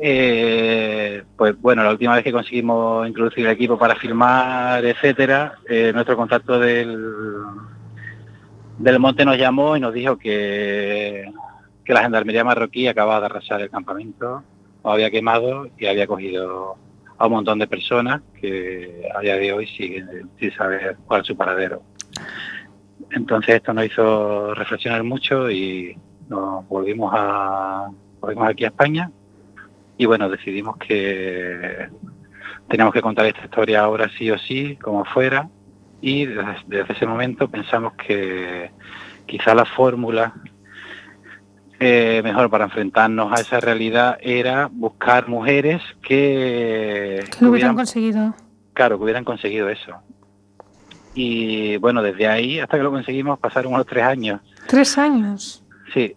Eh, 0.00 1.24
pues 1.36 1.58
bueno 1.60 1.82
la 1.82 1.90
última 1.90 2.14
vez 2.14 2.22
que 2.22 2.32
conseguimos 2.32 3.08
introducir 3.08 3.46
el 3.46 3.52
equipo 3.52 3.76
para 3.76 3.96
filmar 3.96 4.84
etcétera 4.84 5.54
eh, 5.68 5.90
nuestro 5.92 6.16
contacto 6.16 6.56
del 6.60 6.96
del 8.78 8.98
monte 8.98 9.24
nos 9.24 9.36
llamó 9.36 9.76
y 9.76 9.80
nos 9.80 9.92
dijo 9.92 10.16
que, 10.18 11.30
que 11.84 11.92
la 11.92 12.02
gendarmería 12.02 12.44
marroquí 12.44 12.86
acababa 12.86 13.20
de 13.20 13.26
arrasar 13.26 13.60
el 13.60 13.70
campamento, 13.70 14.42
lo 14.84 14.90
había 14.90 15.10
quemado 15.10 15.68
y 15.76 15.86
había 15.86 16.06
cogido 16.06 16.76
a 17.18 17.26
un 17.26 17.32
montón 17.32 17.58
de 17.58 17.66
personas 17.66 18.22
que 18.40 19.08
a 19.14 19.20
día 19.20 19.36
de 19.36 19.52
hoy 19.52 19.66
siguen 19.66 20.30
sin 20.38 20.52
saber 20.54 20.96
cuál 21.06 21.22
es 21.22 21.26
su 21.26 21.36
paradero. 21.36 21.82
Entonces 23.10 23.56
esto 23.56 23.72
nos 23.72 23.86
hizo 23.86 24.54
reflexionar 24.54 25.02
mucho 25.02 25.50
y 25.50 25.96
nos 26.28 26.66
volvimos 26.68 27.12
volvimos 28.20 28.48
aquí 28.48 28.64
a 28.64 28.68
España 28.68 29.10
y 29.96 30.06
bueno 30.06 30.28
decidimos 30.28 30.76
que 30.76 31.88
teníamos 32.68 32.92
que 32.92 33.02
contar 33.02 33.26
esta 33.26 33.44
historia 33.44 33.80
ahora 33.80 34.08
sí 34.16 34.30
o 34.30 34.38
sí, 34.38 34.76
como 34.76 35.04
fuera, 35.04 35.48
y 36.00 36.26
desde, 36.26 36.56
desde 36.66 36.92
ese 36.92 37.06
momento 37.06 37.48
pensamos 37.48 37.94
que 37.94 38.70
quizá 39.26 39.54
la 39.54 39.64
fórmula 39.64 40.34
eh, 41.80 42.20
mejor 42.24 42.50
para 42.50 42.64
enfrentarnos 42.64 43.32
a 43.32 43.40
esa 43.40 43.60
realidad 43.60 44.18
era 44.20 44.68
buscar 44.70 45.28
mujeres 45.28 45.80
que, 46.02 47.24
que 47.36 47.44
lo 47.44 47.52
hubieran 47.52 47.76
conseguido. 47.76 48.34
Claro, 48.72 48.96
que 48.98 49.04
hubieran 49.04 49.24
conseguido 49.24 49.68
eso. 49.68 49.94
Y 51.14 51.76
bueno, 51.78 52.02
desde 52.02 52.26
ahí 52.26 52.58
hasta 52.58 52.76
que 52.76 52.82
lo 52.82 52.90
conseguimos 52.90 53.38
pasaron 53.38 53.74
unos 53.74 53.86
tres 53.86 54.04
años. 54.04 54.40
¿Tres 54.66 54.98
años? 54.98 55.64
Sí. 55.94 56.16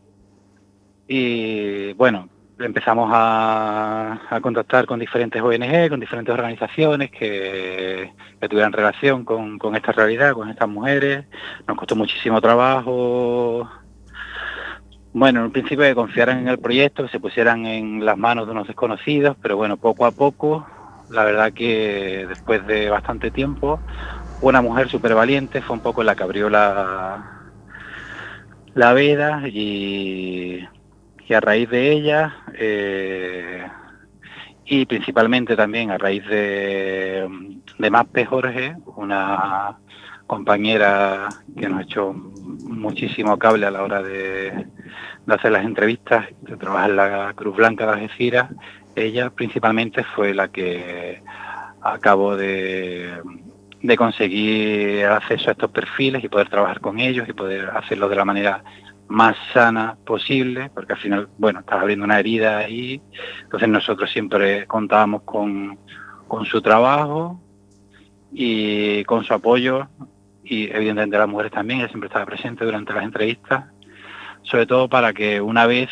Y 1.07 1.93
bueno, 1.93 2.29
empezamos 2.63 3.09
a, 3.13 4.19
a, 4.29 4.41
contactar 4.41 4.85
con 4.85 4.99
diferentes 4.99 5.41
ONG, 5.41 5.89
con 5.89 5.99
diferentes 5.99 6.33
organizaciones 6.33 7.11
que, 7.11 8.11
tuvieran 8.49 8.73
relación 8.73 9.23
con, 9.25 9.57
con, 9.59 9.75
esta 9.75 9.91
realidad, 9.91 10.33
con 10.33 10.49
estas 10.49 10.67
mujeres. 10.67 11.25
Nos 11.67 11.77
costó 11.77 11.95
muchísimo 11.95 12.41
trabajo 12.41 13.69
bueno, 15.13 15.39
en 15.39 15.45
un 15.47 15.51
principio 15.51 15.83
que 15.83 15.95
confiaran 15.95 16.39
en 16.39 16.47
el 16.47 16.59
proyecto, 16.59 17.03
que 17.03 17.09
se 17.09 17.19
pusieran 17.19 17.65
en 17.65 18.05
las 18.05 18.17
manos 18.17 18.45
de 18.45 18.53
unos 18.53 18.67
desconocidos, 18.67 19.35
pero 19.41 19.57
bueno, 19.57 19.75
poco 19.75 20.05
a 20.05 20.11
poco, 20.11 20.65
la 21.09 21.25
verdad 21.25 21.51
que 21.51 22.25
después 22.29 22.65
de 22.65 22.89
bastante 22.89 23.29
tiempo, 23.29 23.79
una 24.41 24.61
mujer 24.61 24.87
súper 24.87 25.13
valiente 25.13 25.61
fue 25.61 25.75
un 25.75 25.81
poco 25.81 26.03
la 26.03 26.15
que 26.15 26.23
abrió 26.23 26.49
la, 26.49 27.41
la 28.73 28.93
veda 28.93 29.43
y, 29.49 30.65
a 31.33 31.39
raíz 31.39 31.69
de 31.69 31.91
ella, 31.91 32.35
eh, 32.53 33.67
y 34.65 34.85
principalmente 34.85 35.55
también 35.55 35.91
a 35.91 35.97
raíz 35.97 36.25
de, 36.27 37.27
de 37.77 37.89
Mape 37.89 38.25
Jorge, 38.25 38.75
una 38.95 39.77
compañera 40.27 41.27
que 41.57 41.67
nos 41.67 41.79
ha 41.79 41.83
hecho 41.83 42.13
muchísimo 42.13 43.37
cable 43.37 43.65
a 43.65 43.71
la 43.71 43.83
hora 43.83 44.01
de, 44.01 44.67
de 45.25 45.33
hacer 45.33 45.51
las 45.51 45.65
entrevistas, 45.65 46.27
de 46.41 46.55
trabajar 46.55 46.89
en 46.89 46.95
la 46.95 47.33
Cruz 47.35 47.55
Blanca 47.55 47.85
de 47.85 47.93
Algeciras, 47.93 48.49
ella 48.95 49.29
principalmente 49.29 50.03
fue 50.03 50.33
la 50.33 50.49
que 50.49 51.21
acabó 51.81 52.35
de, 52.35 53.21
de 53.81 53.97
conseguir 53.97 55.05
acceso 55.05 55.49
a 55.49 55.53
estos 55.53 55.71
perfiles 55.71 56.23
y 56.23 56.29
poder 56.29 56.49
trabajar 56.49 56.79
con 56.79 56.99
ellos 56.99 57.27
y 57.27 57.33
poder 57.33 57.69
hacerlo 57.71 58.09
de 58.09 58.15
la 58.15 58.25
manera 58.25 58.63
más 59.11 59.35
sana 59.53 59.97
posible, 60.05 60.71
porque 60.73 60.93
al 60.93 60.99
final, 60.99 61.27
bueno, 61.37 61.59
estaba 61.59 61.81
abriendo 61.81 62.05
una 62.05 62.19
herida 62.19 62.57
ahí, 62.57 63.01
entonces 63.43 63.67
nosotros 63.67 64.09
siempre 64.09 64.65
contábamos 64.67 65.23
con, 65.23 65.77
con 66.27 66.45
su 66.45 66.61
trabajo 66.61 67.39
y 68.31 69.03
con 69.03 69.23
su 69.23 69.33
apoyo. 69.33 69.87
Y 70.43 70.63
evidentemente 70.71 71.17
las 71.17 71.27
mujeres 71.27 71.51
también, 71.51 71.81
ella 71.81 71.89
siempre 71.89 72.07
estaba 72.07 72.25
presente 72.25 72.65
durante 72.65 72.93
las 72.93 73.03
entrevistas. 73.03 73.65
Sobre 74.43 74.65
todo 74.65 74.89
para 74.89 75.13
que 75.13 75.39
una 75.39 75.67
vez 75.67 75.89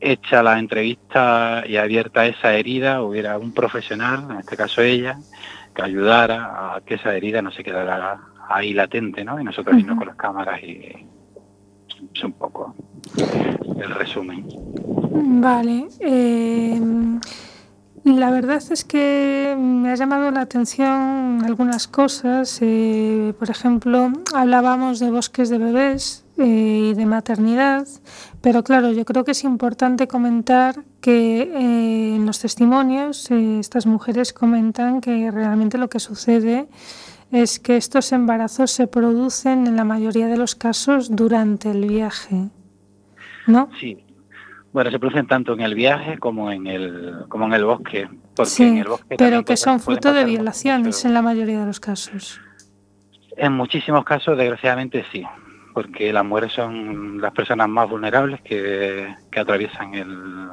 hecha 0.00 0.42
la 0.42 0.58
entrevista 0.58 1.64
y 1.66 1.76
abierta 1.76 2.26
esa 2.26 2.54
herida 2.54 3.02
hubiera 3.02 3.38
un 3.38 3.52
profesional, 3.52 4.26
en 4.30 4.38
este 4.38 4.56
caso 4.56 4.82
ella, 4.82 5.18
que 5.74 5.82
ayudara 5.82 6.74
a 6.74 6.80
que 6.80 6.94
esa 6.94 7.14
herida 7.14 7.42
no 7.42 7.50
se 7.50 7.62
quedara 7.62 8.18
ahí 8.48 8.72
latente, 8.72 9.24
¿no? 9.24 9.40
Y 9.40 9.44
nosotros 9.44 9.76
uh 9.76 9.96
con 9.96 10.06
las 10.06 10.16
cámaras 10.16 10.62
y 10.62 11.06
es 12.14 12.24
un 12.24 12.32
poco 12.32 12.74
el 13.16 13.94
resumen. 13.94 14.46
Vale. 15.40 15.88
Eh, 16.00 16.80
la 18.04 18.32
verdad 18.32 18.60
es 18.70 18.84
que 18.84 19.56
me 19.56 19.92
ha 19.92 19.94
llamado 19.94 20.32
la 20.32 20.40
atención 20.40 21.40
algunas 21.44 21.86
cosas. 21.86 22.58
Eh, 22.60 23.32
por 23.38 23.48
ejemplo, 23.48 24.12
hablábamos 24.34 24.98
de 24.98 25.12
bosques 25.12 25.48
de 25.50 25.58
bebés 25.58 26.24
eh, 26.36 26.88
y 26.90 26.94
de 26.94 27.06
maternidad, 27.06 27.86
pero 28.40 28.64
claro, 28.64 28.90
yo 28.90 29.04
creo 29.04 29.24
que 29.24 29.30
es 29.30 29.44
importante 29.44 30.08
comentar 30.08 30.82
que 31.00 31.42
eh, 31.42 32.16
en 32.16 32.26
los 32.26 32.40
testimonios 32.40 33.30
estas 33.30 33.86
mujeres 33.86 34.32
comentan 34.32 35.00
que 35.00 35.30
realmente 35.30 35.78
lo 35.78 35.88
que 35.88 36.00
sucede 36.00 36.66
es 37.32 37.58
que 37.58 37.76
estos 37.76 38.12
embarazos 38.12 38.70
se 38.70 38.86
producen 38.86 39.66
en 39.66 39.76
la 39.76 39.84
mayoría 39.84 40.28
de 40.28 40.36
los 40.36 40.54
casos 40.54 41.16
durante 41.16 41.70
el 41.70 41.88
viaje. 41.88 42.50
¿No? 43.46 43.70
Sí, 43.80 44.04
bueno, 44.72 44.90
se 44.90 44.98
producen 44.98 45.26
tanto 45.26 45.54
en 45.54 45.60
el 45.60 45.74
viaje 45.74 46.18
como 46.18 46.50
en 46.50 46.66
el, 46.66 47.24
como 47.28 47.46
en 47.46 47.54
el 47.54 47.64
bosque. 47.64 48.08
Porque 48.34 48.50
sí, 48.50 48.64
en 48.64 48.78
el 48.78 48.88
bosque 48.88 49.16
pero 49.16 49.44
que 49.44 49.56
son 49.56 49.80
fruto 49.80 50.12
de 50.12 50.24
violaciones 50.24 51.04
en 51.04 51.14
la 51.14 51.22
mayoría 51.22 51.60
de 51.60 51.66
los 51.66 51.80
casos. 51.80 52.40
En 53.36 53.52
muchísimos 53.52 54.04
casos, 54.04 54.36
desgraciadamente, 54.36 55.04
sí. 55.10 55.24
Porque 55.74 56.12
las 56.12 56.24
mujeres 56.24 56.52
son 56.52 57.20
las 57.20 57.32
personas 57.32 57.68
más 57.68 57.88
vulnerables 57.88 58.42
que, 58.42 59.14
que 59.30 59.40
atraviesan 59.40 59.94
el, 59.94 60.50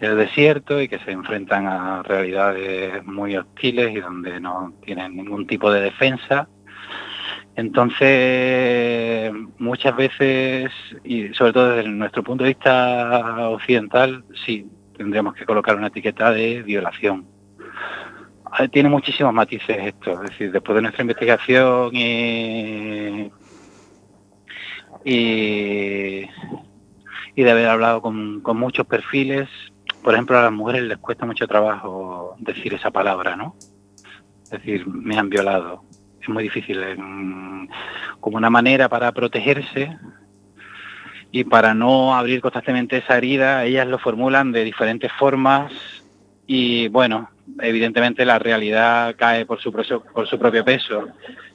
el 0.00 0.16
desierto 0.16 0.80
y 0.80 0.88
que 0.88 0.98
se 0.98 1.12
enfrentan 1.12 1.66
a 1.66 2.02
realidades 2.02 3.04
muy 3.04 3.36
hostiles 3.36 3.92
y 3.94 4.00
donde 4.00 4.40
no 4.40 4.72
tienen 4.84 5.16
ningún 5.16 5.46
tipo 5.46 5.70
de 5.70 5.80
defensa 5.80 6.48
entonces, 7.56 9.32
muchas 9.58 9.96
veces, 9.96 10.72
y 11.04 11.28
sobre 11.34 11.52
todo 11.52 11.70
desde 11.70 11.88
nuestro 11.88 12.24
punto 12.24 12.42
de 12.42 12.50
vista 12.50 13.48
occidental, 13.48 14.24
sí, 14.44 14.66
tendríamos 14.96 15.34
que 15.34 15.44
colocar 15.44 15.76
una 15.76 15.86
etiqueta 15.86 16.32
de 16.32 16.62
violación. 16.62 17.26
Ah, 18.44 18.66
tiene 18.66 18.88
muchísimos 18.88 19.32
matices 19.32 19.76
esto, 19.78 20.22
es 20.24 20.30
decir, 20.30 20.52
después 20.52 20.74
de 20.76 20.82
nuestra 20.82 21.02
investigación 21.02 21.90
y, 21.94 23.30
y, 25.04 26.26
de 27.36 27.50
haber 27.50 27.68
hablado 27.68 28.02
con 28.02 28.56
muchos 28.56 28.86
perfiles, 28.86 29.48
por 30.04 30.14
ejemplo, 30.14 30.38
a 30.38 30.42
las 30.42 30.52
mujeres 30.52 30.84
les 30.84 30.98
cuesta 30.98 31.26
mucho 31.26 31.48
trabajo 31.48 32.36
decir 32.38 32.74
esa 32.74 32.92
palabra, 32.92 33.34
¿no? 33.34 33.56
Es 34.44 34.50
decir, 34.50 34.86
me 34.86 35.18
han 35.18 35.30
violado 35.30 35.82
es 36.24 36.28
muy 36.28 36.42
difícil, 36.44 36.80
como 38.20 38.36
una 38.36 38.50
manera 38.50 38.88
para 38.88 39.12
protegerse 39.12 39.96
y 41.30 41.44
para 41.44 41.74
no 41.74 42.14
abrir 42.14 42.40
constantemente 42.40 42.98
esa 42.98 43.18
herida, 43.18 43.64
ellas 43.64 43.86
lo 43.86 43.98
formulan 43.98 44.52
de 44.52 44.64
diferentes 44.64 45.12
formas 45.12 45.72
y 46.46 46.88
bueno, 46.88 47.30
evidentemente 47.60 48.24
la 48.24 48.38
realidad 48.38 49.14
cae 49.18 49.44
por 49.44 49.60
su, 49.60 49.72
por 49.72 50.26
su 50.26 50.38
propio 50.38 50.64
peso. 50.64 51.08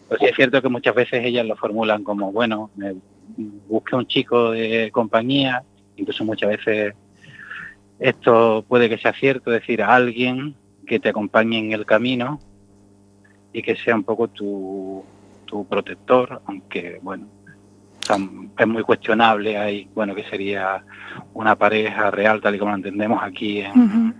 Pues 0.07 0.19
sí 0.19 0.25
es 0.27 0.35
cierto 0.35 0.61
que 0.61 0.69
muchas 0.69 0.95
veces 0.95 1.23
ellas 1.23 1.45
lo 1.45 1.55
formulan 1.55 2.03
como, 2.03 2.31
bueno, 2.31 2.71
busque 3.67 3.95
un 3.95 4.07
chico 4.07 4.51
de 4.51 4.89
compañía, 4.91 5.63
incluso 5.95 6.25
muchas 6.25 6.49
veces 6.49 6.93
esto 7.99 8.63
puede 8.67 8.89
que 8.89 8.97
sea 8.97 9.13
cierto, 9.13 9.51
decir, 9.51 9.81
a 9.81 9.95
alguien 9.95 10.55
que 10.87 10.99
te 10.99 11.09
acompañe 11.09 11.59
en 11.59 11.71
el 11.73 11.85
camino 11.85 12.39
y 13.53 13.61
que 13.61 13.75
sea 13.75 13.95
un 13.95 14.03
poco 14.03 14.27
tu, 14.27 15.03
tu 15.45 15.67
protector, 15.67 16.41
aunque 16.45 16.99
bueno, 17.01 17.27
es 18.57 18.67
muy 18.67 18.83
cuestionable 18.83 19.57
ahí, 19.57 19.87
bueno, 19.93 20.15
que 20.15 20.23
sería 20.23 20.83
una 21.33 21.55
pareja 21.55 22.09
real 22.09 22.41
tal 22.41 22.55
y 22.55 22.59
como 22.59 22.71
la 22.71 22.77
entendemos 22.77 23.21
aquí 23.21 23.59
en, 23.59 24.15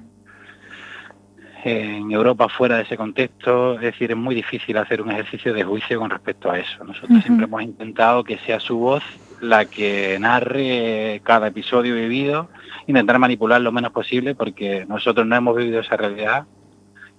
en 1.63 2.11
Europa 2.11 2.49
fuera 2.49 2.77
de 2.77 2.83
ese 2.83 2.97
contexto, 2.97 3.75
es 3.75 3.81
decir, 3.81 4.11
es 4.11 4.17
muy 4.17 4.35
difícil 4.35 4.77
hacer 4.77 5.01
un 5.01 5.11
ejercicio 5.11 5.53
de 5.53 5.63
juicio 5.63 5.99
con 5.99 6.09
respecto 6.09 6.51
a 6.51 6.59
eso. 6.59 6.83
Nosotros 6.83 7.21
siempre 7.23 7.45
hemos 7.45 7.63
intentado 7.63 8.23
que 8.23 8.37
sea 8.39 8.59
su 8.59 8.77
voz 8.77 9.03
la 9.41 9.65
que 9.65 10.17
narre 10.19 11.21
cada 11.23 11.47
episodio 11.47 11.95
vivido, 11.95 12.49
intentar 12.89 13.19
manipular 13.19 13.61
lo 13.61 13.71
menos 13.71 13.91
posible 13.91 14.35
porque 14.35 14.85
nosotros 14.87 15.25
no 15.25 15.35
hemos 15.35 15.55
vivido 15.55 15.79
esa 15.79 15.95
realidad 15.95 16.45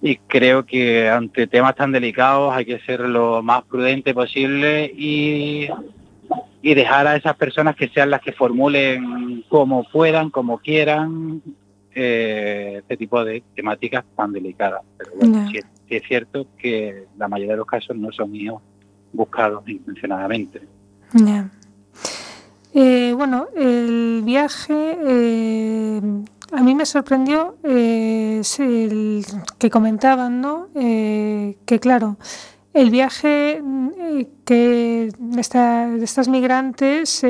y 0.01 0.17
creo 0.17 0.65
que 0.65 1.09
ante 1.09 1.47
temas 1.47 1.75
tan 1.75 1.91
delicados 1.91 2.53
hay 2.53 2.65
que 2.65 2.79
ser 2.79 3.01
lo 3.01 3.41
más 3.43 3.63
prudente 3.63 4.13
posible 4.13 4.91
y, 4.95 5.67
y 6.61 6.73
dejar 6.73 7.07
a 7.07 7.15
esas 7.15 7.35
personas 7.35 7.75
que 7.75 7.89
sean 7.89 8.09
las 8.09 8.21
que 8.21 8.33
formulen 8.33 9.45
como 9.47 9.83
puedan, 9.83 10.29
como 10.29 10.57
quieran, 10.57 11.41
eh, 11.93 12.77
este 12.79 12.97
tipo 12.97 13.23
de 13.23 13.43
temáticas 13.55 14.03
tan 14.15 14.31
delicadas. 14.31 14.81
Pero 14.97 15.11
bueno, 15.19 15.49
sí, 15.51 15.59
es 15.89 16.03
cierto 16.07 16.47
que 16.57 17.05
la 17.17 17.27
mayoría 17.27 17.53
de 17.53 17.57
los 17.57 17.67
casos 17.67 17.95
no 17.95 18.11
son 18.11 18.31
míos 18.31 18.61
buscados 19.13 19.67
intencionadamente. 19.67 20.61
Eh, 22.73 23.13
bueno, 23.17 23.47
el 23.55 24.21
viaje 24.23 24.97
eh, 25.05 26.01
a 26.51 26.61
mí 26.61 26.75
me 26.75 26.85
sorprendió 26.85 27.55
eh, 27.63 28.41
que 29.57 29.69
comentaban, 29.69 30.41
¿no? 30.41 30.67
Eh, 30.75 31.57
que 31.65 31.79
claro, 31.79 32.17
el 32.73 32.89
viaje 32.91 33.61
eh, 33.61 34.29
que 34.45 35.11
de, 35.17 36.03
estas 36.03 36.27
migrantes 36.27 37.25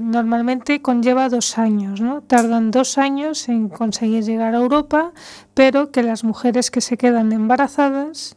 normalmente 0.00 0.82
conlleva 0.82 1.28
dos 1.28 1.58
años, 1.58 2.00
¿no? 2.00 2.22
Tardan 2.22 2.70
dos 2.70 2.98
años 2.98 3.48
en 3.48 3.68
conseguir 3.68 4.24
llegar 4.24 4.54
a 4.54 4.58
Europa, 4.58 5.12
pero 5.54 5.90
que 5.92 6.02
las 6.02 6.24
mujeres 6.24 6.70
que 6.70 6.80
se 6.80 6.96
quedan 6.96 7.32
embarazadas 7.32 8.36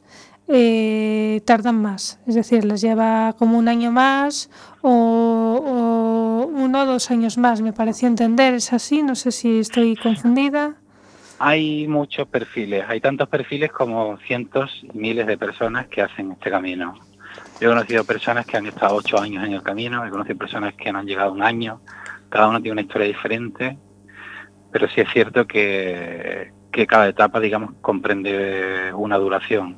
eh, 0.49 1.41
tardan 1.45 1.81
más, 1.81 2.19
es 2.25 2.35
decir, 2.35 2.63
les 2.63 2.79
lleva 2.79 3.35
como 3.37 3.57
un 3.57 3.67
año 3.67 3.91
más 3.91 4.49
o, 4.81 6.36
uno 6.47 6.83
o 6.83 6.85
dos 6.85 7.11
años 7.11 7.37
más, 7.37 7.61
me 7.61 7.73
pareció 7.73 8.07
entender, 8.07 8.53
es 8.53 8.73
así, 8.73 9.03
no 9.03 9.15
sé 9.15 9.31
si 9.31 9.59
estoy 9.59 9.95
confundida. 9.95 10.75
Hay 11.39 11.87
muchos 11.87 12.27
perfiles, 12.27 12.85
hay 12.87 12.99
tantos 12.99 13.29
perfiles 13.29 13.71
como 13.71 14.17
cientos 14.17 14.83
miles 14.93 15.27
de 15.27 15.37
personas 15.37 15.87
que 15.87 16.01
hacen 16.01 16.31
este 16.31 16.49
camino. 16.49 16.95
Yo 17.61 17.69
he 17.69 17.73
conocido 17.73 18.03
personas 18.03 18.45
que 18.45 18.57
han 18.57 18.65
estado 18.65 18.95
ocho 18.95 19.19
años 19.19 19.45
en 19.45 19.53
el 19.53 19.61
camino, 19.61 20.05
he 20.05 20.09
conocido 20.09 20.37
personas 20.37 20.73
que 20.73 20.89
han 20.89 21.05
llegado 21.05 21.31
un 21.31 21.43
año, 21.43 21.81
cada 22.29 22.47
uno 22.47 22.59
tiene 22.59 22.73
una 22.73 22.81
historia 22.81 23.07
diferente, 23.07 23.77
pero 24.71 24.87
sí 24.87 25.01
es 25.01 25.09
cierto 25.11 25.45
que, 25.45 26.51
que 26.71 26.87
cada 26.87 27.07
etapa, 27.07 27.39
digamos, 27.39 27.73
comprende 27.81 28.91
una 28.93 29.17
duración 29.17 29.77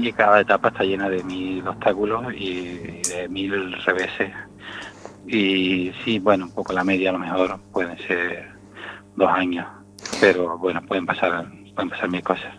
y 0.00 0.12
cada 0.12 0.40
etapa 0.40 0.68
está 0.68 0.84
llena 0.84 1.08
de 1.08 1.24
mil 1.24 1.66
obstáculos 1.66 2.32
y 2.34 3.02
de 3.08 3.28
mil 3.28 3.72
reveses. 3.84 4.32
Y 5.28 5.92
sí, 6.04 6.18
bueno, 6.18 6.46
un 6.46 6.52
poco 6.52 6.72
la 6.72 6.84
media 6.84 7.10
a 7.10 7.12
lo 7.12 7.18
mejor 7.18 7.58
pueden 7.72 7.98
ser 7.98 8.48
dos 9.16 9.30
años, 9.30 9.66
pero 10.20 10.56
bueno, 10.58 10.80
pueden 10.82 11.06
pasar, 11.06 11.50
pueden 11.74 11.90
pasar 11.90 12.08
mil 12.10 12.22
cosas. 12.22 12.54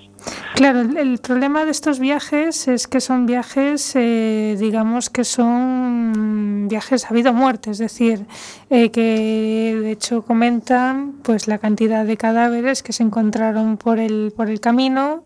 Claro, 0.55 0.81
el, 0.81 1.19
problema 1.19 1.65
de 1.65 1.71
estos 1.71 1.99
viajes 1.99 2.67
es 2.67 2.87
que 2.87 2.99
son 2.99 3.25
viajes, 3.25 3.91
eh, 3.95 4.55
digamos 4.59 5.09
que 5.09 5.23
son 5.23 6.67
viajes 6.67 7.05
a 7.05 7.13
vida 7.13 7.29
o 7.29 7.33
muerte, 7.33 7.71
es 7.71 7.77
decir, 7.77 8.25
eh, 8.69 8.89
que 8.89 9.77
de 9.79 9.91
hecho 9.91 10.23
comentan 10.23 11.13
pues 11.23 11.47
la 11.47 11.59
cantidad 11.59 12.05
de 12.05 12.17
cadáveres 12.17 12.83
que 12.83 12.93
se 12.93 13.03
encontraron 13.03 13.77
por 13.77 13.99
el, 13.99 14.33
por 14.35 14.49
el 14.49 14.59
camino. 14.59 15.23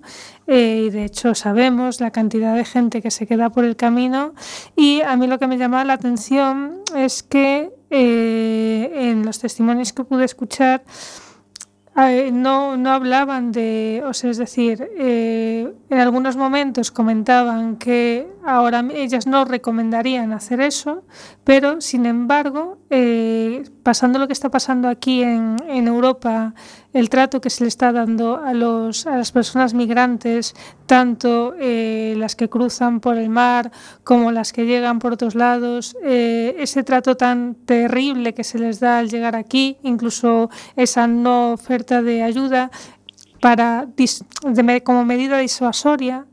Eh, 0.47 0.87
y 0.87 0.89
de 0.89 1.05
hecho 1.05 1.33
sabemos 1.33 2.01
la 2.01 2.11
cantidad 2.11 2.53
de 2.55 2.65
gente 2.65 3.01
que 3.01 3.09
se 3.09 3.25
queda 3.25 3.49
por 3.51 3.63
el 3.63 3.75
camino. 3.75 4.33
Y 4.75 5.01
a 5.01 5.15
mí 5.15 5.27
lo 5.27 5.39
que 5.39 5.47
me 5.47 5.57
llama 5.57 5.85
la 5.85 5.93
atención 5.93 6.81
es 6.95 7.23
que 7.23 7.71
eh, 7.89 8.91
en 8.93 9.25
los 9.25 9.39
testimonios 9.39 9.93
que 9.93 10.03
pude 10.03 10.25
escuchar 10.25 10.83
eh, 11.97 12.31
no, 12.31 12.77
no 12.77 12.91
hablaban 12.91 13.51
de, 13.51 14.03
o 14.05 14.13
sea, 14.13 14.31
es 14.31 14.37
decir, 14.37 14.89
eh, 14.97 15.73
en 15.89 15.99
algunos 15.99 16.37
momentos 16.37 16.91
comentaban 16.91 17.77
que 17.77 18.30
ahora 18.45 18.83
ellas 18.93 19.27
no 19.27 19.45
recomendarían 19.45 20.33
hacer 20.33 20.61
eso, 20.61 21.03
pero 21.43 21.81
sin 21.81 22.05
embargo, 22.05 22.77
eh, 22.89 23.63
pasando 23.83 24.19
lo 24.19 24.27
que 24.27 24.33
está 24.33 24.49
pasando 24.49 24.87
aquí 24.87 25.23
en, 25.23 25.57
Europa, 25.67 26.53
el 26.93 27.09
trato 27.09 27.41
que 27.41 27.49
se 27.49 27.63
le 27.63 27.67
está 27.67 27.91
dando 27.91 28.37
a, 28.37 28.53
los, 28.53 29.07
a 29.07 29.17
las 29.17 29.31
personas 29.31 29.73
migrantes, 29.73 30.53
tanto 30.85 31.53
eh, 31.59 32.13
las 32.17 32.35
que 32.35 32.49
cruzan 32.49 32.99
por 32.99 33.17
el 33.17 33.29
mar 33.29 33.71
como 34.03 34.31
las 34.31 34.53
que 34.53 34.65
llegan 34.65 34.99
por 34.99 35.13
otros 35.13 35.35
lados, 35.35 35.95
eh, 36.03 36.55
ese 36.59 36.83
trato 36.83 37.15
tan 37.17 37.55
terrible 37.55 38.33
que 38.33 38.43
se 38.43 38.59
les 38.59 38.79
da 38.79 38.99
al 38.99 39.09
llegar 39.09 39.35
aquí, 39.35 39.77
incluso 39.83 40.49
esa 40.75 41.07
no 41.07 41.53
oferta 41.53 42.01
de 42.01 42.23
ayuda 42.23 42.71
para 43.41 43.87
como 44.83 45.03
medida 45.03 45.39
disuasoria 45.39 46.25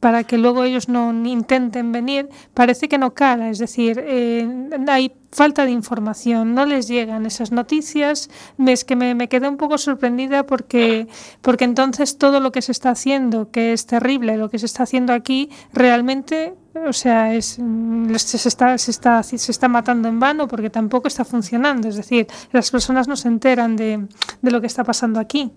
para 0.00 0.24
que 0.24 0.38
luego 0.38 0.64
ellos 0.64 0.88
no 0.88 1.12
intenten 1.26 1.92
venir, 1.92 2.28
parece 2.54 2.88
que 2.88 2.98
no 2.98 3.14
cala, 3.14 3.50
es 3.50 3.58
decir, 3.58 4.02
eh, 4.04 4.48
hay 4.86 5.12
falta 5.30 5.64
de 5.64 5.72
información, 5.72 6.54
no 6.54 6.64
les 6.64 6.88
llegan 6.88 7.26
esas 7.26 7.52
noticias, 7.52 8.30
es 8.58 8.84
que 8.84 8.96
me, 8.96 9.14
me 9.14 9.28
quedé 9.28 9.48
un 9.48 9.56
poco 9.56 9.76
sorprendida 9.76 10.44
porque, 10.46 11.08
porque 11.42 11.64
entonces 11.64 12.16
todo 12.16 12.40
lo 12.40 12.52
que 12.52 12.62
se 12.62 12.72
está 12.72 12.90
haciendo, 12.90 13.50
que 13.50 13.72
es 13.72 13.86
terrible, 13.86 14.36
lo 14.36 14.50
que 14.50 14.58
se 14.58 14.66
está 14.66 14.84
haciendo 14.84 15.12
aquí, 15.12 15.50
realmente, 15.72 16.54
o 16.86 16.92
sea, 16.92 17.34
es, 17.34 17.58
mm, 17.58 18.14
se 18.14 18.48
está, 18.48 18.78
se, 18.78 18.90
está, 18.90 19.22
se 19.22 19.36
está 19.36 19.68
matando 19.68 20.08
en 20.08 20.20
vano 20.20 20.48
porque 20.48 20.70
tampoco 20.70 21.08
está 21.08 21.24
funcionando, 21.24 21.88
es 21.88 21.96
decir, 21.96 22.26
las 22.52 22.70
personas 22.70 23.08
no 23.08 23.16
se 23.16 23.28
enteran 23.28 23.76
de, 23.76 24.06
de 24.40 24.50
lo 24.50 24.60
que 24.60 24.66
está 24.68 24.84
pasando 24.84 25.20
aquí. 25.20 25.52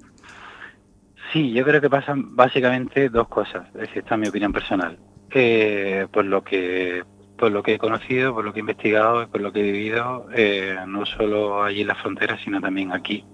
Sí, 1.32 1.52
yo 1.54 1.64
creo 1.64 1.80
que 1.80 1.90
pasan 1.90 2.36
básicamente 2.36 3.10
dos 3.10 3.28
cosas, 3.28 3.68
es 3.76 3.90
esta 3.96 4.16
es 4.16 4.22
mi 4.22 4.28
opinión 4.28 4.52
personal. 4.52 4.98
Eh, 5.34 6.08
por 6.12 6.26
lo 6.26 6.44
que 6.44 7.04
por 7.38 7.52
lo 7.52 7.64
que 7.64 7.74
he 7.74 7.80
conocido, 7.80 8.36
por 8.36 8.46
lo 8.46 8.54
que 8.54 8.60
he 8.60 8.62
investigado 8.62 9.24
y 9.24 9.26
por 9.26 9.42
lo 9.42 9.52
que 9.52 9.62
he 9.62 9.72
vivido, 9.72 10.28
eh, 10.32 10.78
no 10.86 11.08
solo 11.08 11.64
allí 11.64 11.82
en 11.82 11.88
las 11.88 11.98
fronteras, 11.98 12.40
sino 12.44 12.62
también 12.62 12.92
aquí, 12.92 13.26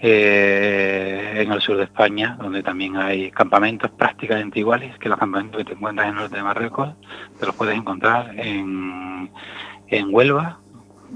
eh, 0.00 1.34
en 1.36 1.52
el 1.52 1.60
sur 1.60 1.76
de 1.76 1.84
España, 1.84 2.38
donde 2.40 2.62
también 2.62 2.96
hay 2.96 3.30
campamentos 3.30 3.90
prácticamente 3.90 4.60
iguales 4.60 4.96
que 4.98 5.10
los 5.10 5.18
campamentos 5.18 5.58
que 5.58 5.64
te 5.66 5.72
encuentras 5.74 6.06
en 6.06 6.14
el 6.14 6.20
norte 6.20 6.36
de 6.36 6.42
Marruecos, 6.42 6.94
te 7.38 7.44
los 7.44 7.54
puedes 7.54 7.76
encontrar 7.76 8.32
en, 8.38 9.28
Huelva, 10.10 10.60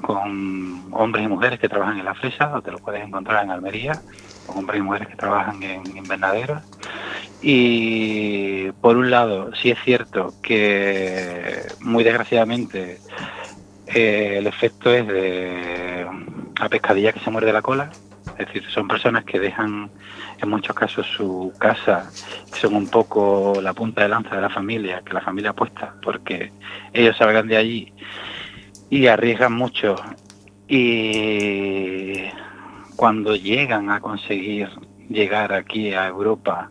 con 0.03 0.93
hombres 0.93 1.25
y 1.25 1.29
mujeres 1.29 1.59
que 1.59 1.69
trabajan 1.71 1.99
en 1.99 2.05
la 2.05 2.15
fresa, 2.15 2.55
o 2.55 2.61
te 2.61 2.73
los 2.73 2.81
puedes 2.83 3.03
encontrar 3.03 3.43
en 3.43 3.53
Almería, 3.53 4.03
hombres 4.49 4.79
y 4.79 4.83
mujeres 4.83 5.09
que 5.09 5.17
trabajan 5.17 5.63
en 5.63 5.97
invernaderos. 5.97 6.63
Y 7.41 8.71
por 8.81 8.97
un 8.97 9.11
lado, 9.11 9.55
sí 9.55 9.71
es 9.71 9.79
cierto 9.85 10.35
que 10.43 11.63
muy 11.81 12.05
desgraciadamente 12.05 12.99
eh, 13.87 14.37
el 14.39 14.47
efecto 14.47 14.93
es 14.93 15.07
de 15.07 16.07
la 16.61 16.69
pescadilla 16.69 17.13
que 17.13 17.21
se 17.21 17.31
muerde 17.31 17.53
la 17.53 17.63
cola, 17.63 17.91
es 18.39 18.47
decir, 18.47 18.65
son 18.71 18.89
personas 18.89 19.25
que 19.25 19.41
dejan 19.41 19.91
en 20.41 20.49
muchos 20.49 20.75
casos 20.75 21.07
su 21.07 21.53
casa, 21.59 22.11
que 22.53 22.61
son 22.61 22.75
un 22.75 22.89
poco 22.89 23.61
la 23.61 23.73
punta 23.73 24.03
de 24.03 24.09
lanza 24.09 24.37
de 24.37 24.43
la 24.43 24.51
familia, 24.51 25.03
que 25.05 25.13
la 25.13 25.21
familia 25.21 25.51
apuesta 25.51 25.95
porque 26.03 26.53
ellos 26.93 27.17
salgan 27.17 27.49
de 27.49 27.57
allí 27.57 27.93
y 28.91 29.07
arriesgan 29.07 29.53
mucho 29.53 29.97
y 30.69 32.23
cuando 32.97 33.37
llegan 33.37 33.91
a 33.91 34.01
conseguir 34.01 34.69
llegar 35.09 35.53
aquí 35.53 35.93
a 35.93 36.07
Europa 36.07 36.71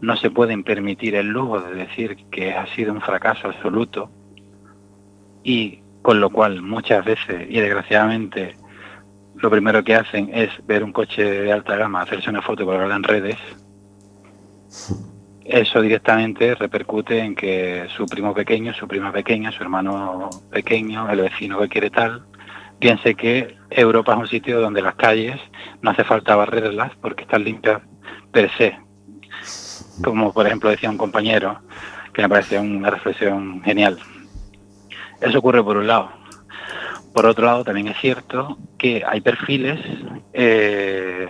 no 0.00 0.16
se 0.16 0.30
pueden 0.30 0.62
permitir 0.62 1.14
el 1.14 1.28
lujo 1.28 1.60
de 1.60 1.74
decir 1.74 2.16
que 2.30 2.52
ha 2.52 2.66
sido 2.74 2.92
un 2.92 3.00
fracaso 3.00 3.48
absoluto 3.48 4.10
y 5.42 5.80
con 6.02 6.20
lo 6.20 6.30
cual 6.30 6.62
muchas 6.62 7.04
veces 7.04 7.46
y 7.48 7.60
desgraciadamente 7.60 8.56
lo 9.36 9.50
primero 9.50 9.84
que 9.84 9.94
hacen 9.94 10.30
es 10.32 10.50
ver 10.66 10.82
un 10.82 10.92
coche 10.92 11.22
de 11.22 11.52
alta 11.52 11.76
gama, 11.76 12.02
hacerse 12.02 12.30
una 12.30 12.42
foto 12.42 12.62
y 12.62 12.66
colgarla 12.66 12.96
en 12.96 13.02
redes. 13.02 13.36
Eso 15.44 15.80
directamente 15.80 16.54
repercute 16.54 17.18
en 17.20 17.34
que 17.34 17.86
su 17.96 18.06
primo 18.06 18.34
pequeño, 18.34 18.72
su 18.74 18.88
prima 18.88 19.12
pequeña, 19.12 19.52
su 19.52 19.62
hermano 19.62 20.30
pequeño, 20.50 21.08
el 21.10 21.20
vecino 21.20 21.60
que 21.60 21.68
quiere 21.68 21.90
tal, 21.90 22.24
piense 22.78 23.14
que 23.14 23.56
Europa 23.70 24.12
es 24.12 24.18
un 24.18 24.28
sitio 24.28 24.60
donde 24.60 24.82
las 24.82 24.94
calles 24.94 25.40
no 25.82 25.90
hace 25.90 26.04
falta 26.04 26.36
barrerlas 26.36 26.92
porque 27.00 27.22
están 27.22 27.44
limpias 27.44 27.82
per 28.32 28.50
se. 28.56 28.78
Como 30.02 30.32
por 30.32 30.46
ejemplo 30.46 30.70
decía 30.70 30.90
un 30.90 30.98
compañero, 30.98 31.60
que 32.12 32.22
me 32.22 32.28
parece 32.28 32.58
una 32.58 32.90
reflexión 32.90 33.62
genial. 33.62 33.98
Eso 35.20 35.38
ocurre 35.38 35.62
por 35.62 35.76
un 35.76 35.86
lado. 35.86 36.10
Por 37.14 37.26
otro 37.26 37.46
lado, 37.46 37.64
también 37.64 37.88
es 37.88 37.96
cierto 37.98 38.58
que 38.78 39.02
hay 39.06 39.22
perfiles 39.22 39.80
eh, 40.34 41.28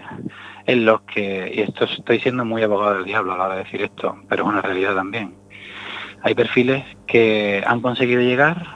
en 0.66 0.84
los 0.84 1.02
que, 1.02 1.52
y 1.54 1.60
esto 1.60 1.84
estoy 1.84 2.18
siendo 2.20 2.44
muy 2.44 2.62
abogado 2.62 2.94
del 2.94 3.04
diablo 3.04 3.34
a 3.34 3.38
la 3.38 3.44
hora 3.44 3.54
de 3.56 3.64
decir 3.64 3.82
esto, 3.82 4.16
pero 4.28 4.42
es 4.42 4.48
una 4.48 4.62
realidad 4.62 4.94
también. 4.96 5.36
Hay 6.22 6.34
perfiles 6.34 6.84
que 7.06 7.62
han 7.64 7.80
conseguido 7.80 8.20
llegar 8.20 8.75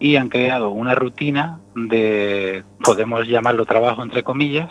y 0.00 0.16
han 0.16 0.30
creado 0.30 0.70
una 0.70 0.94
rutina 0.94 1.60
de, 1.76 2.64
podemos 2.82 3.28
llamarlo 3.28 3.66
trabajo 3.66 4.02
entre 4.02 4.24
comillas, 4.24 4.70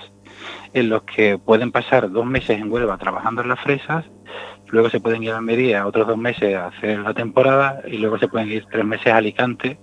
en 0.74 0.90
los 0.90 1.04
que 1.04 1.38
pueden 1.38 1.72
pasar 1.72 2.12
dos 2.12 2.26
meses 2.26 2.60
en 2.60 2.72
Huelva 2.72 2.98
trabajando 2.98 3.42
en 3.42 3.50
las 3.50 3.60
fresas, 3.60 4.06
luego 4.68 4.90
se 4.90 5.00
pueden 5.00 5.24
ir 5.24 5.32
a 5.32 5.38
Almería 5.38 5.88
otros 5.88 6.08
dos 6.08 6.18
meses 6.18 6.56
a 6.56 6.68
hacer 6.68 7.00
la 7.00 7.14
temporada 7.14 7.82
y 7.88 7.98
luego 7.98 8.18
se 8.18 8.28
pueden 8.28 8.52
ir 8.52 8.66
tres 8.70 8.86
meses 8.86 9.08
a 9.08 9.18
Alicante 9.18 9.80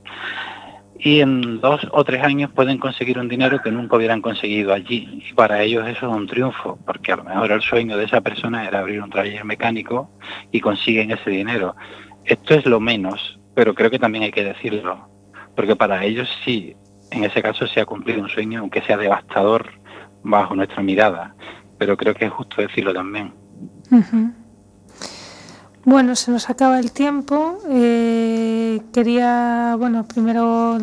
y 0.99 1.21
en 1.21 1.61
dos 1.61 1.87
o 1.93 2.05
tres 2.05 2.23
años 2.23 2.51
pueden 2.53 2.79
conseguir 2.79 3.19
un 3.19 3.29
dinero 3.29 3.61
que 3.63 3.71
nunca 3.71 3.97
hubieran 3.97 4.23
conseguido 4.23 4.73
allí. 4.73 5.23
Y 5.29 5.35
para 5.35 5.63
ellos 5.63 5.87
eso 5.87 6.09
es 6.09 6.17
un 6.17 6.27
triunfo, 6.27 6.79
porque 6.87 7.13
a 7.13 7.17
lo 7.17 7.25
mejor 7.25 7.53
el 7.53 7.61
sueño 7.61 7.97
de 7.97 8.05
esa 8.05 8.23
persona 8.23 8.67
era 8.67 8.81
abrir 8.81 9.03
un 9.03 9.11
taller 9.11 9.45
mecánico 9.45 10.11
y 10.53 10.61
consiguen 10.61 11.11
ese 11.11 11.31
dinero. 11.31 11.77
Esto 12.25 12.55
es 12.55 12.67
lo 12.67 12.81
menos, 12.81 13.39
pero 13.55 13.75
creo 13.75 13.91
que 13.91 13.99
también 13.99 14.25
hay 14.25 14.33
que 14.33 14.45
decirlo, 14.45 15.09
porque 15.57 15.75
para 15.75 16.05
ellos 16.05 16.29
sí, 16.45 16.77
en 17.11 17.25
ese 17.25 17.43
caso 17.43 17.67
se 17.67 17.81
ha 17.81 17.87
cumplido 17.87 18.21
un 18.21 18.29
sueño, 18.29 18.61
aunque 18.61 18.83
sea 18.83 18.97
devastador 18.97 19.71
bajo 20.23 20.55
nuestra 20.55 20.83
mirada, 20.83 21.35
pero 21.79 21.97
creo 21.97 22.15
que 22.15 22.27
es 22.27 22.33
justo 22.33 22.61
decirlo 22.61 22.93
también. 22.93 23.33
Bueno, 25.85 26.17
se 26.17 26.31
nos 26.31 26.51
acaba 26.51 26.79
el 26.79 26.93
tiempo. 26.93 27.59
Eh, 27.71 28.83
quería, 28.93 29.77
bueno, 29.79 30.05
primero 30.05 30.79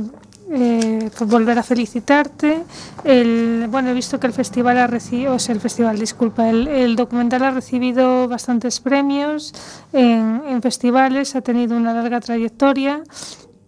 eh, 0.49 1.09
pues 1.17 1.29
volver 1.29 1.59
a 1.59 1.63
felicitarte. 1.63 2.63
El, 3.03 3.67
bueno, 3.69 3.89
he 3.89 3.93
visto 3.93 4.19
que 4.19 4.27
el 4.27 4.33
festival 4.33 4.77
ha 4.77 4.87
recibido, 4.87 5.33
o 5.33 5.39
sea, 5.39 5.53
el 5.55 5.61
festival, 5.61 5.99
disculpa, 5.99 6.49
el, 6.49 6.67
el 6.67 6.95
documental 6.95 7.43
ha 7.43 7.51
recibido 7.51 8.29
bastantes 8.29 8.79
premios 8.79 9.53
en, 9.91 10.41
en 10.47 10.61
festivales, 10.61 11.35
ha 11.35 11.41
tenido 11.41 11.75
una 11.75 11.93
larga 11.93 12.21
trayectoria. 12.21 13.03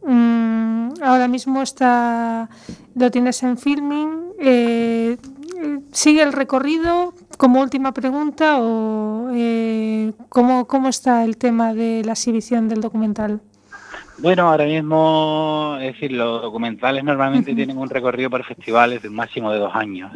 Mm, 0.06 1.02
ahora 1.02 1.28
mismo 1.28 1.62
está, 1.62 2.50
lo 2.96 3.12
tienes 3.12 3.42
en 3.44 3.58
filming. 3.58 4.34
Eh, 4.40 5.18
¿Sigue 5.92 6.22
el 6.22 6.34
recorrido 6.34 7.14
como 7.38 7.62
última 7.62 7.94
pregunta 7.94 8.60
o 8.60 9.30
eh, 9.34 10.14
¿cómo, 10.30 10.68
cómo 10.68 10.90
está 10.90 11.24
el 11.24 11.38
tema 11.38 11.74
de 11.74 12.04
la 12.06 12.12
exhibición 12.12 12.68
del 12.68 12.82
documental? 12.82 13.42
Bueno, 14.18 14.50
ahora 14.50 14.66
mismo, 14.66 15.78
es 15.82 15.94
decir, 15.94 16.14
los 16.14 16.42
documentales 16.42 17.04
normalmente 17.04 17.54
tienen 17.54 17.78
un 17.78 17.90
recorrido 17.90 18.30
por 18.30 18.46
festivales 18.46 19.02
de 19.02 19.10
un 19.10 19.16
máximo 19.16 19.52
de 19.52 19.60
dos 19.60 19.76
años. 19.76 20.12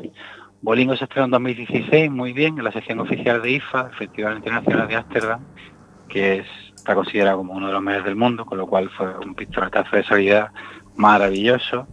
Bolingo 0.62 0.96
se 0.96 1.06
estrenó 1.06 1.26
en 1.26 1.32
2016, 1.32 2.12
muy 2.12 2.34
bien, 2.34 2.58
en 2.58 2.64
la 2.64 2.72
sección 2.72 3.00
oficial 3.00 3.42
de 3.42 3.52
IFA, 3.52 3.90
el 3.92 3.96
Festival 3.96 4.38
Internacional 4.38 4.88
de 4.88 4.96
Ámsterdam, 4.96 5.42
que 6.08 6.40
es, 6.40 6.48
está 6.90 6.96
considerado 6.96 7.38
como 7.38 7.54
uno 7.54 7.68
de 7.68 7.74
los 7.74 7.84
mejores 7.84 8.06
del 8.06 8.16
mundo, 8.16 8.46
con 8.46 8.58
lo 8.58 8.66
cual 8.66 8.90
fue 8.90 9.16
un 9.20 9.36
pistoletazo 9.36 9.96
de 9.96 10.04
salida 10.04 10.52
maravilloso. 10.96 11.88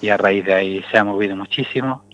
y 0.00 0.08
a 0.08 0.16
raíz 0.16 0.44
de 0.46 0.54
ahí 0.54 0.84
se 0.90 0.96
ha 0.98 1.04
movido 1.04 1.36
muchísimo. 1.36 2.04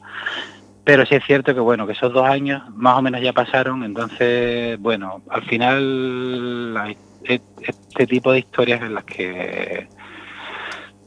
Pero 0.85 1.07
sí 1.07 1.15
es 1.15 1.25
cierto 1.25 1.55
que 1.55 1.61
bueno, 1.61 1.87
que 1.87 1.93
esos 1.93 2.13
dos 2.13 2.27
años 2.29 2.63
más 2.71 2.99
o 2.99 3.03
menos 3.03 3.21
ya 3.23 3.33
pasaron, 3.33 3.85
entonces 3.85 4.79
bueno, 4.81 5.23
al 5.31 5.43
final 5.45 6.99
e- 7.23 7.41
este 7.61 8.07
tipo 8.09 8.33
de 8.33 8.41
historias 8.41 8.83
en 8.83 8.95
las 8.95 9.05
que 9.05 9.89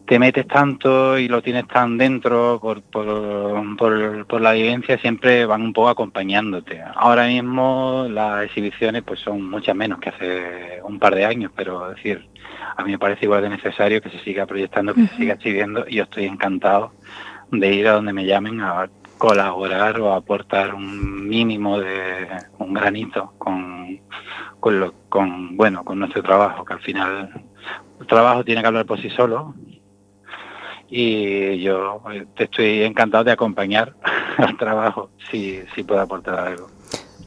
te 0.09 0.17
metes 0.17 0.47
tanto 0.47 1.19
y 1.19 1.27
lo 1.27 1.43
tienes 1.43 1.67
tan 1.67 1.95
dentro 1.99 2.57
por, 2.59 2.81
por, 2.81 3.77
por, 3.77 4.25
por 4.25 4.41
la 4.41 4.53
vivencia, 4.53 4.97
siempre 4.97 5.45
van 5.45 5.61
un 5.61 5.71
poco 5.71 5.89
acompañándote. 5.89 6.81
Ahora 6.95 7.27
mismo 7.27 8.07
las 8.09 8.45
exhibiciones 8.45 9.03
pues 9.03 9.19
son 9.19 9.47
muchas 9.47 9.75
menos 9.75 9.99
que 9.99 10.09
hace 10.09 10.81
un 10.83 10.97
par 10.97 11.13
de 11.13 11.25
años, 11.25 11.51
pero 11.55 11.91
es 11.91 11.97
decir, 11.97 12.27
a 12.75 12.83
mí 12.83 12.93
me 12.93 12.97
parece 12.97 13.25
igual 13.25 13.43
de 13.43 13.49
necesario 13.49 14.01
que 14.01 14.09
se 14.09 14.17
siga 14.21 14.47
proyectando, 14.47 14.95
que 14.95 15.05
se 15.05 15.15
siga 15.15 15.35
exhibiendo 15.35 15.85
y 15.87 15.97
yo 15.97 16.05
estoy 16.05 16.25
encantado 16.25 16.91
de 17.51 17.71
ir 17.71 17.87
a 17.87 17.93
donde 17.93 18.11
me 18.11 18.25
llamen 18.25 18.61
a 18.61 18.89
colaborar 19.19 20.01
o 20.01 20.11
a 20.11 20.15
aportar 20.17 20.73
un 20.73 21.27
mínimo 21.29 21.77
de 21.79 22.27
un 22.57 22.73
granito 22.73 23.33
con, 23.37 23.99
con, 24.59 24.79
lo, 24.79 24.91
con 25.07 25.55
bueno 25.55 25.85
con 25.85 25.99
nuestro 25.99 26.23
trabajo 26.23 26.65
que 26.65 26.73
al 26.73 26.79
final 26.79 27.29
el 27.99 28.07
trabajo 28.07 28.43
tiene 28.43 28.61
que 28.61 28.67
hablar 28.67 28.87
por 28.87 28.99
sí 28.99 29.11
solo 29.11 29.53
y 30.89 31.59
yo 31.59 32.01
eh, 32.11 32.25
te 32.35 32.45
estoy 32.45 32.83
encantado 32.83 33.23
de 33.23 33.31
acompañar 33.31 33.95
al 34.37 34.57
trabajo 34.57 35.11
si, 35.29 35.59
si 35.75 35.83
puedo 35.83 36.01
aportar 36.01 36.39
algo. 36.39 36.67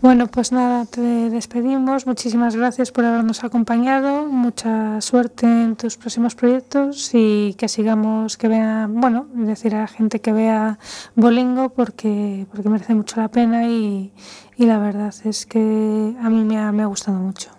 Bueno, 0.02 0.26
pues 0.26 0.50
nada, 0.50 0.84
te 0.84 1.00
despedimos. 1.00 2.08
Muchísimas 2.08 2.56
gracias 2.56 2.90
por 2.90 3.04
habernos 3.04 3.44
acompañado. 3.44 4.26
Mucha 4.26 5.00
suerte 5.00 5.46
en 5.46 5.76
tus 5.76 5.96
próximos 5.96 6.34
proyectos 6.34 7.12
y 7.14 7.54
que 7.54 7.68
sigamos, 7.68 8.36
que 8.36 8.48
vea, 8.48 8.88
bueno, 8.90 9.28
decir 9.32 9.76
a 9.76 9.82
la 9.82 9.86
gente 9.86 10.20
que 10.20 10.32
vea 10.32 10.80
Bolingo 11.14 11.68
porque, 11.68 12.46
porque 12.50 12.68
merece 12.68 12.96
mucho 12.96 13.20
la 13.20 13.28
pena 13.28 13.68
y, 13.68 14.12
y 14.56 14.66
la 14.66 14.80
verdad 14.80 15.14
es 15.24 15.46
que 15.46 15.60
a 15.60 16.28
mí 16.30 16.42
me 16.42 16.58
ha, 16.58 16.72
me 16.72 16.82
ha 16.82 16.86
gustado 16.86 17.18
mucho. 17.18 17.50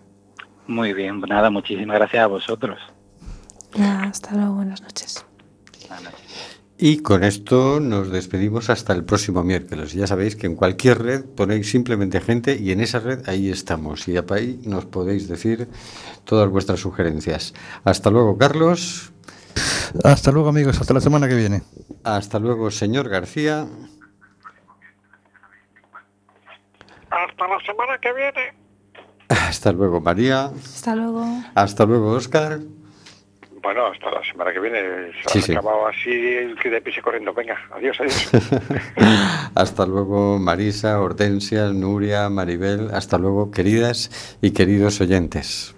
Muy 0.68 0.92
bien, 0.92 1.22
pues 1.22 1.30
nada, 1.30 1.50
muchísimas 1.50 1.96
gracias 1.98 2.26
a 2.26 2.28
vosotros. 2.28 2.78
Nada, 3.78 4.04
hasta 4.04 4.36
luego, 4.36 4.56
buenas 4.56 4.82
noches. 4.82 5.26
Y 6.78 6.98
con 6.98 7.24
esto 7.24 7.80
nos 7.80 8.10
despedimos 8.10 8.70
hasta 8.70 8.94
el 8.94 9.06
próximo 9.06 9.44
miércoles. 9.44 9.94
Ya 9.94 10.08
sabéis 10.08 10.36
que 10.36 10.48
en 10.48 10.56
cualquier 10.56 11.02
red 11.02 11.24
ponéis 11.24 11.70
simplemente 11.70 12.20
gente 12.20 12.58
y 12.58 12.72
en 12.72 12.82
esa 12.82 13.00
red 13.00 13.28
ahí 13.30 13.50
estamos. 13.50 14.08
Y 14.08 14.18
ahí 14.18 14.60
nos 14.66 14.86
podéis 14.86 15.28
decir 15.28 15.70
todas 16.26 16.50
vuestras 16.50 16.80
sugerencias. 16.80 17.54
Hasta 17.84 18.10
luego, 18.10 18.38
Carlos. 18.38 19.14
Hasta 20.04 20.32
luego, 20.32 20.50
amigos. 20.50 20.82
Hasta 20.82 20.94
la 20.94 21.02
semana 21.02 21.28
que 21.28 21.36
viene. 21.36 21.62
Hasta 22.04 22.40
luego, 22.40 22.72
señor 22.72 23.08
García. 23.08 23.68
Hasta 27.10 27.48
la 27.48 27.60
semana 27.66 28.00
que 28.02 28.12
viene. 28.14 28.64
Hasta 29.30 29.72
luego, 29.72 30.02
María. 30.02 30.46
Hasta 30.46 30.96
luego. 30.96 31.26
Hasta 31.54 31.86
luego, 31.86 32.12
Oscar. 32.12 32.60
Bueno, 33.64 33.86
hasta 33.88 34.12
la 34.12 34.22
semana 34.30 34.52
que 34.52 34.60
viene. 34.60 34.80
Se 35.24 35.30
Sí, 35.30 35.40
ha 35.40 35.42
sí. 35.42 35.52
acabado 35.54 35.88
así 35.88 36.10
el 36.12 36.56
que 36.62 36.70
de 36.70 36.82
pise 36.82 37.02
corriendo. 37.02 37.34
Venga, 37.34 37.58
adiós, 37.72 37.98
adiós. 38.00 38.30
Hasta 39.56 39.86
luego, 39.86 40.38
Marisa, 40.38 41.00
Hortensia, 41.00 41.68
Nuria, 41.70 42.30
Maribel. 42.30 42.90
Hasta 42.94 43.18
luego, 43.18 43.52
queridas 43.52 44.38
y 44.42 44.52
queridos 44.52 45.00
oyentes. 45.00 45.74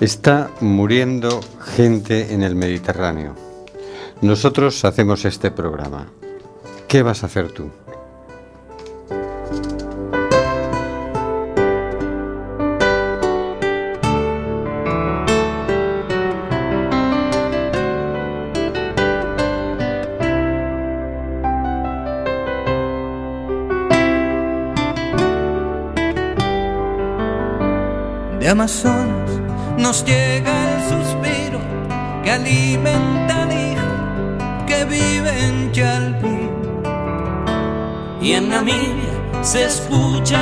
Está 0.00 0.50
muriendo 0.60 1.40
gente 1.76 2.34
en 2.34 2.42
el 2.42 2.56
Mediterráneo. 2.56 3.36
Nosotros 4.20 4.84
hacemos 4.84 5.24
este 5.24 5.52
programa. 5.52 6.08
¿Qué 6.88 7.02
vas 7.02 7.22
a 7.22 7.26
hacer 7.26 7.52
tú? 7.52 7.70
Nos 28.54 30.04
llega 30.04 30.52
el 30.74 30.82
suspiro 30.82 31.58
que 32.22 32.30
alimenta 32.30 33.44
al 33.44 33.50
hijo 33.50 34.66
que 34.66 34.84
vive 34.84 35.46
en 35.46 35.72
Chalpín. 35.72 36.50
Y 38.20 38.32
en 38.32 38.50
Namibia 38.50 39.40
se 39.40 39.64
escucha 39.64 40.40